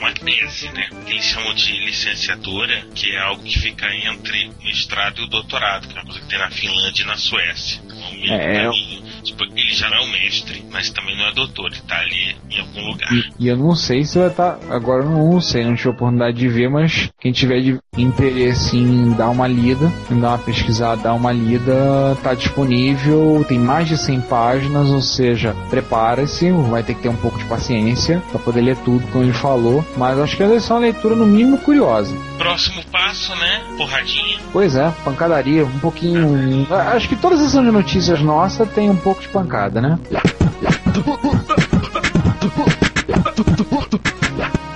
uma 0.00 0.12
tese, 0.14 0.66
né? 0.72 0.88
Que 1.04 1.12
eles 1.12 1.24
chamam 1.24 1.54
de 1.54 1.72
licenciatura, 1.84 2.84
que 2.94 3.10
é 3.14 3.18
algo 3.20 3.42
que 3.42 3.58
fica 3.58 3.86
entre 3.94 4.50
o 4.60 4.64
mestrado 4.64 5.20
e 5.20 5.24
o 5.24 5.28
doutorado, 5.28 5.86
que 5.86 5.92
é 5.96 6.00
uma 6.00 6.04
coisa 6.06 6.20
que 6.20 6.26
tem 6.28 6.38
na 6.38 6.50
Finlândia 6.50 7.02
e 7.02 7.06
na 7.06 7.16
Suécia. 7.16 7.82
Então, 8.22 8.34
É, 8.34 8.64
caminho. 8.64 9.02
Tipo, 9.22 9.44
ele 9.44 9.72
já 9.72 9.88
não 9.88 9.98
é 9.98 10.00
o 10.00 10.12
mestre, 10.12 10.64
mas 10.70 10.90
também 10.90 11.16
não 11.16 11.26
é 11.26 11.32
doutor, 11.32 11.70
ele 11.72 11.80
tá 11.82 11.98
ali 11.98 12.36
em 12.50 12.60
algum 12.60 12.90
lugar. 12.90 13.12
E, 13.12 13.32
e 13.38 13.48
eu 13.48 13.56
não 13.56 13.74
sei 13.74 14.04
se 14.04 14.18
vai 14.18 14.28
estar. 14.28 14.58
agora 14.70 15.04
eu 15.04 15.10
não 15.10 15.40
sei, 15.40 15.64
não 15.64 15.74
tive 15.74 15.90
oportunidade 15.90 16.36
de 16.36 16.48
ver, 16.48 16.68
mas 16.68 17.10
quem 17.20 17.32
tiver 17.32 17.60
de 17.60 17.78
interesse 17.96 18.76
em 18.76 19.12
dar 19.12 19.30
uma 19.30 19.46
lida, 19.46 19.92
em 20.10 20.20
dar 20.20 20.28
uma 20.28 20.38
pesquisada, 20.38 21.02
dar 21.02 21.14
uma 21.14 21.32
lida, 21.32 22.16
tá 22.22 22.34
disponível. 22.34 23.44
Tem 23.48 23.58
mais 23.58 23.88
de 23.88 23.96
100 23.96 24.20
páginas, 24.22 24.88
ou 24.90 25.00
seja, 25.00 25.54
prepara-se, 25.68 26.50
vai 26.50 26.82
ter 26.82 26.94
que 26.94 27.02
ter 27.02 27.08
um 27.08 27.16
pouco 27.16 27.38
de 27.38 27.44
paciência 27.44 28.22
para 28.30 28.38
poder 28.40 28.60
ler 28.62 28.76
tudo 28.78 29.06
como 29.08 29.24
ele 29.24 29.32
falou. 29.32 29.84
Mas 29.96 30.18
acho 30.18 30.36
que 30.36 30.44
vai 30.44 30.60
ser 30.60 30.72
uma 30.72 30.80
leitura 30.80 31.14
no 31.14 31.26
mínimo 31.26 31.58
curiosa. 31.58 32.16
Próximo 32.38 32.82
passo, 32.90 33.34
né? 33.36 33.62
Porradinha. 33.76 34.38
Pois 34.52 34.74
é, 34.76 34.90
pancadaria, 35.04 35.64
um 35.64 35.78
pouquinho. 35.78 36.66
Acho 36.72 37.08
que 37.08 37.16
toda 37.16 37.34
a 37.34 37.38
sessão 37.38 37.64
de 37.64 37.70
notícias 37.70 38.20
nossa 38.20 38.64
tem 38.64 38.88
um 38.88 38.96
pouco 38.96 39.09
de 39.18 39.28
pancada, 39.28 39.80
né? 39.80 39.98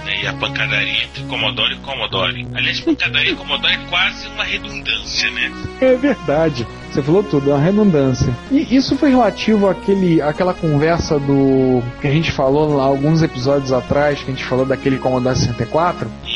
né, 0.04 0.22
E 0.22 0.26
a 0.26 0.32
pancadaria 0.34 1.04
entre 1.04 1.22
Commodore 1.24 1.74
e 1.74 1.78
Commodore. 1.78 2.46
Aliás, 2.54 2.80
pancadaria 2.80 3.32
e 3.32 3.36
Commodore 3.36 3.74
é 3.74 3.78
quase 3.88 4.26
uma 4.28 4.44
redundância, 4.44 5.30
né? 5.30 5.52
É 5.80 5.94
verdade. 5.96 6.66
Você 6.90 7.02
falou 7.02 7.22
tudo, 7.24 7.50
é 7.50 7.54
uma 7.54 7.62
redundância. 7.62 8.32
E 8.50 8.74
isso 8.74 8.96
foi 8.96 9.10
relativo 9.10 9.68
àquele, 9.68 10.22
àquela 10.22 10.54
conversa 10.54 11.18
do. 11.18 11.82
que 12.00 12.06
a 12.06 12.10
gente 12.10 12.30
falou 12.30 12.76
lá 12.76 12.84
alguns 12.84 13.22
episódios 13.22 13.72
atrás, 13.72 14.22
que 14.22 14.30
a 14.30 14.34
gente 14.34 14.44
falou 14.44 14.64
daquele 14.64 14.98
Commodore 14.98 15.36
64. 15.36 16.08
Isso, 16.24 16.33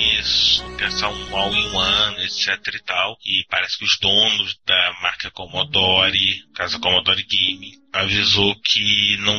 pensar 0.76 1.08
um 1.08 1.36
all-in-one, 1.36 2.24
etc 2.24 2.74
e 2.74 2.82
tal. 2.82 3.16
E 3.24 3.44
parece 3.48 3.78
que 3.78 3.84
os 3.84 3.98
donos 3.98 4.58
da 4.66 4.96
marca 5.02 5.30
Commodore, 5.30 6.44
casa 6.54 6.78
Commodore 6.78 7.24
Game, 7.24 7.72
avisou 7.92 8.54
que 8.64 9.16
não, 9.18 9.38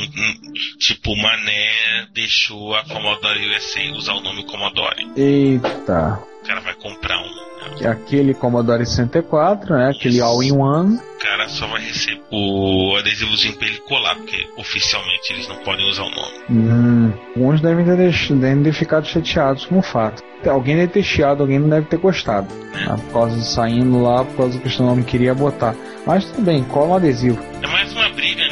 tipo, 0.77 1.11
o 1.11 1.17
Mané 1.17 2.07
deixou 2.13 2.75
a 2.75 2.83
Commodore 2.83 3.49
USA 3.49 3.91
usar 3.93 4.13
o 4.13 4.21
nome 4.21 4.45
Commodore. 4.45 5.07
Eita. 5.15 6.23
O 6.41 6.45
cara 6.45 6.61
vai 6.61 6.73
comprar 6.75 7.19
um. 7.19 7.48
Aquele 7.85 8.33
Commodore 8.33 8.85
64, 8.85 9.75
né? 9.75 9.89
Aquele 9.89 10.15
Isso. 10.15 10.23
all-in-one. 10.23 10.95
O 10.97 11.21
cara 11.21 11.49
só 11.49 11.67
vai 11.67 11.81
receber 11.81 12.21
o 12.31 12.95
adesivozinho 12.97 13.55
pra 13.57 13.67
ele 13.67 13.77
colar, 13.79 14.15
porque 14.15 14.47
oficialmente 14.57 15.33
eles 15.33 15.47
não 15.49 15.57
podem 15.57 15.85
usar 15.89 16.03
o 16.03 16.09
nome. 16.09 16.33
Hum, 16.49 17.13
alguns 17.35 17.59
devem 17.61 17.83
ter, 17.85 17.97
deix- 17.97 18.29
devem 18.31 18.63
ter 18.63 18.73
ficado 18.73 19.05
chateados 19.05 19.65
com 19.65 19.79
o 19.79 19.81
fato. 19.81 20.23
Alguém 20.47 20.77
deve 20.77 20.87
ter 20.93 21.03
chiado, 21.03 21.41
alguém 21.41 21.59
não 21.59 21.67
deve 21.67 21.87
ter 21.87 21.97
gostado. 21.97 22.47
né, 22.71 22.95
por 23.07 23.13
causa 23.13 23.35
de 23.35 23.45
saindo 23.45 24.01
lá, 24.01 24.23
por 24.23 24.37
causa 24.37 24.57
que 24.59 24.81
o 24.81 24.85
nome 24.85 25.03
queria 25.03 25.33
botar. 25.35 25.75
Mas 26.05 26.23
tudo 26.25 26.43
bem, 26.43 26.63
cola 26.63 26.91
um 26.91 26.95
adesivo. 26.95 27.37
É 27.61 27.67
mais 27.67 27.91
uma 27.91 28.07
briga, 28.09 28.41
né? 28.47 28.48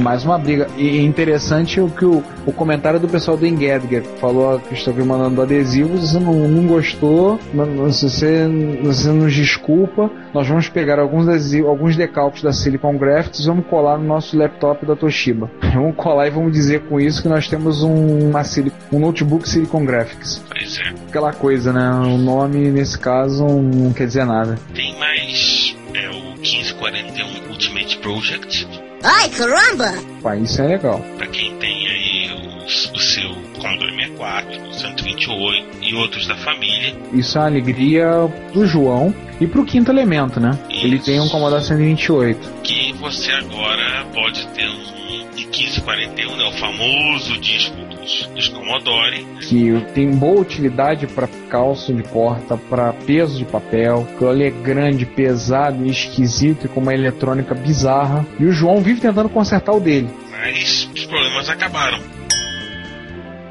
Mais 0.00 0.24
uma 0.24 0.38
briga. 0.38 0.66
E 0.76 0.98
é 0.98 1.02
interessante 1.02 1.80
o 1.80 1.88
que 1.88 2.04
o, 2.04 2.22
o 2.46 2.52
comentário 2.52 3.00
do 3.00 3.08
pessoal 3.08 3.36
do 3.36 3.46
Engedger 3.46 4.02
falou 4.20 4.58
que 4.60 4.74
estou 4.74 4.94
mandando 5.04 5.40
adesivos, 5.42 6.10
você 6.10 6.18
não, 6.18 6.32
não 6.48 6.66
gostou, 6.66 7.38
não- 7.52 7.90
se 7.92 8.08
você, 8.08 8.46
você 8.82 9.08
nos 9.10 9.34
desculpa, 9.34 10.10
nós 10.34 10.46
vamos 10.46 10.68
pegar 10.68 10.98
alguns 10.98 11.28
adesivos, 11.28 11.68
alguns 11.68 11.96
decalques 11.96 12.42
da 12.42 12.52
Silicon 12.52 12.96
Graphics 12.98 13.40
e 13.40 13.46
vamos 13.46 13.66
colar 13.66 13.98
no 13.98 14.04
nosso 14.04 14.36
laptop 14.36 14.84
da 14.84 14.94
Toshiba. 14.96 15.50
Vamos 15.78 15.94
colar 15.96 16.26
e 16.26 16.30
vamos 16.30 16.52
dizer 16.52 16.80
com 16.88 16.98
isso 16.98 17.22
que 17.22 17.28
nós 17.28 17.46
temos 17.46 17.82
um, 17.84 18.30
uma 18.30 18.42
um 18.90 18.98
notebook 18.98 19.48
Silicon 19.48 19.84
Graphics. 19.84 20.42
Pois 20.50 20.78
é. 20.78 20.88
Aquela 21.08 21.32
coisa, 21.32 21.72
né? 21.72 21.88
O 22.04 22.18
nome 22.18 22.70
nesse 22.70 22.98
caso 22.98 23.46
não 23.46 23.92
quer 23.92 24.06
dizer 24.06 24.24
nada. 24.24 24.56
Tem 24.74 24.98
mais 24.98 25.76
é, 25.94 26.08
o 26.10 26.36
1541 26.38 27.50
Ultimate 27.50 27.98
Project, 27.98 28.67
Ai, 29.02 29.28
caramba! 29.30 29.94
Pá, 30.22 30.36
isso 30.36 30.60
é 30.60 30.66
legal. 30.66 31.00
para 31.16 31.26
quem 31.28 31.56
tem 31.58 31.86
aí 31.88 32.30
o, 32.32 32.64
o 32.94 32.98
seu 32.98 33.30
Commodore 33.60 33.94
64, 33.94 34.68
o 34.68 34.72
128 34.72 35.66
e 35.82 35.94
outros 35.94 36.26
da 36.26 36.36
família. 36.36 36.94
Isso 37.12 37.38
é 37.38 37.40
uma 37.40 37.46
alegria 37.46 38.06
pro 38.52 38.66
João 38.66 39.14
e 39.40 39.46
pro 39.46 39.64
quinto 39.64 39.90
elemento, 39.90 40.40
né? 40.40 40.58
Ele 40.68 40.98
tem 40.98 41.20
um 41.20 41.28
Commodore 41.28 41.62
128. 41.64 42.62
que 42.62 42.92
você 42.94 43.30
agora 43.32 44.04
pode 44.12 44.46
ter 44.48 44.68
um 44.68 44.98
1541, 45.38 46.36
né, 46.36 46.44
o 46.44 46.52
famoso 46.52 47.38
disco 47.38 47.87
dos, 48.08 48.26
dos 48.28 48.48
Commodore, 48.48 49.26
que 49.42 49.84
tem 49.94 50.10
boa 50.10 50.40
utilidade 50.40 51.06
para 51.06 51.28
calço 51.50 51.92
de 51.92 52.02
porta, 52.02 52.56
para 52.56 52.92
peso 52.92 53.36
de 53.36 53.44
papel, 53.44 54.08
que 54.16 54.24
ele 54.24 54.44
é 54.44 54.50
grande, 54.50 55.04
pesado 55.04 55.84
e 55.84 55.90
esquisito 55.90 56.66
e 56.66 56.68
com 56.68 56.80
uma 56.80 56.94
eletrônica 56.94 57.54
bizarra. 57.54 58.26
E 58.40 58.46
o 58.46 58.52
João 58.52 58.80
vive 58.80 59.00
tentando 59.00 59.28
consertar 59.28 59.72
o 59.72 59.80
dele. 59.80 60.08
mas 60.30 60.88
os 60.94 61.04
problemas 61.04 61.48
acabaram. 61.48 61.98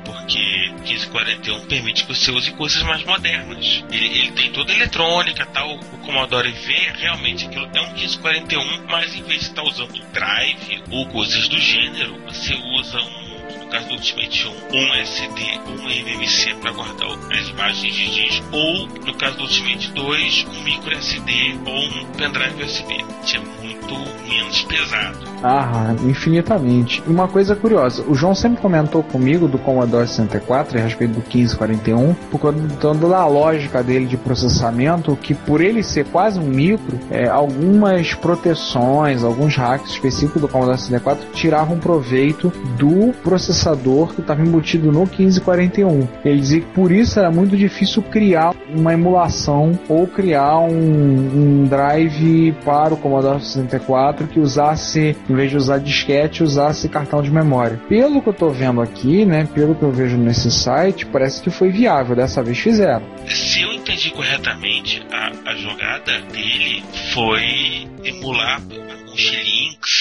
Porque 0.04 0.72
1541 0.84 1.66
permite 1.68 2.06
que 2.06 2.16
você 2.16 2.32
use 2.32 2.52
coisas 2.52 2.82
mais 2.84 3.04
modernas. 3.04 3.84
Ele, 3.92 4.06
ele 4.06 4.32
tem 4.32 4.52
toda 4.52 4.72
a 4.72 4.76
eletrônica 4.76 5.46
tal. 5.48 5.76
O 5.76 5.98
Commodore 6.00 6.52
vê 6.52 6.92
realmente 6.98 7.46
aquilo 7.46 7.70
é 7.74 7.82
um 7.82 7.94
1541, 7.94 8.88
mas 8.90 9.16
em 9.16 9.24
vez 9.24 9.42
de 9.42 9.46
estar 9.48 9.64
usando 9.64 10.00
drive 10.12 10.84
ou 10.90 11.08
coisas 11.08 11.48
do 11.48 11.60
gênero, 11.60 12.16
você 12.26 12.54
usa 12.54 13.00
um. 13.00 13.27
Caso 13.72 13.88
do 13.88 13.96
Ultimate 13.96 14.48
1, 14.48 14.78
um 14.78 14.94
SD 14.96 15.42
um 15.68 15.90
MMC 15.90 16.56
para 16.56 16.72
guardar 16.72 17.10
as 17.32 17.50
imagens 17.50 17.94
de 17.94 18.10
disco, 18.10 18.46
ou 18.52 18.88
no 18.88 19.14
caso 19.16 19.38
do 19.38 19.44
Ultimate 19.44 19.92
2, 19.92 20.46
um 20.46 20.64
micro 20.64 20.94
SD 20.96 21.60
ou 21.66 21.86
um 21.86 22.06
pendrive 22.14 22.64
USB. 22.64 23.06
Isso 23.24 23.36
é 23.36 23.40
muito 23.88 24.28
menos 24.28 24.64
pesado. 24.64 25.18
Ah, 25.44 25.96
infinitamente. 26.04 27.04
E 27.06 27.10
uma 27.10 27.28
coisa 27.28 27.56
curiosa, 27.56 28.04
o 28.08 28.16
João 28.16 28.34
sempre 28.34 28.62
comentou 28.62 29.04
comigo 29.04 29.48
do 29.48 29.58
Commodore 29.58 30.08
64 30.08 30.78
a 30.78 30.82
respeito 30.82 31.14
do 31.14 31.20
1541, 31.20 32.14
por 32.32 32.40
conta 32.40 33.08
da 33.08 33.26
lógica 33.28 33.84
dele 33.84 34.06
de 34.06 34.18
processamento, 34.18 35.16
que 35.16 35.34
por 35.34 35.62
ele 35.62 35.84
ser 35.84 36.06
quase 36.06 36.40
um 36.40 36.44
micro, 36.44 37.00
é, 37.12 37.28
algumas 37.28 38.14
proteções, 38.16 39.24
alguns 39.24 39.56
hacks 39.56 39.92
específicos 39.92 40.42
do 40.42 40.48
Commodore 40.48 40.78
64 40.78 41.28
tiravam 41.34 41.78
proveito 41.78 42.52
do 42.78 43.14
processador 43.24 44.14
que 44.14 44.22
estava 44.22 44.42
embutido 44.42 44.92
no 44.92 45.02
1541. 45.02 46.08
Ele 46.26 46.42
dizia 46.42 46.62
que 46.62 46.68
por 46.68 46.92
isso 46.92 47.20
era 47.20 47.32
muito 47.32 47.56
difícil 47.56 48.02
criar 48.04 48.54
uma 48.76 48.94
emulação 48.94 49.78
ou 49.88 50.08
criar 50.08 50.58
um, 50.60 50.72
um 50.72 51.68
drive 51.70 52.54
para 52.66 52.94
o 52.94 52.98
Commodore 52.98 53.44
64 53.44 53.77
que 54.28 54.40
usasse, 54.40 55.16
em 55.30 55.36
vez 55.36 55.52
de 55.52 55.58
usar 55.58 55.80
disquete, 55.80 56.44
usasse 56.44 56.90
cartão 56.90 57.22
de 57.22 57.32
memória. 57.32 57.80
Pelo 57.88 58.22
que 58.22 58.30
eu 58.30 58.34
estou 58.34 58.50
vendo 58.52 58.82
aqui, 58.82 59.26
né, 59.26 59.48
pelo 59.54 59.76
que 59.76 59.84
eu 59.84 59.92
vejo 59.92 60.18
nesse 60.18 60.52
site, 60.52 61.06
parece 61.06 61.42
que 61.42 61.50
foi 61.50 61.70
viável. 61.70 62.16
Dessa 62.16 62.42
vez 62.44 62.58
fizeram. 62.58 63.04
Se 63.28 63.62
eu 63.62 63.74
entendi 63.74 64.12
corretamente, 64.12 65.06
a, 65.12 65.52
a 65.52 65.56
jogada 65.56 66.20
dele 66.32 66.84
foi 67.14 67.88
emular 68.04 68.62
X-Links, 69.18 69.92
e 69.92 69.97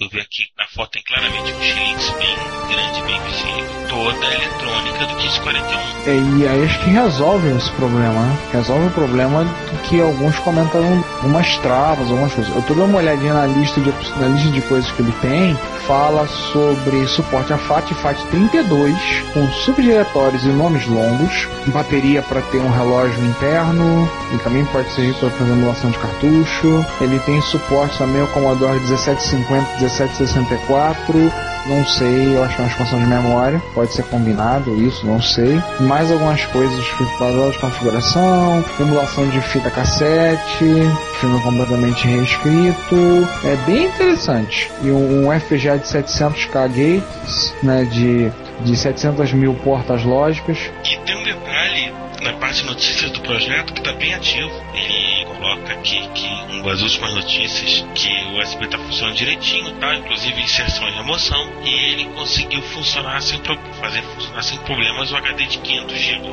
eu 0.00 0.08
vi 0.08 0.20
aqui 0.20 0.44
na 0.56 0.64
foto 0.68 0.92
tem 0.92 1.02
claramente 1.02 1.52
um 1.52 1.60
X-Links 1.60 2.10
bem 2.18 2.36
grande, 2.68 3.02
bem 3.02 3.20
visível, 3.22 3.88
toda 3.88 4.26
a 4.26 4.34
eletrônica 4.34 5.06
do 5.06 5.14
1541. 5.16 5.88
É, 6.06 6.38
e 6.38 6.48
aí 6.48 6.64
acho 6.64 6.78
que 6.84 6.90
resolve 6.90 7.48
esse 7.56 7.70
problema, 7.72 8.12
né? 8.12 8.38
Resolve 8.52 8.86
o 8.86 8.90
problema 8.90 9.44
que 9.88 10.00
alguns 10.00 10.38
comentaram 10.38 11.04
algumas 11.16 11.56
travas, 11.58 12.10
algumas 12.10 12.32
coisas. 12.32 12.54
Eu 12.54 12.62
tô 12.62 12.74
dando 12.74 12.90
uma 12.90 12.98
olhadinha 12.98 13.34
na 13.34 13.46
lista 13.46 13.80
de, 13.80 13.90
na 14.20 14.28
lista 14.28 14.50
de 14.50 14.60
coisas 14.62 14.90
que 14.92 15.02
ele 15.02 15.12
tem, 15.20 15.56
fala 15.86 16.28
sobre 16.28 17.06
suporte 17.08 17.52
a 17.52 17.58
FAT 17.58 17.92
FAT 17.94 18.18
32, 18.30 18.94
com 19.32 19.50
subdiretórios 19.50 20.44
e 20.44 20.48
nomes 20.48 20.86
longos, 20.86 21.48
bateria 21.68 22.22
para 22.22 22.42
ter 22.42 22.58
um 22.58 22.70
relógio 22.70 23.24
interno, 23.24 24.08
e 24.32 24.38
também 24.38 24.64
pode 24.66 24.90
servir 24.92 25.14
para 25.14 25.30
fazer 25.30 25.50
emulação 25.50 25.90
de 25.90 25.98
cartucho. 25.98 26.84
Ele 27.00 27.18
tem 27.20 27.40
suporte 27.40 27.98
também 27.98 28.20
ao 28.20 28.28
Commodore 28.28 28.78
1750, 28.80 29.78
1764, 29.88 31.32
não 31.66 31.84
sei, 31.84 32.34
eu 32.34 32.44
acho 32.44 32.54
que 32.54 32.60
é 32.60 32.64
uma 32.64 32.70
expansão 32.70 32.98
de 32.98 33.06
memória, 33.06 33.60
pode 33.74 33.92
ser 33.92 34.04
combinado 34.04 34.74
isso, 34.82 35.06
não 35.06 35.20
sei. 35.20 35.60
Mais 35.80 36.10
algumas 36.10 36.44
coisas, 36.46 36.86
padrão 37.18 37.50
de 37.50 37.58
configuração, 37.58 38.64
emulação 38.80 39.28
de 39.28 39.40
fita 39.40 39.70
cassete, 39.70 40.64
filme 41.20 41.42
completamente 41.42 42.06
reescrito, 42.06 43.28
é 43.44 43.56
bem 43.66 43.86
interessante. 43.86 44.70
E 44.82 44.90
um, 44.90 45.28
FPGA 45.40 45.78
de 45.78 45.86
700k 45.86 46.68
gates, 46.68 47.54
né, 47.62 47.84
de, 47.84 48.30
de 48.64 48.76
700 48.76 49.32
mil 49.32 49.54
portas 49.54 50.04
lógicas. 50.04 50.58
E 50.84 50.96
tem 50.98 51.16
um 51.16 51.24
detalhe 51.24 51.92
na 52.22 52.32
parte 52.34 52.62
de 52.62 52.66
notícias 52.66 53.10
do 53.10 53.20
projeto 53.20 53.72
que 53.72 53.80
está 53.80 53.92
bem 53.92 54.14
ativo. 54.14 54.50
Ele 54.74 55.07
aqui 55.78 56.08
que 56.14 56.28
uma 56.60 56.70
das 56.70 56.82
últimas 56.82 57.14
notícias 57.14 57.84
que 57.94 58.08
o 58.26 58.40
USB 58.40 58.64
está 58.64 58.78
funcionando 58.78 59.14
direitinho, 59.16 59.70
tá? 59.74 59.94
inclusive 59.94 60.40
inserção 60.40 60.88
e 60.88 60.92
remoção, 60.92 61.46
e 61.64 61.68
ele 61.92 62.04
conseguiu 62.14 62.60
funcionar 62.62 63.20
sem 63.22 63.40
fazer 63.80 64.02
funcionar 64.02 64.42
sem 64.42 64.58
problemas 64.58 65.10
o 65.12 65.16
HD 65.16 65.46
de 65.46 65.58
500 65.58 65.96
GB. 65.98 66.28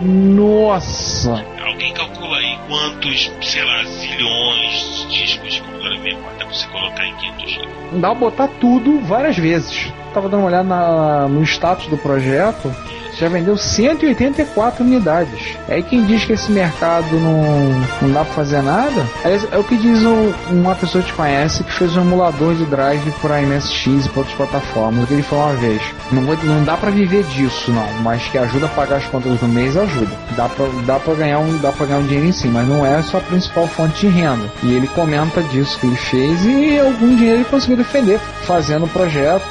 Nossa! 0.00 1.44
Alguém 1.64 1.92
calcula 1.94 2.36
aí 2.36 2.58
quantos, 2.68 3.30
sei 3.40 3.64
lá, 3.64 3.84
zilhões 3.84 5.06
de 5.08 5.18
discos 5.24 5.54
de 5.54 5.60
Commodore 5.62 5.98
64 6.02 6.38
dá 6.38 6.44
pra 6.44 6.54
você 6.54 6.66
colocar 6.68 7.06
em 7.06 7.14
500 7.16 7.50
GB? 7.52 7.68
Dá 8.00 8.08
pra 8.10 8.14
botar 8.14 8.48
tudo 8.60 9.00
várias 9.00 9.36
vezes. 9.36 9.92
Tava 10.12 10.28
dando 10.28 10.40
uma 10.40 10.48
olhada 10.48 10.68
na- 10.68 11.28
no 11.28 11.42
status 11.44 11.86
do 11.86 11.96
projeto. 11.96 12.74
Já 13.18 13.28
vendeu 13.28 13.56
184 13.56 14.84
unidades. 14.84 15.56
É 15.68 15.74
aí 15.74 15.82
quem 15.82 16.04
diz 16.04 16.24
que 16.24 16.32
esse 16.32 16.50
mercado 16.50 17.06
não, 17.18 17.70
não 18.02 18.12
dá 18.12 18.24
pra 18.24 18.34
fazer 18.34 18.62
nada, 18.62 19.04
é, 19.24 19.38
é 19.52 19.58
o 19.58 19.64
que 19.64 19.76
diz 19.76 20.02
um- 20.04 20.32
uma 20.50 20.74
pessoa 20.74 21.02
que 21.02 21.12
conhece 21.12 21.62
que 21.64 21.72
fez 21.72 21.96
um 21.96 22.02
emulador 22.02 22.54
de 22.54 22.64
drive 22.66 23.10
para 23.22 23.40
MSX 23.42 24.06
e 24.06 24.08
para 24.08 24.20
outras 24.20 24.36
plataformas. 24.36 25.06
Que 25.08 25.14
ele 25.14 25.22
falou 25.22 25.46
uma 25.46 25.54
vez: 25.54 25.80
não, 26.12 26.22
vou- 26.22 26.36
não 26.42 26.64
dá 26.64 26.76
pra 26.76 26.90
viver 26.90 27.22
disso, 27.24 27.70
não, 27.70 27.86
mas 28.02 28.22
que 28.28 28.38
ajuda 28.38 28.66
a 28.66 28.68
pagar 28.70 28.96
as 28.96 29.04
contas 29.06 29.38
do 29.38 29.46
mês, 29.48 29.76
ajuda. 29.76 30.10
Dá 30.36 30.48
pra, 30.48 30.66
dá 30.86 30.98
pra 30.98 31.14
ganhar 31.14 31.38
um, 31.38 31.56
dá 31.58 31.72
pra 31.72 31.86
ganhar 31.86 31.98
um 32.00 32.06
dinheiro 32.06 32.26
em 32.28 32.32
si, 32.32 32.48
mas 32.48 32.66
não 32.66 32.84
é 32.84 32.96
a 32.96 33.02
sua 33.02 33.20
principal 33.20 33.66
fonte 33.66 34.00
de 34.00 34.08
renda. 34.08 34.44
E 34.62 34.72
ele 34.74 34.86
comenta 34.88 35.42
disso 35.44 35.78
que 35.78 35.86
ele 35.86 35.96
fez 35.96 36.44
e 36.44 36.78
algum 36.78 37.14
dinheiro 37.14 37.38
ele 37.38 37.44
conseguiu 37.44 37.76
defender, 37.76 38.18
fazendo 38.42 38.84
o 38.86 38.88
projeto, 38.88 39.44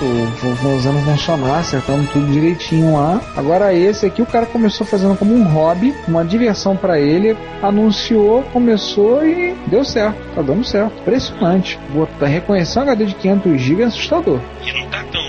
fazendo 0.61 1.03
funcionar, 1.05 1.59
acertando 1.59 2.07
tudo 2.11 2.31
direitinho 2.31 2.93
lá. 2.95 3.19
Agora 3.35 3.52
esse 3.73 4.05
aqui 4.05 4.21
o 4.21 4.25
cara 4.25 4.45
começou 4.45 4.85
fazendo 4.85 5.17
como 5.17 5.33
um 5.33 5.43
hobby, 5.43 5.93
uma 6.07 6.23
diversão 6.23 6.75
pra 6.75 6.99
ele, 6.99 7.37
anunciou, 7.61 8.43
começou 8.53 9.25
e 9.25 9.55
deu 9.67 9.83
certo. 9.83 10.17
Tá 10.35 10.41
dando 10.41 10.63
certo. 10.63 10.93
Impressionante. 11.01 11.79
Botar, 11.89 12.27
reconhecer 12.27 12.79
um 12.79 12.83
HD 12.83 13.05
de 13.05 13.15
500 13.15 13.61
GB 13.61 13.83
é 13.83 13.85
assustador. 13.85 14.39
E 14.61 14.71
não 14.73 14.89
tá 14.89 15.03
tão 15.11 15.21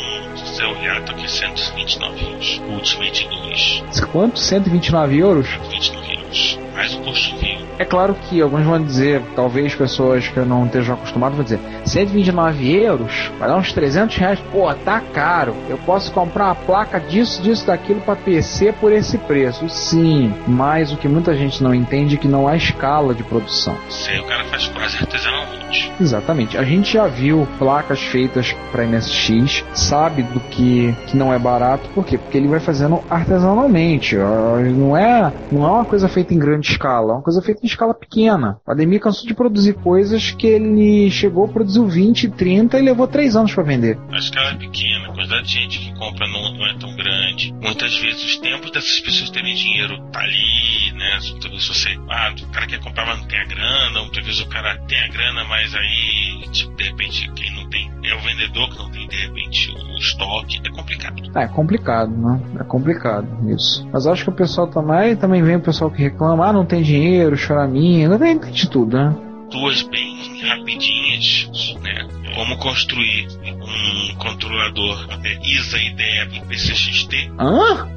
o 0.70 0.74
reato 0.74 1.12
aqui 1.12 1.30
129 1.30 2.24
euros. 2.24 2.62
Ultimate 2.70 3.28
2, 3.28 3.84
Quanto? 4.12 4.38
129 4.38 5.18
euros? 5.18 5.48
29 5.70 6.14
euros. 6.14 6.58
Mais 6.74 6.94
o 6.94 6.98
custo 7.00 7.34
envio. 7.34 7.66
É 7.78 7.84
claro 7.84 8.14
que 8.14 8.40
alguns 8.40 8.64
vão 8.64 8.82
dizer, 8.82 9.20
talvez 9.34 9.74
pessoas 9.74 10.28
que 10.28 10.38
não 10.40 10.64
estejam 10.66 10.94
acostumadas 10.94 11.36
vão 11.36 11.44
dizer, 11.44 11.60
129 11.94 12.72
euros, 12.74 13.30
vai 13.38 13.48
dar 13.48 13.56
uns 13.56 13.72
300 13.72 14.16
reais, 14.16 14.40
pô, 14.50 14.72
tá 14.74 15.00
caro. 15.00 15.54
Eu 15.68 15.78
posso 15.78 16.10
comprar 16.10 16.46
uma 16.46 16.54
placa 16.56 16.98
disso, 16.98 17.40
disso, 17.40 17.66
daquilo 17.66 18.00
para 18.00 18.16
PC 18.16 18.72
por 18.80 18.90
esse 18.90 19.16
preço. 19.16 19.68
Sim, 19.68 20.34
mas 20.44 20.92
o 20.92 20.96
que 20.96 21.06
muita 21.06 21.36
gente 21.36 21.62
não 21.62 21.72
entende 21.72 22.16
é 22.16 22.18
que 22.18 22.26
não 22.26 22.48
há 22.48 22.56
escala 22.56 23.14
de 23.14 23.22
produção. 23.22 23.76
Aí 24.08 24.18
o 24.18 24.24
cara 24.24 24.44
faz 24.46 24.66
quase 24.66 24.96
artesanalmente. 24.98 25.92
Exatamente. 26.00 26.58
A 26.58 26.64
gente 26.64 26.92
já 26.92 27.06
viu 27.06 27.46
placas 27.58 28.00
feitas 28.00 28.52
para 28.72 28.84
MSX, 28.84 29.64
sabe 29.72 30.24
do 30.24 30.40
que, 30.40 30.92
que 31.06 31.16
não 31.16 31.32
é 31.32 31.38
barato, 31.38 31.88
por 31.90 32.04
quê? 32.04 32.18
Porque 32.18 32.36
ele 32.36 32.48
vai 32.48 32.58
fazendo 32.58 33.04
artesanalmente. 33.08 34.16
ó, 34.18 34.58
Não 34.58 34.96
é, 34.96 35.32
não 35.50 35.64
é 35.64 35.70
uma 35.70 35.84
coisa 35.84 36.08
feita 36.08 36.34
em 36.34 36.38
grande 36.38 36.68
escala, 36.70 37.12
é 37.12 37.14
uma 37.16 37.22
coisa 37.22 37.40
feita 37.40 37.60
em 37.62 37.66
escala 37.66 37.94
pequena. 37.94 38.58
O 38.66 38.70
Ademir 38.70 39.00
cansou 39.00 39.26
de 39.26 39.34
produzir 39.34 39.74
coisas 39.74 40.32
que 40.32 40.46
ele 40.46 41.10
chegou, 41.10 41.48
produziu 41.84 41.88
20, 41.88 42.30
30 42.30 42.78
e 42.78 42.82
levou 42.82 43.06
3 43.06 43.36
anos 43.36 43.54
para 43.54 43.62
vender. 43.62 43.98
A 44.10 44.16
escala 44.16 44.50
é 44.50 44.54
pequena, 44.54 45.08
a 45.08 45.12
quantidade 45.12 45.46
de 45.46 45.52
gente 45.52 45.78
que 45.78 45.94
compra 45.98 46.26
não, 46.28 46.52
não 46.54 46.66
é 46.66 46.74
tão 46.78 46.94
grande. 46.96 47.52
Muitas 47.60 47.96
vezes 47.98 48.24
os 48.24 48.36
tempos 48.38 48.70
dessas 48.70 49.00
pessoas 49.00 49.30
terem 49.30 49.54
dinheiro 49.54 49.98
tá 50.10 50.20
ali, 50.20 50.92
né? 50.94 51.18
Muitas 51.30 51.50
vezes 51.50 51.68
você. 51.68 51.98
Ah, 52.10 52.34
o 52.40 52.52
cara 52.52 52.66
quer 52.66 52.80
comprar, 52.80 53.06
mas 53.06 53.20
não 53.20 53.26
tem 53.26 53.38
a 53.38 53.44
grana. 53.44 54.00
Muitas 54.00 54.24
vezes 54.24 54.40
o 54.40 54.48
cara 54.48 54.76
tem 54.86 54.98
a 54.98 55.08
grana, 55.08 55.44
mas 55.44 55.74
aí, 55.74 56.50
tipo, 56.52 56.74
de 56.76 56.84
repente, 56.84 57.30
quem 57.34 57.54
não 57.54 57.68
tem 57.68 57.90
é 58.04 58.14
o 58.14 58.20
vendedor 58.20 58.68
que 58.68 58.78
não 58.78 58.90
tem, 58.90 59.08
de 59.08 59.16
repente, 59.16 59.70
o 59.70 59.98
estoque. 59.98 60.60
É 60.64 60.70
complicado. 60.70 61.38
É 61.38 61.48
complicado, 61.48 62.10
né? 62.10 62.40
É 62.60 62.64
complicado 62.64 63.50
isso. 63.50 63.86
Mas 63.92 64.06
acho 64.06 64.24
que 64.24 64.30
o 64.30 64.34
pessoal 64.34 64.66
também, 64.66 65.16
também 65.16 65.42
vem 65.42 65.56
o 65.56 65.60
pessoal 65.60 65.90
que 65.90 66.02
reclama, 66.02 66.46
ah, 66.46 66.52
não 66.52 66.66
tem 66.66 66.82
dinheiro, 66.82 67.36
choraminho, 67.36 68.18
tem, 68.18 68.38
tem 68.38 68.52
de 68.52 68.68
tudo, 68.68 68.96
né? 68.96 69.14
Duas 69.50 69.82
bem 69.82 70.23
rapidinhas, 70.48 71.48
né? 71.82 72.08
Como 72.34 72.56
construir 72.58 73.28
um 73.44 74.14
controlador 74.16 75.06
é, 75.24 75.38
ISA 75.46 75.78
IDE 75.78 76.28
para 76.30 76.46
PCXT. 76.46 77.30
Hã? 77.38 77.88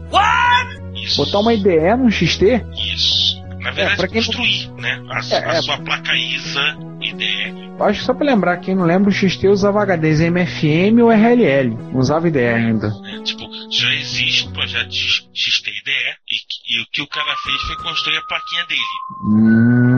Isso. 0.95 1.23
Botar 1.25 1.39
uma 1.39 1.53
IDE 1.53 1.95
no 1.97 2.11
XT? 2.11 2.63
Isso. 2.93 3.37
Na 3.59 3.71
verdade, 3.71 3.97
pra 3.97 4.07
quem 4.07 4.21
não- 4.21 4.25
construir, 4.27 4.71
né? 4.79 5.01
A, 5.09 5.35
É, 5.35 5.45
a 5.45 5.53
é. 5.55 5.61
sua 5.61 5.77
placa 5.79 6.15
ISA 6.15 6.77
IDE. 7.01 7.67
Acho 7.79 7.99
que 7.99 8.05
só 8.05 8.13
pra 8.13 8.25
lembrar, 8.25 8.57
quem 8.57 8.73
não 8.75 8.85
lembra, 8.85 9.09
o 9.09 9.13
XT 9.13 9.47
usava 9.49 9.81
HDs 9.83 10.19
MFM 10.21 10.99
ou 11.03 11.11
RLL. 11.11 11.75
Não 11.91 11.99
usava 11.99 12.27
IDE 12.27 12.39
ainda. 12.39 12.89
né? 13.01 13.21
Tipo, 13.23 13.43
já 13.71 13.93
existe 13.93 14.47
um 14.47 14.51
projeto 14.51 14.91
XT 14.91 15.69
IDE 15.69 15.91
e, 16.31 16.77
e 16.79 16.81
o 16.81 16.85
que 16.91 17.01
o 17.01 17.07
cara 17.07 17.35
fez 17.43 17.61
foi 17.63 17.75
construir 17.83 18.17
a 18.17 18.21
plaquinha 18.23 18.65
dele. 18.65 18.81
Hum. 19.25 19.96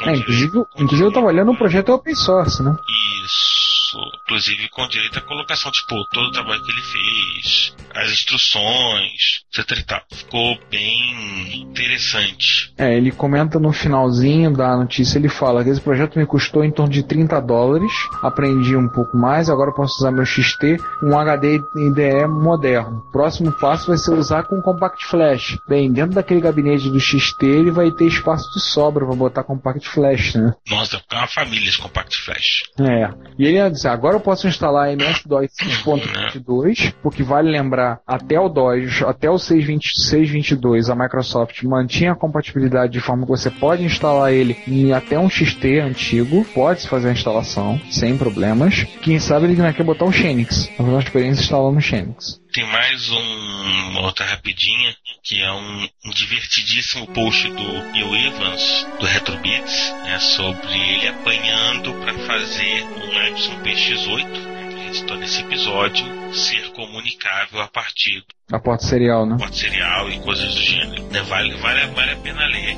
É, 0.00 0.16
inclusive, 0.16 0.58
inclusive 0.76 1.08
eu 1.08 1.12
tava 1.12 1.26
direito- 1.26 1.28
olhando 1.28 1.52
o 1.52 1.56
projeto 1.56 1.90
open 1.90 2.14
source, 2.14 2.62
né? 2.62 2.76
Isso. 3.24 3.98
Inclusive 4.24 4.68
com 4.68 4.86
direito 4.88 5.18
à 5.18 5.22
colocação, 5.22 5.70
tipo, 5.72 6.04
todo 6.12 6.26
o 6.28 6.30
trabalho 6.32 6.62
que 6.62 6.70
ele 6.70 6.82
fez, 6.82 7.74
as 7.94 8.10
instruções, 8.10 9.42
etc 9.56 9.78
e 9.78 9.84
tal. 9.84 10.00
Ficou 10.12 10.58
bem 10.70 11.62
interessante. 11.62 12.72
É, 12.78 12.96
ele 12.96 13.10
comenta 13.10 13.58
no 13.58 13.72
finalzinho 13.72 14.52
da 14.52 14.76
notícia, 14.76 15.18
ele 15.18 15.28
fala 15.28 15.64
que 15.64 15.70
esse 15.70 15.80
projeto 15.80 16.18
me 16.18 16.26
custou 16.26 16.64
em 16.64 16.70
torno 16.70 16.92
de 16.92 17.02
30 17.02 17.40
dólares, 17.40 17.92
aprendi 18.22 18.76
um 18.76 18.88
pouco 18.88 19.16
mais, 19.16 19.48
agora 19.48 19.70
eu 19.70 19.74
posso 19.74 19.98
usar 19.98 20.10
meu 20.10 20.24
XT 20.24 20.78
um 21.02 21.18
HD 21.18 21.60
IDE 21.76 22.26
moderno. 22.28 23.02
Próximo 23.12 23.52
passo 23.52 23.88
vai 23.88 23.98
ser 23.98 24.12
usar 24.12 24.44
com 24.44 24.60
Compact 24.62 25.04
Flash. 25.06 25.58
Bem, 25.68 25.92
dentro 25.92 26.14
daquele 26.14 26.40
gabinete 26.40 26.88
do 26.90 27.00
XT 27.00 27.44
ele 27.44 27.70
vai 27.70 27.90
ter 27.90 28.06
espaço 28.06 28.50
de 28.52 28.60
sobra 28.60 29.04
para 29.04 29.14
botar 29.14 29.44
Compact 29.44 29.88
Flash, 29.88 30.34
né? 30.34 30.52
Nossa, 30.68 31.00
é 31.10 31.16
uma 31.16 31.26
família 31.26 31.70
de 31.70 31.78
Compact 31.78 32.16
Flash. 32.16 32.62
É. 32.80 33.10
E 33.38 33.46
ele 33.46 33.56
ia 33.56 33.70
dizer, 33.70 33.88
agora 33.88 34.16
eu 34.16 34.20
posso 34.20 34.46
instalar 34.46 34.92
MS-DOS 34.92 35.50
6.22, 35.60 36.94
porque 37.02 37.22
vale 37.22 37.50
lembrar, 37.50 37.79
até 38.06 38.38
o 38.38 38.48
DOS, 38.48 39.02
até 39.02 39.30
o 39.30 39.34
6.20 39.34 39.80
6.22, 40.10 40.90
a 40.90 40.94
Microsoft 40.94 41.62
mantinha 41.62 42.12
a 42.12 42.16
compatibilidade 42.16 42.92
de 42.92 43.00
forma 43.00 43.24
que 43.24 43.30
você 43.30 43.50
pode 43.50 43.84
instalar 43.84 44.32
ele 44.32 44.56
em 44.66 44.92
até 44.92 45.18
um 45.18 45.28
XT 45.28 45.80
antigo, 45.80 46.44
pode 46.54 46.82
se 46.82 46.88
fazer 46.88 47.08
a 47.08 47.12
instalação, 47.12 47.80
sem 47.90 48.16
problemas. 48.16 48.84
Quem 49.02 49.18
sabe 49.18 49.46
ele 49.46 49.56
não 49.56 49.72
quer 49.72 49.84
botar 49.84 50.04
o 50.04 50.12
Xenix, 50.12 50.66
fazer 50.76 50.90
uma 50.90 51.00
experiência 51.00 51.42
instalando 51.42 51.78
o 51.78 51.82
Xenix. 51.82 52.40
Tem 52.52 52.66
mais 52.66 53.10
um, 53.10 53.90
uma 53.90 54.00
outra 54.02 54.26
rapidinha, 54.26 54.92
que 55.22 55.40
é 55.40 55.52
um, 55.52 55.88
um 56.06 56.10
divertidíssimo 56.10 57.06
post 57.08 57.48
do 57.48 57.92
Bill 57.92 58.16
Evans, 58.16 58.86
do 58.98 59.06
Retrobits, 59.06 59.94
né, 60.04 60.18
sobre 60.18 60.72
ele 60.72 61.08
apanhando 61.08 61.94
para 61.94 62.14
fazer 62.26 62.84
um 62.84 63.26
Epson 63.28 63.54
PX8, 63.62 64.59
citou 64.94 65.16
nesse 65.16 65.40
episódio, 65.40 66.04
ser 66.34 66.70
comunicável 66.72 67.60
a 67.60 67.68
partir 67.68 68.24
A 68.52 68.58
porta 68.58 68.84
serial, 68.84 69.26
né? 69.26 69.34
do 69.34 69.38
porto 69.38 69.56
serial 69.56 70.10
e 70.10 70.18
coisas 70.20 70.54
do 70.54 70.60
gênero. 70.60 71.02
Né, 71.10 71.22
vale, 71.22 71.54
vale, 71.56 71.86
vale 71.88 72.12
a 72.12 72.16
pena 72.16 72.46
ler, 72.46 72.76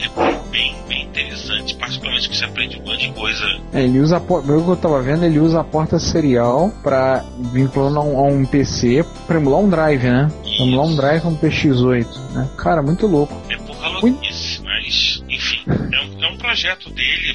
é 0.00 0.50
bem, 0.50 0.74
bem 0.86 1.04
interessante, 1.04 1.74
particularmente 1.76 2.28
que 2.28 2.36
você 2.36 2.44
aprende 2.44 2.78
um 2.78 2.84
monte 2.84 3.06
de 3.06 3.12
coisa 3.12 3.44
É, 3.72 3.82
ele 3.82 3.98
usa 4.00 4.18
a 4.18 4.20
porta, 4.20 4.46
que 4.46 4.52
eu 4.52 4.76
tava 4.76 5.02
vendo, 5.02 5.24
ele 5.24 5.38
usa 5.38 5.60
a 5.60 5.64
porta 5.64 5.98
serial 5.98 6.70
para 6.82 7.24
vincular 7.52 7.96
a 7.96 8.00
um, 8.00 8.18
a 8.18 8.22
um 8.22 8.44
PC 8.44 9.04
para 9.26 9.36
emular 9.36 9.60
um 9.60 9.68
drive, 9.68 10.04
né? 10.04 10.30
Pra 10.42 10.66
emular 10.66 10.86
um 10.86 10.96
drive 10.96 11.22
com 11.22 11.36
PX8, 11.36 12.06
né? 12.34 12.50
Cara, 12.58 12.82
muito 12.82 13.06
louco. 13.06 13.34
É 13.48 13.56
por 13.56 13.76
maluquice, 13.80 14.62
mas 14.62 15.24
enfim, 15.28 15.64
é 15.66 16.00
um, 16.00 16.24
é 16.24 16.28
um 16.28 16.36
projeto 16.36 16.90
dele. 16.90 17.34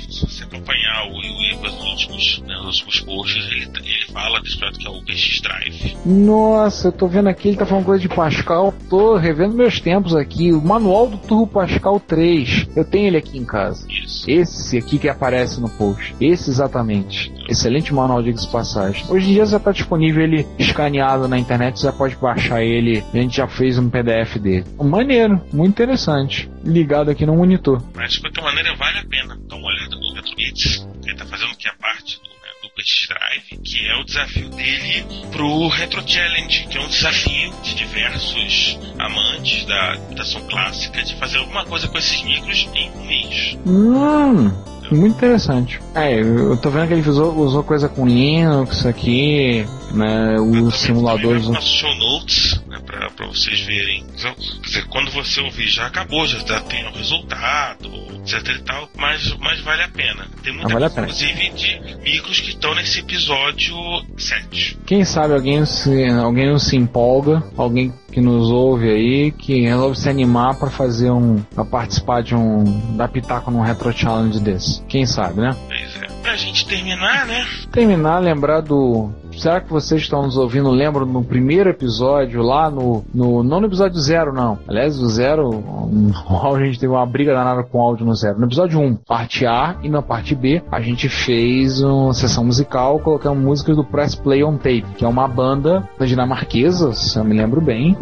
Acompanhar 0.51 1.07
o, 1.09 1.21
Ivas 1.53 1.73
nos 1.73 1.91
últimos, 1.91 2.39
né, 2.39 2.55
nos 2.55 2.81
últimos 2.81 2.99
posts, 3.01 3.45
ele, 3.47 3.63
ele 3.63 4.11
fala 4.11 4.41
desse 4.41 4.57
projeto 4.57 4.79
que 4.79 4.87
é 4.87 4.89
o 4.89 5.01
PX 5.03 5.41
Drive. 5.41 5.97
Nossa, 6.05 6.87
eu 6.87 6.91
tô 6.91 7.07
vendo 7.07 7.27
aqui, 7.27 7.49
ele 7.49 7.57
tá 7.57 7.65
falando 7.65 7.85
coisa 7.85 8.01
de 8.01 8.09
Pascal. 8.09 8.73
Tô 8.89 9.17
revendo 9.17 9.55
meus 9.55 9.79
tempos 9.79 10.15
aqui. 10.15 10.51
O 10.51 10.61
manual 10.61 11.07
do 11.07 11.17
Turbo 11.17 11.47
Pascal 11.47 11.99
3. 11.99 12.69
Eu 12.75 12.85
tenho 12.85 13.07
ele 13.07 13.17
aqui 13.17 13.37
em 13.37 13.45
casa. 13.45 13.87
Isso. 13.89 14.29
Esse 14.29 14.77
aqui 14.77 14.97
que 14.97 15.09
aparece 15.09 15.59
no 15.59 15.69
post. 15.69 16.15
Esse 16.19 16.49
exatamente. 16.49 17.31
Excelente 17.47 17.93
manual, 17.93 18.21
diga-se 18.21 18.45
de 18.45 18.51
passagem. 18.51 19.05
Hoje 19.09 19.29
em 19.29 19.33
dia 19.33 19.45
já 19.45 19.59
tá 19.59 19.71
disponível 19.71 20.23
ele 20.23 20.45
escaneado 20.59 21.27
na 21.27 21.37
internet, 21.37 21.79
você 21.79 21.87
já 21.87 21.93
pode 21.93 22.15
baixar 22.17 22.61
ele. 22.61 23.03
A 23.13 23.17
gente 23.17 23.37
já 23.37 23.47
fez 23.47 23.77
um 23.77 23.89
PDF 23.89 24.37
dele. 24.37 24.65
Maneiro, 24.79 25.41
muito 25.53 25.69
interessante. 25.69 26.49
Ligado 26.63 27.09
aqui 27.09 27.25
no 27.25 27.35
monitor. 27.35 27.81
Mas 27.95 28.13
de 28.13 28.21
qualquer 28.21 28.43
maneira 28.43 28.75
vale 28.75 28.99
a 28.99 29.05
pena 29.05 29.37
dar 29.47 29.55
uma 29.55 29.67
olhada 29.67 29.95
no 29.95 30.13
RetroBits. 30.13 30.87
Ele 31.05 31.15
tá 31.15 31.25
fazendo 31.25 31.55
que 31.57 31.69
a 31.69 31.73
parte 31.75 32.17
do, 32.17 32.29
né, 32.29 32.49
do 32.63 32.69
PX 32.69 33.07
Drive, 33.07 33.61
que 33.63 33.87
é 33.87 33.95
o 34.01 34.03
desafio 34.03 34.49
dele 34.49 35.05
pro 35.31 35.67
Retro 35.69 36.03
Challenge, 36.05 36.67
que 36.67 36.77
é 36.77 36.81
um 36.81 36.87
desafio 36.87 37.53
de 37.63 37.75
diversos 37.75 38.79
amantes 38.99 39.65
da 39.65 39.97
computação 39.97 40.41
clássica 40.47 41.03
de 41.03 41.15
fazer 41.15 41.37
alguma 41.37 41.65
coisa 41.65 41.87
com 41.87 41.97
esses 41.97 42.21
micros 42.23 42.67
em 42.73 42.89
um 42.91 43.05
mês. 43.05 43.57
Hum, 43.65 44.76
muito 44.95 45.15
interessante. 45.15 45.81
É, 45.93 46.19
eu 46.19 46.55
tô 46.57 46.69
vendo 46.69 46.87
que 46.87 46.93
ele 46.93 47.09
usou, 47.09 47.35
usou 47.37 47.63
coisa 47.63 47.89
com 47.89 48.05
Linux 48.05 48.85
aqui, 48.85 49.65
né? 49.97 50.35
Eu 50.37 50.43
Os 50.63 50.75
simuladores. 50.75 51.45
faço 51.47 51.75
show 51.77 51.95
notes, 51.95 52.61
né, 52.67 52.79
pra, 52.85 53.09
pra 53.11 53.27
vocês 53.27 53.59
verem. 53.61 54.03
Então, 54.17 54.33
Quer 54.61 54.67
dizer, 54.67 54.85
quando 54.87 55.11
você 55.11 55.41
ouvir 55.41 55.67
já 55.67 55.85
acabou, 55.87 56.25
já 56.25 56.41
tá- 56.43 56.59
tem 56.61 56.85
o 56.87 56.91
resultado, 56.91 57.89
etc 58.21 58.55
e 58.55 58.63
tal, 58.63 58.89
mas, 58.97 59.35
mas 59.39 59.59
vale 59.61 59.83
a 59.83 59.89
pena. 59.89 60.25
Tem 60.43 60.53
muita 60.53 60.69
Ah, 60.69 60.73
vale 60.79 60.89
coisa, 60.89 61.25
inclusive, 61.25 61.49
de 61.51 61.97
micros 62.03 62.39
que 62.39 62.49
estão 62.49 62.73
nesse 62.75 62.99
episódio 62.99 63.75
7. 64.17 64.77
Quem 64.85 65.03
sabe 65.05 65.33
alguém 65.33 65.65
se, 65.65 66.05
alguém 66.09 66.47
não 66.49 66.59
se 66.59 66.75
empolga, 66.75 67.43
alguém 67.57 67.93
que 68.11 68.21
nos 68.21 68.49
ouve 68.49 68.89
aí, 68.89 69.31
que 69.31 69.61
resolve 69.61 69.97
se 69.97 70.09
animar 70.09 70.55
pra 70.55 70.69
fazer 70.69 71.11
um. 71.11 71.37
pra 71.53 71.63
participar 71.65 72.21
de 72.23 72.33
um. 72.35 72.95
dar 72.95 73.07
pitaco 73.09 73.51
num 73.51 73.61
retro 73.61 73.91
challenge 73.95 74.39
desse. 74.39 74.81
Quem 74.85 75.05
sabe, 75.05 75.41
né? 75.41 75.55
Pois 75.67 75.95
é. 76.01 76.07
Pra 76.21 76.35
gente 76.35 76.65
terminar, 76.67 77.25
né? 77.25 77.45
Terminar, 77.71 78.19
lembrar 78.19 78.61
do. 78.61 79.11
Será 79.37 79.61
que 79.61 79.69
vocês 79.71 80.01
estão 80.01 80.23
nos 80.23 80.35
ouvindo? 80.35 80.69
Lembram 80.69 81.05
no 81.05 81.23
primeiro 81.23 81.69
episódio, 81.69 82.41
lá 82.41 82.69
no. 82.69 83.03
no 83.13 83.43
não 83.43 83.59
no 83.59 83.67
episódio 83.67 83.99
zero, 83.99 84.33
não. 84.33 84.57
Aliás, 84.67 84.99
o 84.99 85.07
zero, 85.09 85.49
um, 85.49 86.11
a 86.55 86.59
gente 86.65 86.79
teve 86.79 86.91
uma 86.91 87.05
briga 87.05 87.33
danada 87.33 87.63
com 87.63 87.77
o 87.77 87.81
áudio 87.81 88.05
no 88.05 88.15
zero. 88.15 88.39
No 88.39 88.45
episódio 88.47 88.79
1, 88.79 88.95
parte 88.95 89.45
A 89.45 89.75
e 89.83 89.89
na 89.89 90.01
parte 90.01 90.33
B, 90.33 90.61
a 90.71 90.81
gente 90.81 91.07
fez 91.07 91.81
uma 91.81 92.13
sessão 92.13 92.43
musical, 92.43 92.99
colocamos 92.99 93.43
músicas 93.43 93.75
do 93.75 93.83
Press 93.83 94.15
Play 94.15 94.43
on 94.43 94.57
Tape, 94.57 94.85
que 94.97 95.05
é 95.05 95.07
uma 95.07 95.27
banda 95.27 95.87
dinamarquesa, 95.99 96.93
se 96.93 97.17
eu 97.17 97.23
me 97.23 97.35
lembro 97.35 97.61
bem, 97.61 97.95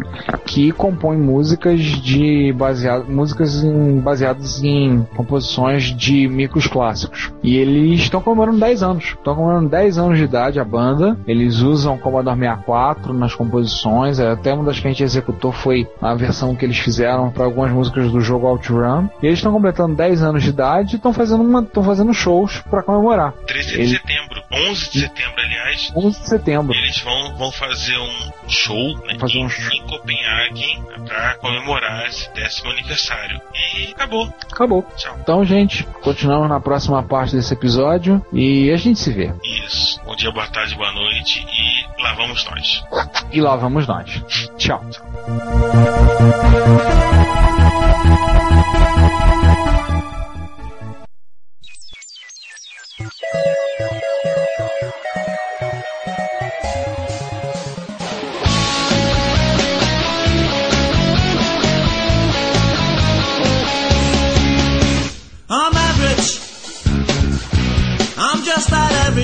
que 0.46 0.72
compõe 0.72 1.16
músicas 1.16 1.80
de 1.80 2.52
baseado, 2.52 3.06
músicas 3.08 3.62
em- 3.62 4.00
baseadas 4.00 4.62
em 4.62 5.06
composições 5.16 5.84
de 5.94 6.28
micros 6.28 6.66
clássicos. 6.66 7.32
E 7.42 7.56
eles 7.56 8.00
estão 8.00 8.20
comemorando 8.20 8.58
10 8.58 8.82
anos. 8.82 9.04
Estão 9.04 9.34
comemorando 9.34 9.68
10 9.68 9.98
anos 9.98 10.18
de 10.18 10.24
idade 10.24 10.58
a 10.58 10.64
banda 10.64 11.18
Eles 11.26 11.60
usam 11.60 11.98
Commodore 11.98 12.38
64 12.38 13.12
nas 13.12 13.34
composições, 13.34 14.18
é, 14.20 14.30
até 14.30 14.52
uma 14.54 14.64
das 14.64 14.78
que 14.78 14.86
a 14.86 14.90
gente 14.90 15.02
executou 15.02 15.50
foi 15.50 15.86
a 16.00 16.14
versão 16.14 16.54
que 16.54 16.64
eles 16.64 16.78
fizeram 16.78 17.30
para 17.30 17.44
algumas 17.44 17.72
músicas 17.72 18.12
do 18.12 18.20
jogo 18.20 18.46
OutRun. 18.46 19.08
E 19.20 19.26
eles 19.26 19.40
estão 19.40 19.52
completando 19.52 19.96
10 19.96 20.22
anos 20.22 20.42
de 20.42 20.50
idade 20.50 20.94
e 20.94 20.96
estão 20.96 21.12
fazendo, 21.12 21.42
uma, 21.42 21.66
fazendo 21.84 22.14
shows 22.14 22.62
para 22.70 22.82
comemorar. 22.82 23.32
13 23.46 23.76
de 23.76 23.88
setembro, 23.88 24.42
11 24.52 24.90
de 24.92 25.00
setembro, 25.00 25.34
aliás, 25.40 25.92
11 25.96 26.20
de 26.20 26.28
setembro. 26.28 26.74
eles 26.74 27.00
vão, 27.00 27.36
vão 27.36 27.52
fazer 27.52 27.98
um 27.98 28.48
show 28.48 28.96
né, 29.06 29.18
Fazer 29.18 29.38
em, 29.38 29.44
um 29.44 29.48
em 29.48 29.82
Copenhague 29.82 30.82
para 31.06 31.34
comemorar 31.36 32.06
esse 32.06 32.32
décimo 32.34 32.70
aniversário. 32.70 33.40
E 33.54 33.90
acabou. 33.92 34.32
Acabou. 34.52 34.86
Tchau. 34.96 35.16
Então, 35.20 35.44
gente, 35.44 35.84
continuamos 36.02 36.48
na 36.48 36.60
próxima 36.60 37.02
parte 37.02 37.34
desse 37.34 37.52
episódio 37.52 38.24
e 38.32 38.70
a 38.70 38.76
gente 38.76 39.00
se 39.00 39.10
vê. 39.12 39.32
Isso. 39.66 40.00
Bom 40.04 40.14
dia, 40.14 40.30
boa 40.30 40.46
tarde, 40.46 40.74
boa 40.76 40.92
noite 40.92 41.15
e 41.24 42.02
lá 42.02 42.14
vamos 42.14 42.44
nós. 42.44 42.84
E 43.32 43.40
lá 43.40 43.56
vamos 43.56 43.86
nós. 43.86 44.22
Tchau. 44.58 44.84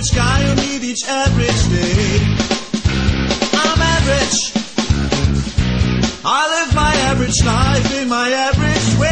Average 0.03 0.17
guy 0.17 0.43
who 0.43 0.55
need 0.57 0.83
each 0.83 1.05
average 1.07 1.69
day. 1.69 2.19
I'm 3.55 3.81
average. 3.81 4.53
I 6.25 6.65
live 6.65 6.75
my 6.75 6.95
average 7.11 7.45
life 7.45 8.03
in 8.03 8.09
my 8.09 8.29
average 8.31 8.99
way. 8.99 9.12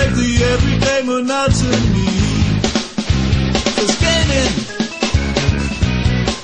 Break 0.00 0.16
the 0.16 0.32
everyday 0.54 1.00
monotony. 1.04 2.12
Cause 3.76 3.94
gaming 4.00 4.52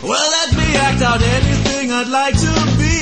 will 0.05 0.29
let 0.37 0.51
me 0.61 0.69
act 0.77 1.01
out 1.01 1.21
anything 1.23 1.87
I'd 1.93 2.13
like 2.13 2.37
to 2.37 2.53
be. 2.77 2.97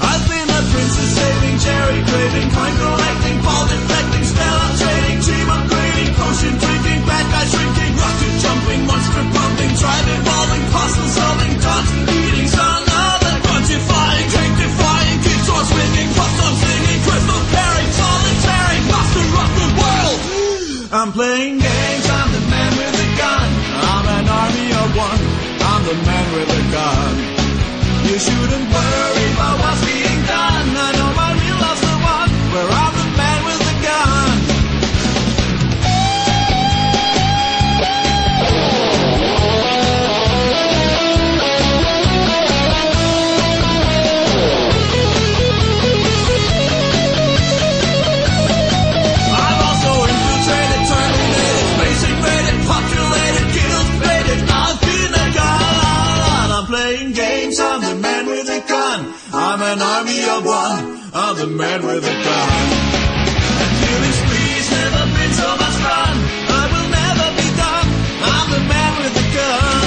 I've 0.00 0.24
been 0.32 0.48
a 0.48 0.60
princess 0.72 1.10
saving, 1.18 1.56
cherry 1.60 2.00
craving, 2.08 2.48
coin 2.56 2.74
collecting, 2.80 3.38
ball 3.44 3.64
deflecting, 3.68 4.24
spell 4.32 4.56
out 4.64 4.74
trading, 4.80 5.20
team 5.20 5.46
upgrading, 5.56 6.10
potion 6.16 6.54
drinking, 6.56 7.00
bad 7.04 7.26
guy 7.28 7.44
shrinking, 7.52 7.92
rocket 8.00 8.34
jumping, 8.40 8.82
monster 8.88 9.24
pumping, 9.28 9.72
tribe 9.76 10.08
evolving, 10.08 10.64
puzzle 10.72 11.08
playing 21.14 21.58
games, 21.58 22.06
I'm 22.10 22.32
the 22.32 22.40
man 22.50 22.70
with 22.76 23.06
a 23.06 23.10
gun. 23.22 23.48
I'm 23.94 24.06
an 24.18 24.26
army 24.28 24.68
of 24.82 24.88
one, 24.98 25.22
I'm 25.70 25.82
the 25.86 25.94
man 26.08 26.26
with 26.34 26.50
a 26.50 26.62
gun. 26.74 27.12
You 28.08 28.18
shouldn't 28.18 28.66
worry 28.74 29.26
about 29.34 29.56
what's 29.62 29.84
being 29.86 30.22
done. 30.26 30.53
a 61.44 61.46
man 61.46 61.84
with 61.84 62.04
a 62.04 62.16
gun. 62.24 62.66
Killing 63.80 64.16
spree's 64.20 64.68
never 64.70 65.04
been 65.12 65.32
so 65.32 65.48
much 65.60 65.76
fun. 65.84 66.14
I 66.48 66.64
will 66.72 66.88
never 66.88 67.26
be 67.36 67.48
done. 67.62 67.88
I'm 68.32 68.48
the 68.56 68.62
man 68.72 68.92
with 69.02 69.14
gun. 69.36 69.86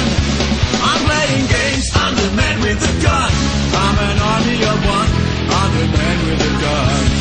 I'm 0.85 1.01
playing 1.09 1.45
games. 1.49 1.89
I'm 1.95 2.13
the 2.13 2.29
man 2.37 2.61
with 2.61 2.81
gun. 3.01 3.31
I'm 3.73 3.97
an 4.09 4.17
army 4.33 4.59
of 4.71 4.79
one. 4.85 5.11
I'm 5.57 5.71
the 5.79 5.87
man 5.97 6.17
with 6.29 6.45
a 6.45 6.53
gun. 6.61 7.16